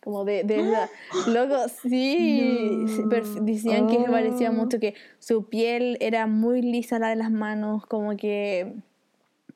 Como 0.00 0.24
de, 0.24 0.44
de 0.44 0.60
esa- 0.60 0.90
Luego, 1.32 1.56
sí, 1.68 2.84
No. 3.04 3.08
decían 3.44 3.88
que 3.88 3.96
se 3.98 4.10
parecía 4.10 4.50
Oh. 4.50 4.52
mucho, 4.52 4.78
que 4.78 4.94
su 5.18 5.48
piel 5.48 5.96
era 6.00 6.28
muy 6.28 6.62
lisa 6.62 7.00
la 7.00 7.08
de 7.08 7.16
las 7.16 7.32
manos, 7.32 7.84
como 7.86 8.16
que 8.16 8.74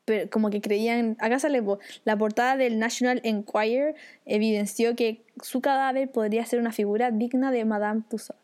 pero 0.08 0.28
como 0.30 0.50
que 0.50 0.60
creían, 0.60 1.16
acá 1.20 1.38
sale 1.38 1.62
la 2.04 2.16
portada 2.16 2.56
del 2.56 2.78
National 2.80 3.20
Enquirer 3.22 3.94
evidenció 4.26 4.96
que 4.96 5.22
su 5.42 5.60
cadáver 5.60 6.10
podría 6.10 6.44
ser 6.46 6.58
una 6.58 6.72
figura 6.72 7.10
digna 7.12 7.52
de 7.52 7.64
Madame 7.64 8.02
Tussauds. 8.10 8.40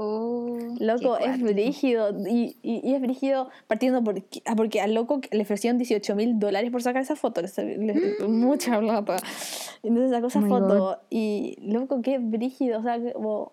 Oh, 0.00 0.56
Loco, 0.78 1.18
es 1.18 1.42
brígido. 1.42 2.10
Y, 2.28 2.56
y, 2.62 2.88
y 2.88 2.94
es 2.94 3.00
brígido 3.00 3.50
partiendo 3.66 4.02
por, 4.04 4.22
ah, 4.46 4.54
porque 4.56 4.80
al 4.80 4.94
loco 4.94 5.20
le 5.32 5.42
ofrecieron 5.42 5.76
18 5.76 6.14
mil 6.14 6.38
dólares 6.38 6.70
por 6.70 6.82
sacar 6.84 7.02
esa 7.02 7.16
foto. 7.16 7.40
le- 7.42 7.78
le- 7.78 8.14
mucha 8.28 8.78
plata. 8.78 9.16
Entonces 9.82 10.12
sacó 10.12 10.28
esa 10.28 10.38
Oh 10.38 10.46
foto. 10.48 11.00
Y 11.10 11.56
loco, 11.62 12.00
qué 12.00 12.18
brígido. 12.18 12.78
O 12.78 12.82
sea, 12.84 13.00
como- 13.12 13.52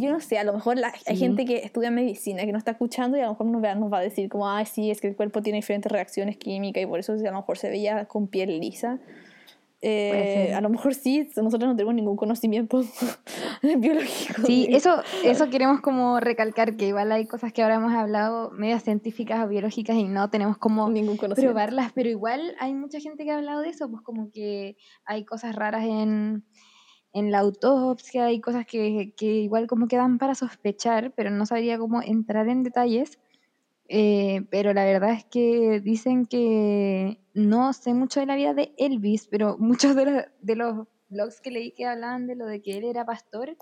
yo 0.00 0.10
no 0.10 0.20
sé, 0.20 0.38
a 0.38 0.44
lo 0.44 0.52
mejor 0.52 0.76
la- 0.78 0.92
hay 1.06 1.16
Sí. 1.16 1.24
gente 1.24 1.44
que 1.44 1.58
estudia 1.58 1.90
medicina 1.90 2.44
que 2.44 2.52
no 2.52 2.58
está 2.58 2.72
escuchando 2.72 3.16
y 3.16 3.20
a 3.20 3.24
lo 3.24 3.30
mejor 3.30 3.46
nos, 3.46 3.62
va- 3.64 3.74
nos 3.74 3.92
va 3.92 3.98
a 3.98 4.02
decir 4.02 4.28
como, 4.28 4.48
ay, 4.50 4.66
sí, 4.66 4.90
es 4.90 5.00
que 5.00 5.08
el 5.08 5.16
cuerpo 5.16 5.40
tiene 5.42 5.58
diferentes 5.58 5.90
reacciones 5.90 6.36
químicas 6.36 6.82
y 6.82 6.86
por 6.86 6.98
eso 7.00 7.12
a 7.12 7.16
lo 7.16 7.32
mejor 7.32 7.56
se 7.58 7.70
veía 7.70 8.04
con 8.06 8.28
piel 8.28 8.60
lisa. 8.60 8.98
Eh, 9.80 10.52
a 10.54 10.60
lo 10.60 10.70
mejor 10.70 10.92
sí, 10.92 11.28
nosotros 11.36 11.68
no 11.70 11.76
tenemos 11.76 11.94
ningún 11.94 12.16
conocimiento 12.16 12.82
biológico. 13.62 14.42
Sí, 14.44 14.66
eso, 14.70 14.96
eso 15.24 15.50
queremos 15.50 15.80
como 15.80 16.18
recalcar, 16.18 16.76
que 16.76 16.88
igual 16.88 17.12
hay 17.12 17.26
cosas 17.26 17.52
que 17.52 17.62
ahora 17.62 17.76
hemos 17.76 17.92
hablado, 17.94 18.50
medias 18.50 18.82
científicas 18.82 19.44
o 19.44 19.48
biológicas, 19.48 19.96
y 19.96 20.04
no 20.04 20.30
tenemos 20.30 20.58
como 20.58 20.88
ningún 20.90 21.16
probarlas, 21.16 21.92
pero 21.92 22.08
igual 22.08 22.56
hay 22.58 22.74
mucha 22.74 22.98
gente 22.98 23.24
que 23.24 23.30
ha 23.30 23.36
hablado 23.36 23.60
de 23.60 23.68
eso, 23.68 23.88
pues 23.88 24.02
como 24.02 24.32
que 24.32 24.76
hay 25.04 25.24
cosas 25.24 25.54
raras 25.54 25.84
en, 25.84 26.42
en 27.18 27.30
la 27.30 27.40
autopsia, 27.40 28.26
hay 28.26 28.40
cosas 28.40 28.66
que, 28.66 29.14
que 29.16 29.26
igual 29.26 29.66
como 29.66 29.88
que 29.88 29.96
dan 29.96 30.18
para 30.18 30.34
sospechar, 30.34 31.12
pero 31.14 31.30
no 31.30 31.46
sabría 31.46 31.78
cómo 31.78 32.02
entrar 32.02 32.48
en 32.48 32.62
detalles. 32.62 33.18
Eh, 33.88 34.42
pero 34.50 34.74
la 34.74 34.84
verdad 34.84 35.12
es 35.12 35.24
que 35.24 35.80
dicen 35.80 36.26
que 36.26 37.18
no 37.32 37.72
sé 37.72 37.94
mucho 37.94 38.20
de 38.20 38.26
la 38.26 38.36
vida 38.36 38.52
de 38.54 38.74
Elvis, 38.76 39.26
pero 39.28 39.56
muchos 39.58 39.96
de 39.96 40.04
los, 40.04 40.24
de 40.40 40.56
los 40.56 40.86
blogs 41.08 41.40
que 41.40 41.50
leí 41.50 41.72
que 41.72 41.86
hablaban 41.86 42.26
de 42.26 42.36
lo 42.36 42.46
de 42.46 42.60
que 42.60 42.76
él 42.76 42.84
era 42.84 43.06
pastor, 43.06 43.56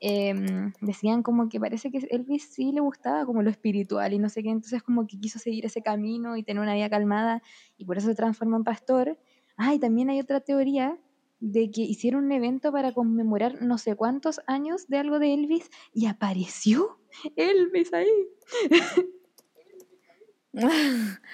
em, 0.00 0.72
decían 0.80 1.22
como 1.22 1.48
que 1.48 1.60
parece 1.60 1.90
que 1.92 1.98
Elvis 2.10 2.50
sí 2.52 2.72
le 2.72 2.80
gustaba 2.80 3.24
como 3.24 3.42
lo 3.42 3.50
espiritual 3.50 4.12
y 4.12 4.18
no 4.18 4.28
sé 4.28 4.42
qué, 4.42 4.50
entonces 4.50 4.82
como 4.82 5.06
que 5.06 5.18
quiso 5.20 5.38
seguir 5.38 5.64
ese 5.66 5.80
camino 5.80 6.36
y 6.36 6.42
tener 6.42 6.60
una 6.60 6.74
vida 6.74 6.90
calmada 6.90 7.42
y 7.76 7.84
por 7.84 7.98
eso 7.98 8.08
se 8.08 8.14
transformó 8.16 8.56
en 8.56 8.64
pastor. 8.64 9.18
Ah, 9.56 9.74
y 9.74 9.78
también 9.78 10.10
hay 10.10 10.20
otra 10.20 10.40
teoría 10.40 10.98
de 11.40 11.70
que 11.70 11.82
hicieron 11.82 12.24
un 12.24 12.32
evento 12.32 12.72
para 12.72 12.92
conmemorar 12.92 13.62
no 13.62 13.78
sé 13.78 13.94
cuántos 13.94 14.40
años 14.46 14.88
de 14.88 14.98
algo 14.98 15.18
de 15.18 15.34
Elvis 15.34 15.70
y 15.94 16.06
apareció 16.06 16.98
Elvis 17.36 17.92
ahí. 17.92 18.06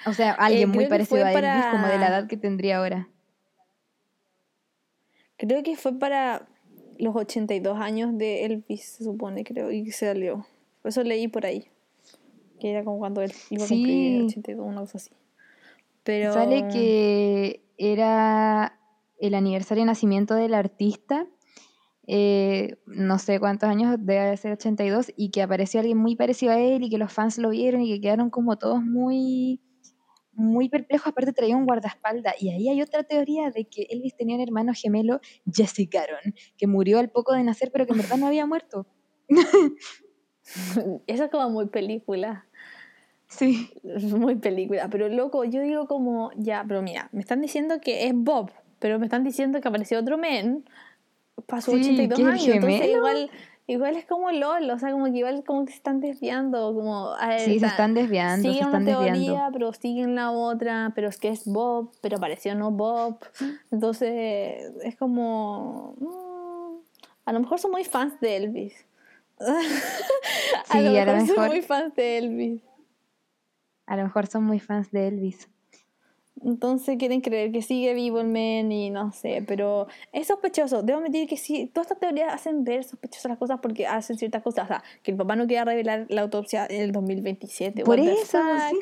O 0.05 0.13
sea, 0.13 0.33
alguien 0.33 0.69
muy 0.69 0.83
Eh, 0.83 0.87
fue 0.87 0.89
parecido 0.89 1.25
a 1.25 1.31
Elvis, 1.31 1.65
como 1.71 1.87
de 1.87 1.97
la 1.97 2.07
edad 2.09 2.27
que 2.27 2.37
tendría 2.37 2.77
ahora. 2.77 3.09
Creo 5.37 5.63
que 5.63 5.75
fue 5.75 5.97
para 5.97 6.47
los 6.99 7.15
82 7.15 7.79
años 7.79 8.17
de 8.17 8.45
Elvis, 8.45 8.85
se 8.85 9.03
supone, 9.03 9.43
creo, 9.43 9.71
y 9.71 9.89
se 9.91 10.07
salió. 10.07 10.45
Eso 10.83 11.03
leí 11.03 11.27
por 11.27 11.45
ahí. 11.45 11.67
Que 12.59 12.71
era 12.71 12.83
como 12.83 12.99
cuando 12.99 13.21
él 13.21 13.33
iba 13.49 13.65
a 13.65 13.67
cumplir 13.67 14.21
Sí. 14.21 14.25
82, 14.27 14.65
una 14.67 14.81
cosa 14.81 14.97
así. 14.97 15.11
Pero. 16.03 16.33
Sale 16.33 16.67
que 16.67 17.61
era 17.77 18.77
el 19.19 19.35
aniversario 19.35 19.83
de 19.83 19.87
nacimiento 19.87 20.35
del 20.35 20.53
artista, 20.53 21.27
eh, 22.07 22.77
no 22.85 23.17
sé 23.17 23.39
cuántos 23.39 23.69
años, 23.69 23.95
debe 23.99 24.35
ser 24.37 24.53
82, 24.53 25.11
y 25.15 25.31
que 25.31 25.41
apareció 25.41 25.79
alguien 25.79 25.97
muy 25.97 26.15
parecido 26.15 26.51
a 26.51 26.59
él 26.59 26.83
y 26.83 26.89
que 26.89 26.97
los 26.97 27.11
fans 27.11 27.37
lo 27.37 27.49
vieron 27.49 27.81
y 27.81 27.93
que 27.93 28.01
quedaron 28.01 28.29
como 28.29 28.57
todos 28.57 28.81
muy, 28.83 29.61
muy 30.33 30.69
perplejos. 30.69 31.07
Aparte 31.07 31.33
traía 31.33 31.57
un 31.57 31.65
guardaespaldas. 31.65 32.35
Y 32.41 32.51
ahí 32.51 32.69
hay 32.69 32.81
otra 32.81 33.03
teoría 33.03 33.49
de 33.49 33.65
que 33.65 33.87
Elvis 33.89 34.15
tenía 34.15 34.35
un 34.35 34.41
hermano 34.41 34.73
gemelo, 34.75 35.19
Jesse 35.51 35.87
Caron, 35.89 36.35
que 36.57 36.67
murió 36.67 36.99
al 36.99 37.09
poco 37.09 37.33
de 37.33 37.43
nacer, 37.43 37.71
pero 37.71 37.85
que 37.85 37.93
en 37.93 37.99
verdad 37.99 38.17
no 38.17 38.27
había 38.27 38.45
muerto. 38.45 38.85
Eso 41.07 41.23
es 41.23 41.31
como 41.31 41.49
muy 41.49 41.67
película. 41.67 42.47
Sí. 43.27 43.71
Es 43.83 44.03
muy 44.13 44.35
película. 44.35 44.87
Pero 44.89 45.09
loco, 45.09 45.43
yo 45.43 45.61
digo 45.61 45.87
como, 45.87 46.31
ya, 46.37 46.63
pero 46.67 46.83
mira, 46.83 47.09
me 47.11 47.21
están 47.21 47.41
diciendo 47.41 47.81
que 47.81 48.05
es 48.05 48.13
Bob, 48.13 48.51
pero 48.85 48.99
me 48.99 49.07
están 49.07 49.23
diciendo 49.23 49.59
que 49.61 49.67
apareció 49.67 49.97
otro 49.99 50.15
men 50.19 50.63
sus 51.59 51.73
Sí, 51.73 51.81
82 51.81 52.15
que 52.17 52.21
el 52.21 52.27
años. 52.29 52.47
Entonces 52.47 52.87
igual, 52.89 53.31
igual 53.65 53.95
es 53.95 54.05
como 54.05 54.31
LOL, 54.31 54.69
o 54.69 54.77
sea, 54.77 54.91
como 54.91 55.05
que 55.05 55.17
igual 55.17 55.43
como 55.43 55.65
que 55.65 55.71
se 55.71 55.77
están 55.77 55.99
desviando, 56.01 56.71
como... 56.75 57.15
ver, 57.27 57.39
Sí, 57.39 57.45
se 57.45 57.55
está- 57.55 57.67
están 57.69 57.95
desviando, 57.95 58.43
se 58.47 58.53
siguen 58.53 58.65
están 58.67 58.83
una 58.83 58.91
teoría, 58.91 59.11
desviando. 59.13 59.51
pero 59.53 59.73
siguen 59.73 60.13
la 60.13 60.29
otra, 60.29 60.91
pero 60.93 61.09
es 61.09 61.17
que 61.17 61.29
es 61.29 61.47
Bob, 61.47 61.89
pero 62.01 62.17
apareció 62.17 62.53
no 62.53 62.69
Bob. 62.69 63.17
Entonces 63.71 64.71
es 64.83 64.95
como... 64.97 65.95
mm, 65.97 66.77
a 67.25 67.33
lo 67.33 67.39
mejor 67.39 67.57
son 67.57 67.71
muy 67.71 67.85
fans 67.85 68.19
de 68.19 68.37
Elvis. 68.37 68.85
Sí, 70.71 70.77
a 70.77 70.81
lo 70.81 70.89
a 71.01 71.05
lo 71.05 71.11
mejor 71.15 71.35
son 71.35 71.47
muy 71.47 71.61
fans 71.63 71.95
de 71.95 72.17
Elvis. 72.19 72.61
A 73.87 73.97
lo 73.97 74.03
mejor 74.03 74.27
son 74.27 74.43
muy 74.43 74.59
fans 74.59 74.91
de 74.91 75.07
Elvis. 75.07 75.49
Entonces 76.43 76.97
quieren 76.97 77.21
creer 77.21 77.51
que 77.51 77.61
sigue 77.61 77.93
vivo 77.93 78.19
el 78.19 78.27
men 78.27 78.71
y 78.71 78.89
no 78.89 79.11
sé, 79.11 79.43
pero 79.47 79.87
es 80.11 80.27
sospechoso. 80.27 80.83
Debo 80.83 80.99
admitir 80.99 81.27
que 81.27 81.37
sí, 81.37 81.69
todas 81.73 81.87
estas 81.87 81.99
teorías 81.99 82.33
hacen 82.33 82.63
ver 82.63 82.83
sospechosas 82.83 83.29
las 83.29 83.37
cosas 83.37 83.59
porque 83.61 83.87
hacen 83.87 84.17
ciertas 84.17 84.43
cosas. 84.43 84.65
O 84.65 84.67
sea, 84.67 84.83
que 85.01 85.11
el 85.11 85.17
papá 85.17 85.35
no 85.35 85.47
quiera 85.47 85.63
revelar 85.63 86.05
la 86.09 86.21
autopsia 86.21 86.67
en 86.69 86.81
el 86.81 86.91
2027. 86.91 87.83
Por 87.83 87.99
eso, 87.99 88.37
sí. 88.69 88.79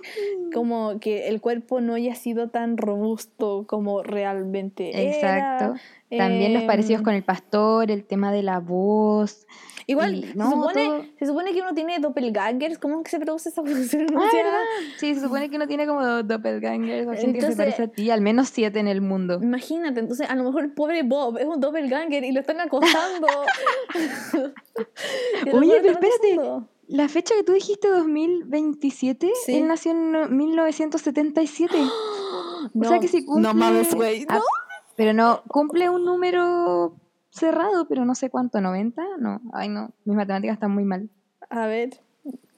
Como 0.54 1.00
que 1.00 1.28
el 1.28 1.42
cuerpo 1.42 1.80
no 1.80 1.94
haya 1.94 2.16
sido 2.16 2.50
tan 2.50 2.78
robusto 2.78 3.66
como 3.68 4.04
realmente 4.04 5.10
Exacto. 5.10 5.66
era. 5.66 5.82
También 6.18 6.54
los 6.54 6.64
parecidos 6.64 7.00
Em, 7.00 7.06
con 7.06 7.14
el 7.14 7.24
pastor, 7.24 7.92
el 7.92 8.04
tema 8.06 8.32
de 8.32 8.44
la 8.44 8.60
voz. 8.60 9.46
Igual, 9.86 10.16
y- 10.16 10.24
se, 10.24 10.32
supone, 10.34 10.86
todo- 10.86 11.06
se 11.20 11.26
supone 11.26 11.52
que 11.54 11.60
uno 11.62 11.74
tiene 11.74 12.00
doppelgangers. 12.00 12.78
¿Cómo 12.78 13.00
es 13.00 13.04
que 13.04 13.10
se 13.12 13.20
produce 13.20 13.50
esa 13.50 13.62
función? 13.66 14.08
Ah. 14.16 14.62
Sí, 14.98 15.14
se 15.14 15.20
supone 15.22 15.50
que 15.50 15.58
uno 15.58 15.68
tiene 15.68 15.86
como 15.86 16.02
doppelgangers 16.24 17.06
o 17.08 17.12
gente 17.20 17.40
que 17.40 17.48
se 17.48 17.56
parece 17.58 17.84
a 17.84 17.88
ti, 17.90 18.10
al 18.10 18.22
menos 18.22 18.48
siete 18.50 18.80
en 18.80 18.88
el 18.88 19.02
mundo. 19.02 19.40
Imagínate, 19.42 20.00
entonces 20.00 20.30
a 20.30 20.36
lo 20.36 20.44
mejor 20.46 20.64
el 20.64 20.72
pobre 20.72 21.04
Bob 21.04 21.38
es 21.38 21.46
un 21.46 21.60
doppelganger 21.60 22.24
y 22.24 22.32
lo 22.32 22.40
están 22.40 22.62
acosando. 22.62 23.28
Oye, 25.54 25.80
pero 25.82 25.94
espérate. 25.94 26.34
acosando. 26.34 26.70
La 26.88 27.08
fecha 27.08 27.34
que 27.36 27.44
tú 27.44 27.54
dijiste, 27.54 27.88
2027, 27.88 29.32
Sí. 29.46 29.56
él 29.58 29.68
nació 29.68 29.92
en 29.92 30.12
no- 30.12 30.28
1977. 30.28 31.76
No, 32.74 32.86
o 32.88 32.90
sea 32.90 33.00
que 33.00 33.08
si 33.08 33.26
cumple... 33.26 33.42
no 33.48 33.54
mames, 33.54 33.94
güey. 33.96 34.26
No. 34.26 34.40
Pero 34.96 35.14
no, 35.14 35.44
cumple 35.48 35.90
un 35.90 36.06
número 36.06 36.96
cerrado, 37.30 37.88
pero 37.88 38.06
no 38.06 38.16
sé 38.16 38.30
cuánto, 38.30 38.60
¿90? 38.60 39.18
No, 39.20 39.42
ay 39.54 39.70
no, 39.70 39.92
mis 40.06 40.16
matemáticas 40.16 40.54
están 40.56 40.72
muy 40.72 40.86
mal. 40.86 41.10
A 41.50 41.68
ver, 41.68 42.00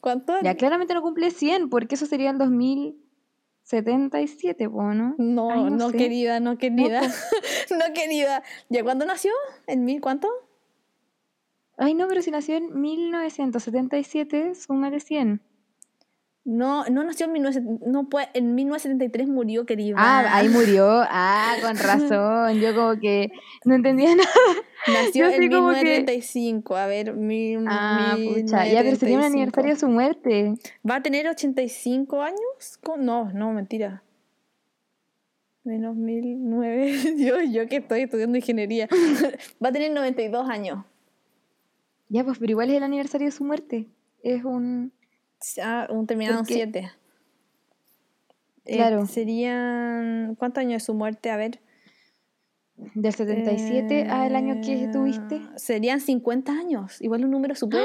¿cuánto? 0.02 0.34
Ya 0.42 0.56
claramente 0.56 0.94
no 0.94 1.02
cumple 1.02 1.32
100, 1.32 1.70
porque 1.70 1.96
eso 1.96 2.06
sería 2.06 2.30
el 2.32 2.38
2077, 2.38 4.70
po, 4.70 4.94
¿no? 4.94 5.16
No, 5.18 5.52
Ay, 5.52 5.72
no, 5.72 5.90
sé. 5.90 5.98
querida, 5.98 6.40
no 6.40 6.58
querida. 6.58 7.02
No, 7.72 7.94
querida. 7.94 8.44
¿Ya 8.70 8.84
cuándo 8.84 9.06
nació? 9.06 9.32
¿En 9.66 9.86
mil 9.86 10.02
cuánto? 10.02 10.28
Ay, 11.78 11.94
no, 11.94 12.08
pero 12.08 12.22
si 12.22 12.32
nació 12.32 12.58
en 12.58 12.80
1977, 12.80 14.56
súmale 14.56 15.00
100. 15.00 15.42
No, 16.48 16.86
no 16.86 17.04
nació 17.04 17.26
en 17.26 17.34
19... 17.34 17.80
No 17.88 18.08
puede, 18.08 18.30
en 18.36 18.54
1973 18.54 19.28
murió, 19.28 19.66
querida. 19.66 19.96
Ah, 19.98 20.38
ahí 20.38 20.48
murió. 20.48 20.86
Ah, 20.88 21.56
con 21.62 21.76
razón. 21.78 22.60
Yo 22.60 22.76
como 22.76 23.00
que 23.00 23.32
no 23.66 23.74
entendía 23.74 24.16
nada. 24.16 24.30
Nació 24.88 25.26
en 25.26 25.42
sí 25.42 25.50
como 25.50 25.70
que- 25.70 25.82
1935. 25.84 26.76
A 26.76 26.86
ver, 26.86 27.14
mil, 27.16 27.66
Ah, 27.68 28.16
pucha. 28.16 28.68
Ya, 28.68 28.84
pero 28.84 28.96
sería 28.96 29.18
un 29.18 29.24
1935. 29.24 29.26
aniversario 29.34 29.74
de 29.74 29.80
su 29.80 29.88
muerte. 29.88 30.54
¿Va 30.88 30.98
a 30.98 31.02
tener 31.02 31.28
85 31.28 32.22
años? 32.22 32.80
No, 33.00 33.32
no, 33.34 33.52
mentira. 33.52 34.04
Menos 35.64 35.96
1009. 35.96 37.16
Yo, 37.18 37.42
yo 37.42 37.68
que 37.68 37.78
estoy 37.78 38.02
estudiando 38.02 38.38
ingeniería. 38.38 38.88
Va 39.64 39.70
a 39.70 39.72
tener 39.72 39.92
92 39.92 40.48
años. 40.48 40.86
Ya, 42.08 42.24
pues, 42.24 42.38
pero 42.38 42.52
igual 42.52 42.70
es 42.70 42.78
el 42.78 42.84
aniversario 42.84 43.26
de 43.26 43.32
su 43.32 43.44
muerte. 43.44 43.88
Es 44.22 44.44
un... 44.46 44.92
Ah, 45.62 45.88
un 45.90 46.08
terminado 46.08 46.38
en 46.40 46.46
Porque- 46.46 46.54
7. 46.56 46.92
Claro. 48.66 49.06
serían. 49.06 50.36
¿Cuántos 50.40 50.62
años 50.62 50.82
de 50.82 50.86
su 50.86 50.94
muerte? 50.96 51.30
A 51.30 51.38
ver. 51.38 51.60
Del 52.94 53.14
77 53.14 54.04
al 54.10 54.36
año 54.36 54.60
que 54.62 54.90
tuviste. 54.92 55.36
Eh, 55.38 55.48
Serían 55.56 56.02
50 56.02 56.52
años. 56.52 57.00
Igual 57.02 57.24
un 57.24 57.32
número 57.32 57.56
súper. 57.56 57.80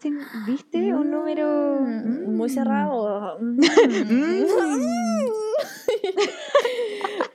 Sí, 0.00 0.10
¿Viste? 0.46 0.92
Un 0.92 1.10
número... 1.12 1.78
Mm, 1.80 2.34
Muy 2.36 2.48
Mm. 2.48 2.52
cerrado. 2.52 3.38
Mm. 3.40 3.58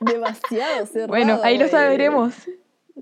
Demasiado 0.00 0.86
cerrado. 0.86 1.08
Bueno, 1.08 1.40
ahí 1.42 1.58
lo 1.58 1.66
eh. 1.66 1.68
sabremos. 1.68 2.34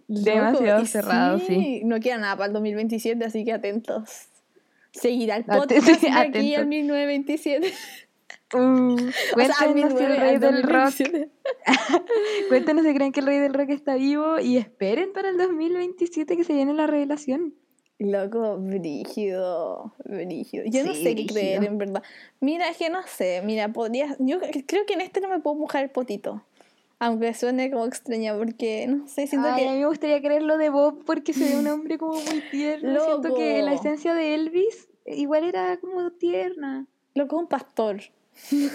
Demasiado 0.06 0.84
cerrado, 0.86 1.38
sí. 1.40 1.82
No 1.84 1.98
queda 2.00 2.18
nada 2.18 2.36
para 2.36 2.46
el 2.48 2.52
2027, 2.52 3.24
así 3.24 3.44
que 3.44 3.52
atentos. 3.52 4.28
Seguirá 4.92 5.36
el 5.36 5.44
podcast 5.44 5.86
de 5.86 6.10
aquí 6.10 6.54
al 6.54 6.66
1927. 6.66 7.72
Uh, 8.54 8.58
O 8.58 8.98
sea, 8.98 9.08
al 9.10 9.34
cuéntanos 9.34 9.58
si 9.58 9.64
el 9.64 9.74
19, 9.74 10.16
rey 10.16 10.38
del 10.38 10.62
rock 10.62 10.84
2027. 10.84 11.30
Cuéntanos 12.48 12.84
si 12.86 12.94
creen 12.94 13.12
que 13.12 13.20
el 13.20 13.26
rey 13.26 13.38
del 13.38 13.52
rock 13.52 13.70
está 13.70 13.96
vivo 13.96 14.40
y 14.40 14.56
esperen 14.56 15.12
para 15.12 15.28
el 15.28 15.36
2027 15.36 16.36
que 16.36 16.44
se 16.44 16.54
viene 16.54 16.72
la 16.72 16.86
revelación. 16.86 17.54
Loco, 17.98 18.56
brígido, 18.58 19.92
brígido. 20.04 20.64
Yo 20.66 20.84
no 20.84 20.94
sé 20.94 21.16
qué 21.16 21.26
creer, 21.26 21.64
en 21.64 21.78
verdad. 21.78 22.02
Mira, 22.40 22.68
es 22.68 22.76
que 22.76 22.90
no 22.90 23.02
sé, 23.06 23.42
mira, 23.44 23.72
podría... 23.72 24.16
Yo 24.20 24.38
creo 24.66 24.86
que 24.86 24.94
en 24.94 25.00
este 25.00 25.20
no 25.20 25.28
me 25.28 25.40
puedo 25.40 25.56
mojar 25.56 25.82
el 25.82 25.90
potito. 25.90 26.44
Aunque 27.00 27.32
suene 27.34 27.70
como 27.70 27.86
extraña, 27.86 28.36
porque, 28.36 28.86
no 28.88 29.06
sé, 29.06 29.26
siento 29.28 29.48
Ay, 29.48 29.62
que... 29.62 29.68
a 29.68 29.72
mí 29.72 29.78
me 29.78 29.86
gustaría 29.86 30.20
creerlo 30.20 30.58
de 30.58 30.68
Bob 30.68 31.04
porque 31.04 31.32
se 31.32 31.44
ve 31.44 31.56
un 31.58 31.66
hombre 31.68 31.96
como 31.96 32.14
muy 32.14 32.40
tierno. 32.50 32.98
Siento 33.04 33.34
que 33.34 33.62
la 33.62 33.70
Loco. 33.72 33.82
esencia 33.84 34.14
de 34.14 34.34
Elvis 34.34 34.88
igual 35.06 35.44
era 35.44 35.76
como 35.78 36.10
tierna. 36.12 36.86
Loco, 37.14 37.38
un 37.38 37.46
pastor. 37.48 38.00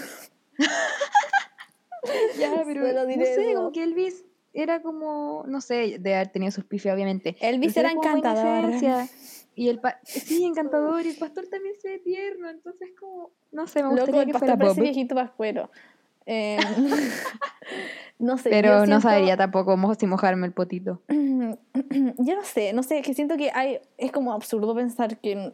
Ya, 2.38 2.62
pero 2.66 2.92
no 2.92 3.06
diré 3.06 3.24
sé, 3.26 3.50
eso. 3.50 3.56
como 3.58 3.72
que 3.72 3.82
Elvis 3.82 4.24
era 4.52 4.82
como, 4.82 5.44
no 5.48 5.60
sé, 5.62 5.98
de 5.98 6.14
haber 6.14 6.28
tenido 6.28 6.52
sus 6.52 6.64
pifes, 6.64 6.92
obviamente. 6.92 7.36
Elvis 7.40 7.76
era 7.76 7.94
buena 7.94 8.18
encantador. 8.18 8.72
Y 9.54 9.68
el 9.68 9.80
pa- 9.80 9.98
sí, 10.04 10.44
encantador, 10.46 11.06
y 11.06 11.10
el 11.10 11.16
pastor 11.16 11.46
también 11.46 11.74
se 11.80 11.88
ve 11.88 11.98
tierno, 12.00 12.50
entonces 12.50 12.90
como, 12.98 13.30
no 13.52 13.66
sé, 13.66 13.82
me 13.82 13.88
gustaría 13.88 14.12
Loco, 14.16 14.20
el 14.20 14.26
que 14.26 14.32
pastor 14.32 14.56
fuera 14.58 14.72
Bob. 14.74 14.82
viejito 14.82 15.14
pascuero. 15.14 15.70
Eh, 16.26 16.56
no 18.18 18.38
sé, 18.38 18.50
Pero 18.50 18.68
yo 18.68 18.78
no 18.80 18.86
siento- 18.86 19.00
sabría 19.02 19.36
tampoco 19.36 19.76
si 19.98 20.06
mojarme 20.06 20.46
el 20.46 20.52
potito. 20.52 21.00
Yo 22.18 22.34
no 22.36 22.42
sé, 22.44 22.72
no 22.72 22.82
sé, 22.82 23.02
que 23.02 23.14
siento 23.14 23.36
que 23.36 23.50
hay, 23.54 23.78
es 23.98 24.10
como 24.12 24.32
absurdo 24.32 24.74
pensar 24.74 25.18
que 25.18 25.52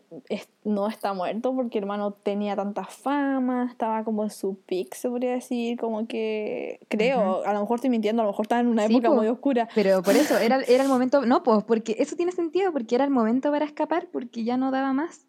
no 0.64 0.89
está 0.89 1.12
muerto 1.12 1.55
porque 1.55 1.79
hermano 1.79 2.12
tenía 2.12 2.55
tanta 2.57 2.85
fama, 2.85 3.66
estaba 3.71 4.05
como 4.05 4.23
en 4.25 4.31
su 4.31 4.57
pic, 4.61 4.95
se 4.95 5.09
podría 5.09 5.33
decir, 5.33 5.79
como 5.79 6.07
que 6.07 6.81
creo, 6.89 7.45
a 7.45 7.53
lo 7.53 7.61
mejor 7.61 7.77
estoy 7.77 7.91
mintiendo, 7.91 8.23
a 8.23 8.25
lo 8.27 8.31
mejor 8.31 8.45
estaba 8.45 8.61
en 8.61 8.68
una 8.68 8.87
Sí, 8.87 8.93
época 8.95 9.09
po. 9.09 9.16
muy 9.16 9.27
oscura. 9.29 9.68
Pero 9.75 10.03
por 10.03 10.14
eso, 10.14 10.39
era, 10.39 10.61
era 10.62 10.83
el 10.85 10.89
momento, 10.89 11.27
no, 11.27 11.43
pues, 11.43 11.64
porque 11.64 11.97
eso 11.99 12.16
tiene 12.16 12.33
sentido, 12.33 12.73
porque 12.73 12.95
era 12.95 13.05
el 13.05 13.11
momento 13.11 13.51
para 13.51 13.64
escapar, 13.64 14.07
porque 14.12 14.45
ya 14.45 14.57
no 14.57 14.71
daba 14.71 14.93
más. 14.93 15.27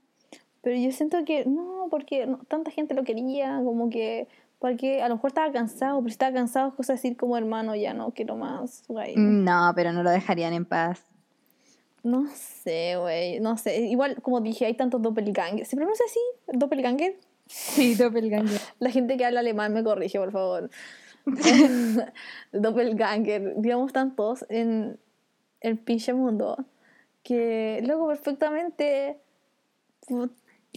Pero 0.61 0.77
yo 0.77 0.91
siento 0.91 1.17
que 1.25 1.45
no, 1.45 1.87
porque 1.89 2.27
no- 2.27 2.39
tanta 2.47 2.69
gente 2.71 2.93
lo 2.93 3.03
quería, 3.03 3.59
como 3.63 3.89
que, 3.89 4.27
porque 4.61 5.01
a 5.01 5.09
lo 5.09 5.15
mejor 5.15 5.29
estaba 5.29 5.51
cansado, 5.51 5.97
pero 5.97 6.09
si 6.09 6.13
estaba 6.13 6.33
cansado 6.33 6.69
es 6.69 6.75
cosa 6.75 6.93
de 6.93 6.97
decir 6.97 7.17
como 7.17 7.35
hermano, 7.35 7.75
ya 7.75 7.95
no 7.95 8.11
quiero 8.11 8.35
más, 8.35 8.83
güey. 8.87 9.15
No, 9.17 9.71
pero 9.75 9.91
no 9.91 10.03
lo 10.03 10.11
dejarían 10.11 10.53
en 10.53 10.65
paz. 10.65 11.03
No 12.03 12.27
sé, 12.35 12.95
güey, 12.95 13.39
no 13.39 13.57
sé. 13.57 13.79
Igual, 13.87 14.21
como 14.21 14.39
dije, 14.39 14.67
hay 14.67 14.75
tantos 14.75 15.01
doppelgangers. 15.01 15.67
¿Se 15.67 15.75
pronuncia 15.75 16.05
así? 16.07 16.19
¿Doppelganger? 16.53 17.15
Sí, 17.47 17.95
doppelganger. 17.95 18.61
La 18.79 18.91
gente 18.91 19.17
que 19.17 19.25
habla 19.25 19.39
alemán 19.39 19.73
me 19.73 19.83
corrige, 19.83 20.19
por 20.19 20.31
favor. 20.31 20.69
Doppelganger. 22.51 23.55
Digamos 23.57 23.91
tantos 23.93 24.45
en 24.47 24.99
el 25.59 25.79
pinche 25.79 26.13
mundo 26.13 26.65
que 27.23 27.81
luego 27.83 28.07
perfectamente 28.07 29.17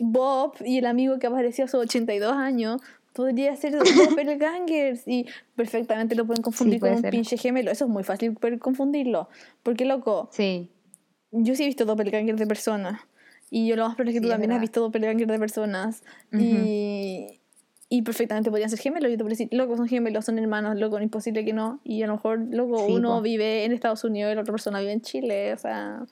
Bob 0.00 0.54
y 0.64 0.78
el 0.78 0.86
amigo 0.86 1.18
que 1.18 1.26
apareció 1.26 1.66
hace 1.66 1.76
82 1.76 2.32
años 2.32 2.80
podría 3.14 3.56
ser 3.56 3.72
doppelgangers 4.18 5.02
y 5.06 5.26
perfectamente 5.56 6.14
lo 6.14 6.26
pueden 6.26 6.42
confundir 6.42 6.80
con 6.80 6.88
puede 6.88 6.96
un 6.96 7.02
ser. 7.02 7.10
pinche 7.10 7.36
gemelo. 7.38 7.70
Eso 7.70 7.86
es 7.86 7.90
muy 7.90 8.04
fácil 8.04 8.36
confundirlo. 8.58 9.28
Porque, 9.62 9.84
loco, 9.86 10.28
Sí. 10.32 10.68
yo 11.30 11.54
sí 11.54 11.62
he 11.62 11.66
visto 11.66 11.84
doppelganger 11.86 12.36
de 12.36 12.46
personas. 12.46 13.00
Y 13.50 13.66
yo 13.68 13.76
lo 13.76 13.86
más 13.86 13.94
probable 13.94 14.10
es 14.10 14.14
que 14.16 14.20
Sí, 14.20 14.24
tú 14.24 14.30
también 14.30 14.52
has 14.52 14.60
visto 14.60 14.80
doppelganger 14.80 15.26
de 15.28 15.38
personas. 15.38 16.02
Ujú. 16.32 16.42
y, 16.42 17.40
y 17.88 18.02
perfectamente 18.02 18.50
podrían 18.50 18.70
ser 18.70 18.80
gemelos. 18.80 19.10
Yo 19.10 19.16
te 19.16 19.22
podría 19.22 19.36
decir, 19.38 19.48
loco, 19.52 19.76
son 19.76 19.86
gemelos, 19.86 20.24
son 20.24 20.38
hermanos, 20.38 20.76
loco, 20.76 20.98
no 20.98 21.04
imposible 21.04 21.44
que 21.44 21.52
no. 21.52 21.80
Y 21.84 22.02
a 22.02 22.08
lo 22.08 22.14
mejor, 22.14 22.40
loco, 22.50 22.84
uno 22.86 23.16
po. 23.16 23.22
vive 23.22 23.64
en 23.64 23.72
Estados 23.72 24.02
Unidos 24.02 24.32
y 24.32 24.34
la 24.34 24.40
otra 24.40 24.52
persona 24.52 24.80
vive 24.80 24.92
en 24.92 25.00
Chile. 25.02 25.52
O 25.52 25.58
sea. 25.58 26.04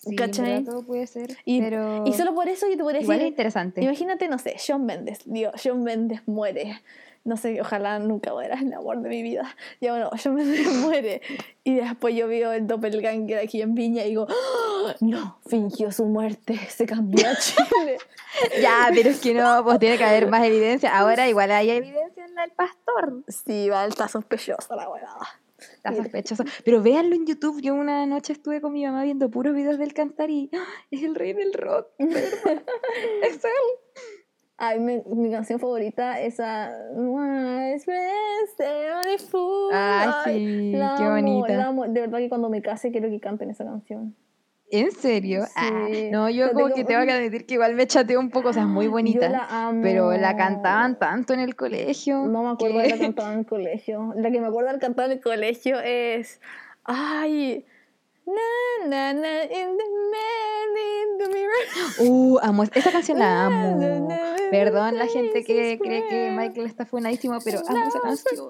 Sí, 0.00 0.14
¿Cachai? 0.16 0.62
todo 0.64 0.82
puede 0.84 1.06
ser, 1.06 1.36
Y, 1.44 1.60
pero 1.60 2.04
y 2.06 2.12
solo 2.12 2.34
por 2.34 2.48
eso 2.48 2.66
yo 2.68 2.76
te 2.76 2.82
podría 2.82 3.00
igual 3.02 3.16
es 3.16 3.20
decir. 3.22 3.32
interesante. 3.32 3.82
Imagínate, 3.82 4.28
no 4.28 4.38
sé, 4.38 4.54
Shawn 4.58 4.86
Mendes. 4.86 5.20
Digo, 5.24 5.50
Shawn 5.56 5.82
Mendes 5.82 6.20
muere. 6.26 6.80
No 7.24 7.36
sé, 7.36 7.60
ojalá 7.60 7.98
nunca 7.98 8.32
muera 8.32 8.58
el 8.58 8.72
amor 8.72 9.02
de 9.02 9.08
mi 9.10 9.22
vida. 9.22 9.54
Ya 9.80 9.90
bueno, 9.90 10.08
Shawn 10.16 10.36
Mendes 10.36 10.66
muere. 10.76 11.20
Y 11.64 11.74
después 11.74 12.14
yo 12.14 12.28
veo 12.28 12.52
el 12.52 12.66
doppelganger 12.68 13.38
aquí 13.40 13.60
en 13.60 13.74
Viña 13.74 14.04
y 14.04 14.10
digo, 14.10 14.26
¡Ah! 14.30 14.94
no, 15.00 15.38
fingió 15.46 15.90
su 15.90 16.06
muerte, 16.06 16.56
se 16.70 16.86
cambió 16.86 17.28
a 17.28 17.34
Chile. 17.36 17.98
Ya, 18.62 18.88
pero 18.94 19.10
es 19.10 19.18
que 19.20 19.34
no, 19.34 19.64
pues 19.64 19.80
tiene 19.80 19.98
que 19.98 20.04
haber 20.04 20.28
más 20.28 20.44
evidencia. 20.44 20.96
Ahora 20.96 21.28
igual 21.28 21.50
hay 21.50 21.70
evidencia 21.70 22.24
en 22.24 22.34
la 22.36 22.42
del 22.42 22.52
pastor. 22.52 23.24
sí, 23.26 23.68
va, 23.68 23.84
está 23.84 24.06
sospechosa 24.06 24.76
la 24.76 24.88
huevada. 24.88 25.26
Está 25.78 25.94
sospechoso. 25.94 26.44
Pero 26.64 26.82
véanlo 26.82 27.14
en 27.14 27.24
YouTube. 27.24 27.60
Yo 27.62 27.74
una 27.74 28.04
noche 28.06 28.32
estuve 28.32 28.60
con 28.60 28.72
mi 28.72 28.84
mamá 28.84 29.04
viendo 29.04 29.30
puros 29.30 29.54
videos 29.54 29.78
del 29.78 29.94
cantar 29.94 30.28
y 30.30 30.50
¡ah! 30.52 30.66
es 30.90 31.02
el 31.04 31.14
rey 31.14 31.32
del 31.32 31.52
rock. 31.52 31.86
es 31.98 33.44
él. 33.44 33.50
Ay, 34.56 34.80
mi, 34.80 35.00
mi 35.06 35.30
canción 35.30 35.60
favorita 35.60 36.20
es 36.20 36.40
a. 36.40 36.70
Ay, 39.72 40.24
sí, 40.24 40.72
la 40.72 40.96
qué 40.98 41.04
amo, 41.04 41.14
bonita. 41.14 41.52
la 41.56 41.66
amo. 41.68 41.86
De 41.86 42.00
verdad 42.00 42.18
que 42.18 42.28
cuando 42.28 42.50
me 42.50 42.60
case 42.60 42.90
quiero 42.90 43.08
que 43.08 43.20
canten 43.20 43.50
esa 43.50 43.64
canción. 43.64 44.16
¿En 44.70 44.90
serio? 44.92 45.44
Ah, 45.56 45.88
no, 46.10 46.28
yo 46.28 46.48
como 46.52 46.64
tengo- 46.66 46.74
que 46.76 46.84
tengo 46.84 47.04
que 47.06 47.12
admitir 47.12 47.46
que 47.46 47.54
igual 47.54 47.74
me 47.74 47.86
chateó 47.86 48.20
un 48.20 48.30
poco, 48.30 48.50
o 48.50 48.52
sea, 48.52 48.62
es 48.62 48.68
muy 48.68 48.86
bonita. 48.86 49.28
La 49.28 49.68
amo. 49.68 49.80
Pero 49.82 50.12
la 50.12 50.36
cantaban 50.36 50.98
tanto 50.98 51.32
en 51.32 51.40
el 51.40 51.56
colegio. 51.56 52.26
No 52.26 52.42
me 52.42 52.50
acuerdo 52.50 52.76
que- 52.76 52.82
de 52.82 52.88
la 52.90 52.98
cantada 52.98 53.32
en 53.32 53.38
el 53.40 53.46
colegio. 53.46 54.12
La 54.16 54.30
que 54.30 54.40
me 54.40 54.46
acuerdo 54.46 54.72
de 54.72 54.78
cantar 54.78 55.06
en 55.06 55.12
el 55.12 55.20
colegio 55.22 55.80
es. 55.80 56.40
Ay. 56.84 57.64
Na, 58.28 58.88
na, 58.88 59.12
na, 59.14 59.42
in 59.44 59.76
the 59.78 59.88
man 60.12 60.70
in 60.76 61.18
the 61.18 61.28
mirror. 61.32 61.64
Uh, 62.00 62.38
amo, 62.42 62.62
esa 62.62 62.92
canción 62.92 63.18
la 63.18 63.46
amo. 63.46 64.08
Perdón 64.50 64.98
la 64.98 65.06
gente 65.06 65.42
que 65.44 65.78
cree 65.78 66.06
que. 66.06 66.30
Michael 66.30 66.66
está 66.66 66.84
funadísimo, 66.84 67.38
pero 67.42 67.60
amo 67.66 67.88
esa 67.88 68.00
canción. 68.00 68.48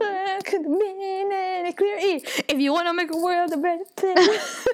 If 2.48 2.58
you 2.58 2.72
wanna 2.72 2.92
make 2.92 3.10
a 3.10 3.16
world 3.16 3.52
a 3.52 3.56
better 3.56 3.86
place. 3.94 4.68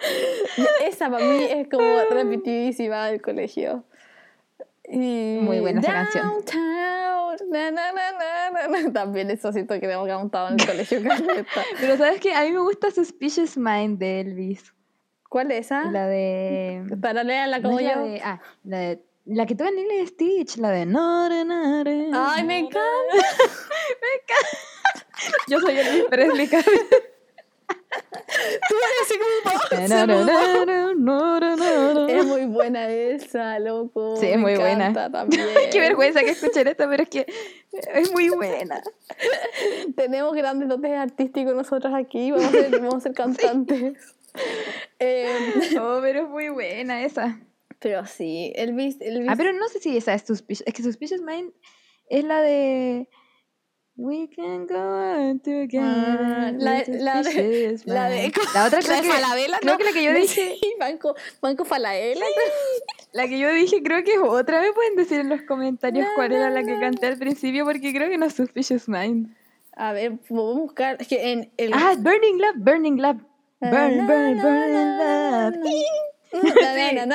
Esa 0.84 1.10
para 1.10 1.24
mí 1.24 1.44
es 1.44 1.68
como 1.68 2.00
repetidísima 2.10 3.06
del 3.06 3.20
colegio. 3.20 3.84
Muy 4.90 5.60
buena 5.60 5.80
esa 5.80 5.92
canción. 5.92 6.44
Na, 7.50 7.70
na, 7.70 7.92
na. 7.92 8.00
También 8.92 9.30
eso 9.30 9.52
siento 9.52 9.78
que 9.78 9.90
hemos 9.90 10.06
cantado 10.06 10.48
en 10.48 10.60
el 10.60 10.66
colegio. 10.66 11.00
Pero 11.80 11.96
sabes 11.96 12.20
que 12.20 12.34
a 12.34 12.44
mí 12.44 12.52
me 12.52 12.60
gusta 12.60 12.90
Suspicious 12.90 13.56
Mind 13.56 13.98
de 13.98 14.20
Elvis. 14.20 14.72
¿Cuál 15.28 15.50
es 15.52 15.66
esa? 15.66 15.90
La 15.90 16.06
de. 16.06 16.84
Para 17.00 17.24
leerla 17.24 17.58
no 17.58 17.68
como 17.68 17.80
yo. 17.80 17.88
la 17.88 17.98
de. 17.98 18.20
Ah, 18.22 18.40
la 18.64 18.78
de. 18.78 19.04
La 19.26 19.46
que 19.46 19.54
toca 19.54 19.70
Lilo 19.70 20.02
y 20.02 20.06
Stitch, 20.06 20.56
la 20.56 20.70
de. 20.70 20.86
no, 20.86 21.28
no, 21.28 21.44
no, 21.44 21.84
no, 21.84 22.30
Ay, 22.30 22.42
me 22.42 22.62
no, 22.62 22.68
encanta. 22.68 23.26
Yo 25.46 25.60
soy 25.60 25.78
Elvis 25.78 26.04
Presley. 26.08 26.48
Tú 28.68 28.74
eres 28.76 29.00
así 29.02 29.14
como 29.18 29.88
no, 29.88 30.06
no, 30.94 31.40
no, 31.40 31.56
no. 31.56 32.08
Es 32.08 32.24
muy 32.24 32.44
buena 32.46 32.88
esa, 32.88 33.58
loco. 33.58 34.16
Sí, 34.16 34.26
es 34.26 34.38
muy 34.38 34.56
buena. 34.56 34.92
También. 35.10 35.46
Qué 35.72 35.80
vergüenza 35.80 36.20
que 36.20 36.30
escuchen 36.30 36.68
esto, 36.68 36.84
pero 36.88 37.02
es 37.02 37.08
que 37.08 37.26
es 37.94 38.12
muy 38.12 38.28
buena. 38.30 38.82
Tenemos 39.96 40.34
grandes 40.34 40.68
dotes 40.68 40.92
artísticos 40.92 41.54
nosotros 41.54 41.92
aquí. 41.94 42.30
Vamos 42.30 42.46
a 42.46 42.50
ser, 42.50 42.70
vamos 42.80 42.94
a 42.96 43.00
ser 43.00 43.12
cantantes. 43.14 44.14
Eh, 44.98 45.28
Oh, 45.80 45.98
pero 46.00 46.22
es 46.24 46.28
muy 46.28 46.48
buena 46.50 47.04
esa. 47.04 47.40
pero 47.78 48.06
sí, 48.06 48.52
Elvis. 48.54 48.96
Elvis 49.00 49.28
Ah, 49.28 49.34
pero 49.36 49.52
no 49.52 49.68
sé 49.68 49.80
si 49.80 49.96
esa 49.96 50.14
es 50.14 50.22
Suspicious. 50.22 50.66
Es 50.66 50.74
que 50.74 50.82
Suspicious 50.82 51.20
Mind 51.22 51.52
es 52.08 52.24
la 52.24 52.40
de. 52.40 53.08
We 54.02 54.28
can 54.34 54.66
go 54.66 54.78
on 54.78 55.40
together. 55.40 55.80
Ah, 55.82 56.52
la 56.56 56.72
de- 56.82 56.98
la 57.00 57.22
de- 57.22 57.78
la 58.54 58.64
otra 58.66 58.80
la 58.80 58.94
de 58.96 59.02
que. 59.02 59.08
Falabella, 59.12 59.58
creo 59.60 59.72
¿no? 59.72 59.78
que 59.78 59.84
la 59.84 59.92
que 59.92 60.02
yo 60.04 60.12
dije. 60.14 60.56
Sí, 60.58 60.74
Banco, 60.80 61.14
Banco 61.42 61.64
Falaela. 61.66 62.24
La 63.12 63.28
que 63.28 63.38
yo 63.38 63.52
dije 63.52 63.82
creo 63.82 64.02
que 64.02 64.18
otra. 64.18 64.62
¿Me 64.62 64.72
pueden 64.72 64.96
decir 64.96 65.20
en 65.20 65.28
los 65.28 65.42
comentarios 65.42 66.06
cuál 66.14 66.32
era 66.32 66.48
la 66.48 66.62
que 66.64 66.80
canté 66.80 67.08
al 67.08 67.18
principio? 67.18 67.66
Porque 67.66 67.92
creo 67.92 68.08
que 68.08 68.16
no 68.16 68.24
es 68.24 68.32
Suspicious 68.34 68.88
Mind. 68.88 69.34
A 69.76 69.92
ver, 69.92 70.12
vamos 70.30 70.56
a 70.56 70.60
buscar. 70.60 70.96
Es 70.98 71.06
que 71.08 71.32
en 71.32 71.50
el. 71.58 71.72
Ah, 71.74 71.94
Burning 71.98 72.38
Love, 72.38 72.56
Burning 72.56 72.96
Love. 73.02 73.20
Burn, 73.60 74.06
burn, 74.06 74.40
burning 74.40 74.96
na, 74.96 75.50
love. 75.50 75.64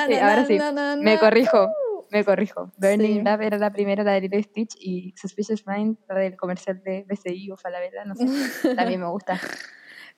Sí, 0.08 0.14
ahora 0.20 0.44
sí. 0.46 0.58
Me 1.02 1.18
corrijo, 1.18 1.68
me 2.16 2.24
corrijo. 2.24 2.72
Burning 2.76 3.18
Sí. 3.18 3.22
Love 3.22 3.42
era 3.42 3.58
la 3.58 3.70
primera, 3.70 4.02
la 4.04 4.12
de 4.12 4.22
Lilo 4.22 4.42
Stitch, 4.42 4.74
y 4.80 5.14
Suspicious 5.16 5.66
Mind, 5.66 5.98
la 6.08 6.16
del 6.16 6.36
comercial 6.36 6.82
de 6.82 7.04
BCI 7.08 7.50
o 7.50 7.56
Falabella, 7.56 8.04
no 8.04 8.14
sé. 8.14 8.24
También 8.76 9.00
me 9.00 9.08
gusta. 9.08 9.40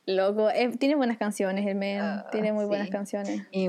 Loco, 0.07 0.49
eh, 0.49 0.71
tiene 0.79 0.95
buenas 0.95 1.19
canciones 1.19 1.67
el 1.67 1.75
men. 1.75 2.01
Ah, 2.01 2.27
tiene 2.33 2.51
muy 2.51 2.65
buenas 2.65 2.87
sí. 2.87 2.93
canciones. 2.93 3.43
Y. 3.51 3.69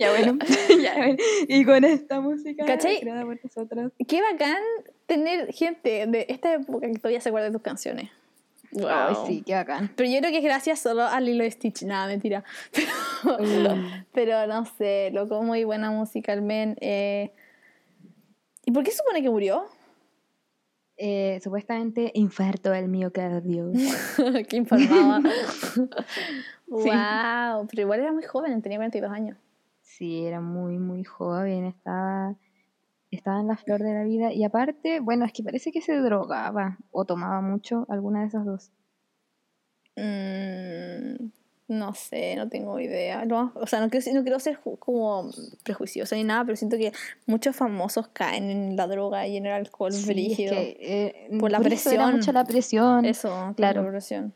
Ya 0.00 0.10
bueno, 0.10 0.38
ya 0.82 0.96
bueno. 0.96 1.16
Y 1.46 1.64
con 1.64 1.84
esta 1.84 2.20
música 2.20 2.64
¿Cachai? 2.64 2.98
creada 3.00 3.24
por 3.24 3.38
nosotros. 3.40 3.92
Qué 4.08 4.20
bacán 4.20 4.58
tener 5.06 5.52
gente 5.52 6.06
de 6.08 6.26
esta 6.28 6.54
época 6.54 6.88
que 6.88 6.98
todavía 6.98 7.20
se 7.20 7.28
acuerda 7.28 7.46
de 7.46 7.52
tus 7.52 7.62
canciones. 7.62 8.10
Wow. 8.72 8.88
Ay, 8.88 9.14
sí, 9.26 9.42
qué 9.44 9.54
bacán. 9.54 9.90
Pero 9.96 10.08
yo 10.10 10.18
creo 10.20 10.30
que 10.30 10.38
es 10.38 10.44
gracias 10.44 10.80
solo 10.80 11.02
a 11.04 11.20
Lilo 11.20 11.44
y 11.44 11.50
Stitch. 11.50 11.82
Nada, 11.82 12.06
mentira. 12.06 12.42
Pero, 13.22 13.76
Mm. 13.76 14.04
pero 14.12 14.46
no 14.48 14.64
sé, 14.64 15.10
loco, 15.12 15.42
muy 15.42 15.62
buena 15.64 15.90
men. 16.42 16.76
eh. 16.80 17.32
¿Y 18.64 18.72
por 18.72 18.82
qué 18.82 18.90
supone 18.90 19.22
que 19.22 19.30
murió? 19.30 19.64
Eh, 20.96 21.40
supuestamente 21.42 22.10
infarto 22.14 22.70
del 22.70 22.88
miocardio. 22.88 23.70
que 24.48 24.56
informaba. 24.56 25.20
Sí. 26.74 26.88
wow, 26.88 27.66
pero 27.68 27.82
igual 27.82 28.00
era 28.00 28.12
muy 28.12 28.22
joven, 28.22 28.62
tenía 28.62 28.78
42 28.78 29.12
años. 29.12 29.36
Sí, 29.82 30.24
era 30.24 30.40
muy, 30.40 30.78
muy 30.78 31.04
joven, 31.04 31.66
estaba, 31.66 32.34
estaba 33.16 33.40
en 33.40 33.48
la 33.48 33.56
flor 33.56 33.82
de 33.82 33.94
la 33.94 34.04
vida. 34.04 34.32
Y 34.32 34.44
aparte, 34.44 35.00
bueno, 35.00 35.24
es 35.24 35.32
que 35.32 35.42
parece 35.42 35.70
que 35.72 35.80
se 35.82 35.94
drogaba 35.96 36.78
o 36.90 37.04
tomaba 37.04 37.40
mucho, 37.40 37.86
alguna 37.88 38.22
de 38.22 38.26
esas 38.28 38.44
dos. 38.44 38.70
Mm, 39.96 41.26
no 41.68 41.94
sé, 41.94 42.36
no 42.36 42.48
tengo 42.48 42.78
idea. 42.80 43.24
No, 43.24 43.52
o 43.54 43.66
sea, 43.66 43.80
no 43.80 43.90
quiero, 43.90 44.06
no 44.14 44.22
quiero 44.22 44.38
ser 44.40 44.58
como 44.78 45.30
prejuiciosa 45.64 46.16
ni 46.16 46.24
nada, 46.24 46.44
pero 46.44 46.56
siento 46.56 46.76
que 46.76 46.92
muchos 47.26 47.54
famosos 47.56 48.08
caen 48.08 48.50
en 48.50 48.76
la 48.76 48.86
droga 48.86 49.26
y 49.26 49.36
en 49.36 49.46
el 49.46 49.52
alcohol 49.52 49.92
Sí, 49.92 50.00
es 50.00 50.06
brígido. 50.06 50.52
que, 50.54 50.76
eh, 51.30 51.38
Por 51.38 51.50
la 51.50 51.58
era 51.58 51.64
presión. 51.64 52.12
mucho 52.16 52.32
la 52.32 52.44
presión. 52.44 53.04
Eso, 53.04 53.52
claro. 53.56 53.82
la 53.82 53.90
presión. 53.90 54.34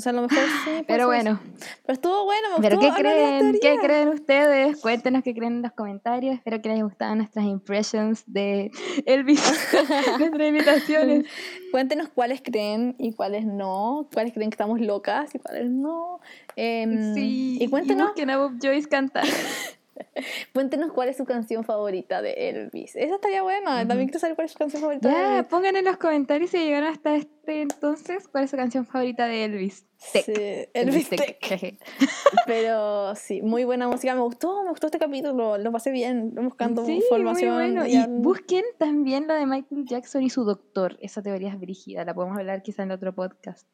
O 0.00 0.02
sea, 0.02 0.12
a 0.12 0.14
lo 0.14 0.22
mejor 0.22 0.38
sí. 0.38 0.64
puede 0.64 0.84
Pero 0.84 1.06
bueno, 1.08 1.32
eso. 1.32 1.40
Pero 1.84 1.92
estuvo 1.92 2.24
bueno, 2.24 2.48
me 2.56 2.62
¿pero 2.62 2.78
gustó 2.78 2.94
qué 2.94 3.02
creen? 3.02 3.58
¿Qué 3.60 3.78
creen 3.82 4.08
ustedes? 4.08 4.80
Cuéntenos 4.80 5.22
qué 5.22 5.34
creen 5.34 5.56
en 5.56 5.62
los 5.62 5.72
comentarios. 5.72 6.36
Espero 6.36 6.62
que 6.62 6.70
les 6.70 6.76
haya 6.76 6.84
gustado 6.84 7.14
nuestras 7.16 7.44
impressions 7.44 8.24
de 8.26 8.70
Elvis, 9.04 9.42
nuestras 10.18 10.48
imitaciones. 10.48 11.26
Cuéntenos 11.70 12.08
cuáles 12.08 12.40
creen 12.40 12.96
y 12.98 13.12
cuáles 13.12 13.44
no, 13.44 14.08
cuáles 14.10 14.32
creen 14.32 14.48
que 14.48 14.54
estamos 14.54 14.80
locas 14.80 15.34
y 15.34 15.38
cuáles 15.38 15.68
no. 15.70 16.20
Em, 16.56 17.12
Sí, 17.12 17.58
y 17.60 17.68
cuéntenos, 17.68 18.12
a 18.18 18.36
Bob 18.38 18.54
Joyce 18.58 18.88
cantar. 18.88 19.26
cuéntenos 20.54 20.92
cuál 20.92 21.08
es 21.08 21.16
su 21.16 21.24
canción 21.24 21.64
favorita 21.64 22.22
de 22.22 22.50
Elvis. 22.50 22.96
Esa 22.96 23.14
estaría 23.16 23.42
buena. 23.42 23.86
También 23.86 24.08
quiero 24.08 24.20
saber 24.20 24.36
cuál 24.36 24.46
es 24.46 24.52
su 24.52 24.58
canción 24.58 24.80
favorita 24.82 25.10
Ya, 25.10 25.36
Elvis. 25.38 25.48
pongan 25.50 25.76
en 25.76 25.84
los 25.84 25.96
comentarios 25.96 26.50
si 26.50 26.58
llegaron 26.58 26.88
hasta 26.88 27.14
este 27.16 27.62
entonces, 27.62 28.28
¿cuál 28.28 28.44
es 28.44 28.50
su 28.50 28.56
canción 28.56 28.86
favorita 28.86 29.26
de 29.26 29.44
Elvis? 29.44 29.84
Tech. 30.12 30.24
Sí, 30.24 30.32
Elvis 30.72 31.08
Tech. 31.10 31.38
jeje. 31.42 31.78
Pero 32.46 33.14
sí, 33.16 33.42
muy 33.42 33.64
buena 33.64 33.88
música. 33.88 34.14
Me 34.14 34.20
gustó, 34.20 34.62
me 34.62 34.70
gustó 34.70 34.86
este 34.86 34.98
capítulo. 34.98 35.58
Lo 35.58 35.72
pasé 35.72 35.90
bien 35.90 36.32
buscando 36.34 36.84
Sí, 36.84 36.92
información. 36.96 37.54
muy 37.54 37.62
bueno. 37.72 37.86
y 37.86 37.98
busquen 38.08 38.64
también 38.78 39.26
lo 39.26 39.34
de 39.34 39.46
Michael 39.46 39.84
Jackson 39.84 40.22
y 40.22 40.30
su 40.30 40.44
doctor. 40.44 40.96
Esa 41.00 41.22
teoría 41.22 41.48
es 41.50 41.60
brígida, 41.60 42.04
la 42.04 42.14
podemos 42.14 42.38
hablar 42.38 42.62
quizá 42.62 42.82
en 42.84 42.92
otro 42.92 43.14
podcast. 43.14 43.66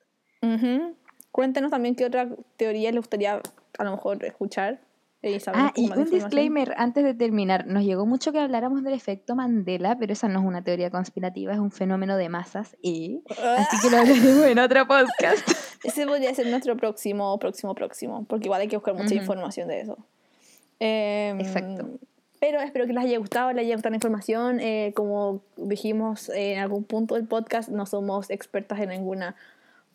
Ujú. 0.42 0.96
Cuéntenos 1.30 1.70
también 1.70 1.94
qué 1.94 2.06
otra 2.06 2.28
teoría 2.56 2.90
les 2.90 3.00
gustaría 3.00 3.40
a 3.78 3.84
lo 3.84 3.90
mejor 3.90 4.24
escuchar. 4.24 4.80
Y 5.30 5.38
Ah, 5.52 5.72
y 5.74 5.90
un 5.90 6.10
disclaimer 6.10 6.74
antes 6.76 7.04
de 7.04 7.14
terminar. 7.14 7.66
Nos 7.66 7.84
llegó 7.84 8.06
mucho 8.06 8.32
que 8.32 8.38
habláramos 8.40 8.82
del 8.82 8.94
efecto 8.94 9.34
Mandela, 9.34 9.96
pero 9.98 10.12
esa 10.12 10.28
no 10.28 10.40
es 10.40 10.46
una 10.46 10.62
teoría 10.62 10.90
conspirativa, 10.90 11.52
es 11.52 11.58
un 11.58 11.70
fenómeno 11.70 12.16
de 12.16 12.28
masas. 12.28 12.76
¿eh? 12.82 13.20
Así 13.58 13.76
que 13.82 13.90
lo 13.90 13.98
hablaremos 13.98 14.44
en 14.46 14.58
otro 14.58 14.86
podcast. 14.86 15.48
Ese 15.84 16.06
podría 16.06 16.34
ser 16.34 16.46
nuestro 16.48 16.76
próximo, 16.76 17.38
próximo, 17.38 17.74
próximo, 17.74 18.24
porque 18.24 18.46
igual 18.46 18.60
hay 18.62 18.68
que 18.68 18.76
buscar 18.76 18.94
mucha 18.94 19.06
Ujú. 19.14 19.16
información 19.16 19.68
de 19.68 19.80
eso. 19.80 19.98
Em, 20.80 21.40
Exacto. 21.40 21.88
Pero 22.38 22.60
espero 22.60 22.86
que 22.86 22.92
les 22.92 23.04
haya 23.04 23.18
gustado, 23.18 23.52
les 23.52 23.64
haya 23.64 23.74
gustado 23.74 23.90
la 23.92 23.96
información. 23.96 24.60
Eh, 24.60 24.92
como 24.94 25.40
dijimos 25.56 26.28
en 26.28 26.58
algún 26.58 26.84
punto 26.84 27.14
del 27.14 27.26
podcast, 27.26 27.70
no 27.70 27.86
somos 27.86 28.30
expertas 28.30 28.78
en 28.80 28.90
ninguna 28.90 29.36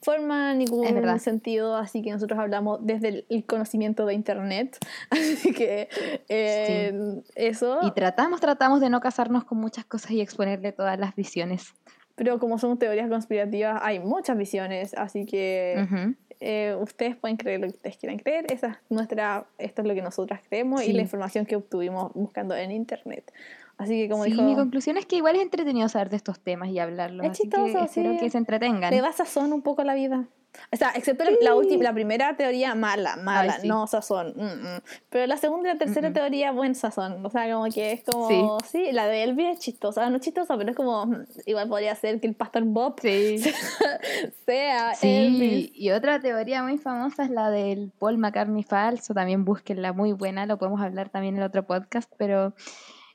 forma, 0.02 0.54
ningún 0.54 1.20
sentido, 1.20 1.76
así 1.76 2.02
que 2.02 2.12
nosotros 2.12 2.39
hablamos 2.39 2.80
desde 2.82 3.26
el, 3.30 3.45
conocimiento 3.45 4.06
de 4.06 4.14
Internet. 4.14 4.78
Así 5.10 5.54
que 5.54 5.89
eh, 6.30 7.22
eso. 7.36 7.80
Y 7.84 7.91
tratamos, 7.91 8.41
tratamos 8.41 8.82
de 8.82 8.89
no 8.89 8.99
casarnos 8.99 9.43
con 9.43 9.60
muchas 9.60 9.86
cosas 9.86 10.12
y 10.12 10.22
exponerle 10.22 10.72
todas 10.72 10.97
las 10.99 11.16
visiones. 11.16 11.74
Pero 12.16 12.39
como 12.39 12.58
son 12.58 12.78
teorías 12.78 13.10
conspirativas, 13.10 13.80
hay 13.84 13.99
muchas 13.99 14.38
visiones, 14.38 14.93
así 14.95 15.26
que 15.26 15.86
Ujú. 15.86 16.16
eh, 16.39 16.76
ustedes 16.80 17.16
pueden 17.16 17.38
creer 17.38 17.62
lo 17.62 17.68
que 17.68 17.74
ustedes 17.74 17.97
quieran 17.97 18.20
creer. 18.20 18.45
Esa 18.52 18.68
es 18.68 18.78
nuestra, 18.89 19.45
esto 19.58 19.82
es 19.82 19.88
lo 19.88 19.93
que 19.93 20.02
nosotras 20.02 20.41
creemos 20.47 20.82
y 20.84 20.88
Sí. 20.88 20.93
la 20.93 21.02
información 21.02 21.45
que 21.45 21.56
obtuvimos 21.56 22.12
buscando 22.14 22.56
en 22.56 22.72
internet. 22.72 23.32
Así 23.82 23.98
que 24.04 24.10
como 24.10 24.24
sí, 24.26 24.32
dijo, 24.32 24.44
mi 24.44 24.56
conclusión 24.56 24.98
es 24.98 25.06
que 25.06 25.16
igual 25.18 25.36
es 25.36 25.42
entretenido 25.42 25.90
saber 25.90 26.10
de 26.10 26.18
estos 26.18 26.40
temas 26.40 26.70
y 26.70 26.80
hablarlos. 26.80 27.26
Es 27.26 27.32
así 27.32 27.44
chistoso, 27.44 27.64
que 27.80 27.84
espero 27.86 28.12
sí. 28.14 28.18
que 28.20 28.30
se 28.30 28.38
entretengan. 28.38 28.92
le 28.94 29.02
da 29.02 29.12
sazón 29.12 29.52
un 29.54 29.62
poco 29.62 29.84
la 29.84 29.94
vida. 29.96 30.26
O 30.74 30.76
sea, 30.76 30.92
excepto 30.96 31.24
la- 31.24 31.32
la, 31.40 31.56
última, 31.56 31.82
la 31.84 31.94
primera 31.94 32.36
teoría 32.36 32.76
mala, 32.76 33.16
mala, 33.16 33.54
Ay, 33.56 33.62
sí. 33.62 33.68
no 33.70 33.88
sazón. 33.88 34.34
mm, 34.36 34.42
mm. 34.44 34.82
Pero 35.10 35.26
la 35.26 35.38
segunda 35.38 35.70
y 35.70 35.74
la 35.74 35.80
tercera 35.80 36.10
Mm, 36.10 36.14
teoría, 36.14 36.52
buen 36.52 36.76
sazón. 36.76 37.26
O 37.26 37.30
sea, 37.30 37.50
como 37.50 37.70
que 37.72 37.94
es 37.94 38.04
como, 38.04 38.60
Sí. 38.60 38.68
sí, 38.70 38.92
la 38.92 39.08
de 39.08 39.24
Elvis 39.24 39.48
es 39.54 39.60
chistosa, 39.60 40.10
no 40.10 40.18
es 40.18 40.22
chistosa, 40.22 40.58
pero 40.58 40.72
es 40.72 40.76
como, 40.76 41.06
mm, 41.06 41.24
igual 41.46 41.70
podría 41.70 41.96
ser 41.96 42.20
que 42.20 42.28
el 42.28 42.36
pastor 42.36 42.64
Bob 42.66 43.00
Sí. 43.02 43.38
sea 44.46 44.94
Sí, 44.96 45.08
Elvis. 45.08 45.72
y 45.74 45.92
otra 45.92 46.20
teoría 46.20 46.64
muy 46.64 46.78
famosa 46.78 47.24
es 47.24 47.30
la 47.30 47.50
del 47.50 47.92
Paul 47.98 48.18
McCartney 48.18 48.64
falso, 48.64 49.14
también 49.14 49.46
búsquenla, 49.46 49.94
muy 49.94 50.12
buena, 50.14 50.46
lo 50.46 50.58
podemos 50.58 50.82
hablar 50.82 51.08
también 51.10 51.38
en 51.38 51.44
otro 51.44 51.66
podcast, 51.66 52.12
pero 52.18 52.54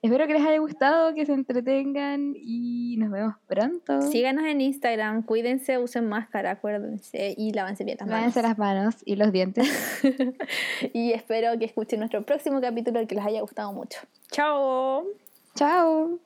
espero 0.02 0.26
que 0.26 0.34
les 0.34 0.44
haya 0.44 0.58
gustado, 0.58 1.14
que 1.14 1.26
se 1.26 1.32
entretengan 1.32 2.34
y 2.36 2.96
nos 2.98 3.10
vemos 3.10 3.34
pronto. 3.46 4.02
Síganos 4.02 4.44
en 4.44 4.60
Instagram, 4.60 5.22
cuídense, 5.22 5.78
usen 5.78 6.08
máscara, 6.08 6.52
acuérdense 6.52 7.34
y 7.36 7.52
lávense 7.52 7.84
bien 7.84 7.98
las 8.00 8.08
manos. 8.08 8.20
Lávense 8.20 8.42
las 8.42 8.58
manos 8.58 8.96
y 9.04 9.16
los 9.16 9.32
dientes. 9.32 10.02
y 10.92 11.12
espero 11.12 11.58
que 11.58 11.64
escuchen 11.64 11.98
nuestro 12.00 12.22
próximo 12.22 12.60
capítulo 12.60 13.00
y 13.00 13.06
que 13.06 13.14
les 13.14 13.24
haya 13.24 13.40
gustado 13.40 13.72
mucho. 13.72 14.00
Chao. 14.30 15.04
Chao. 15.54 16.25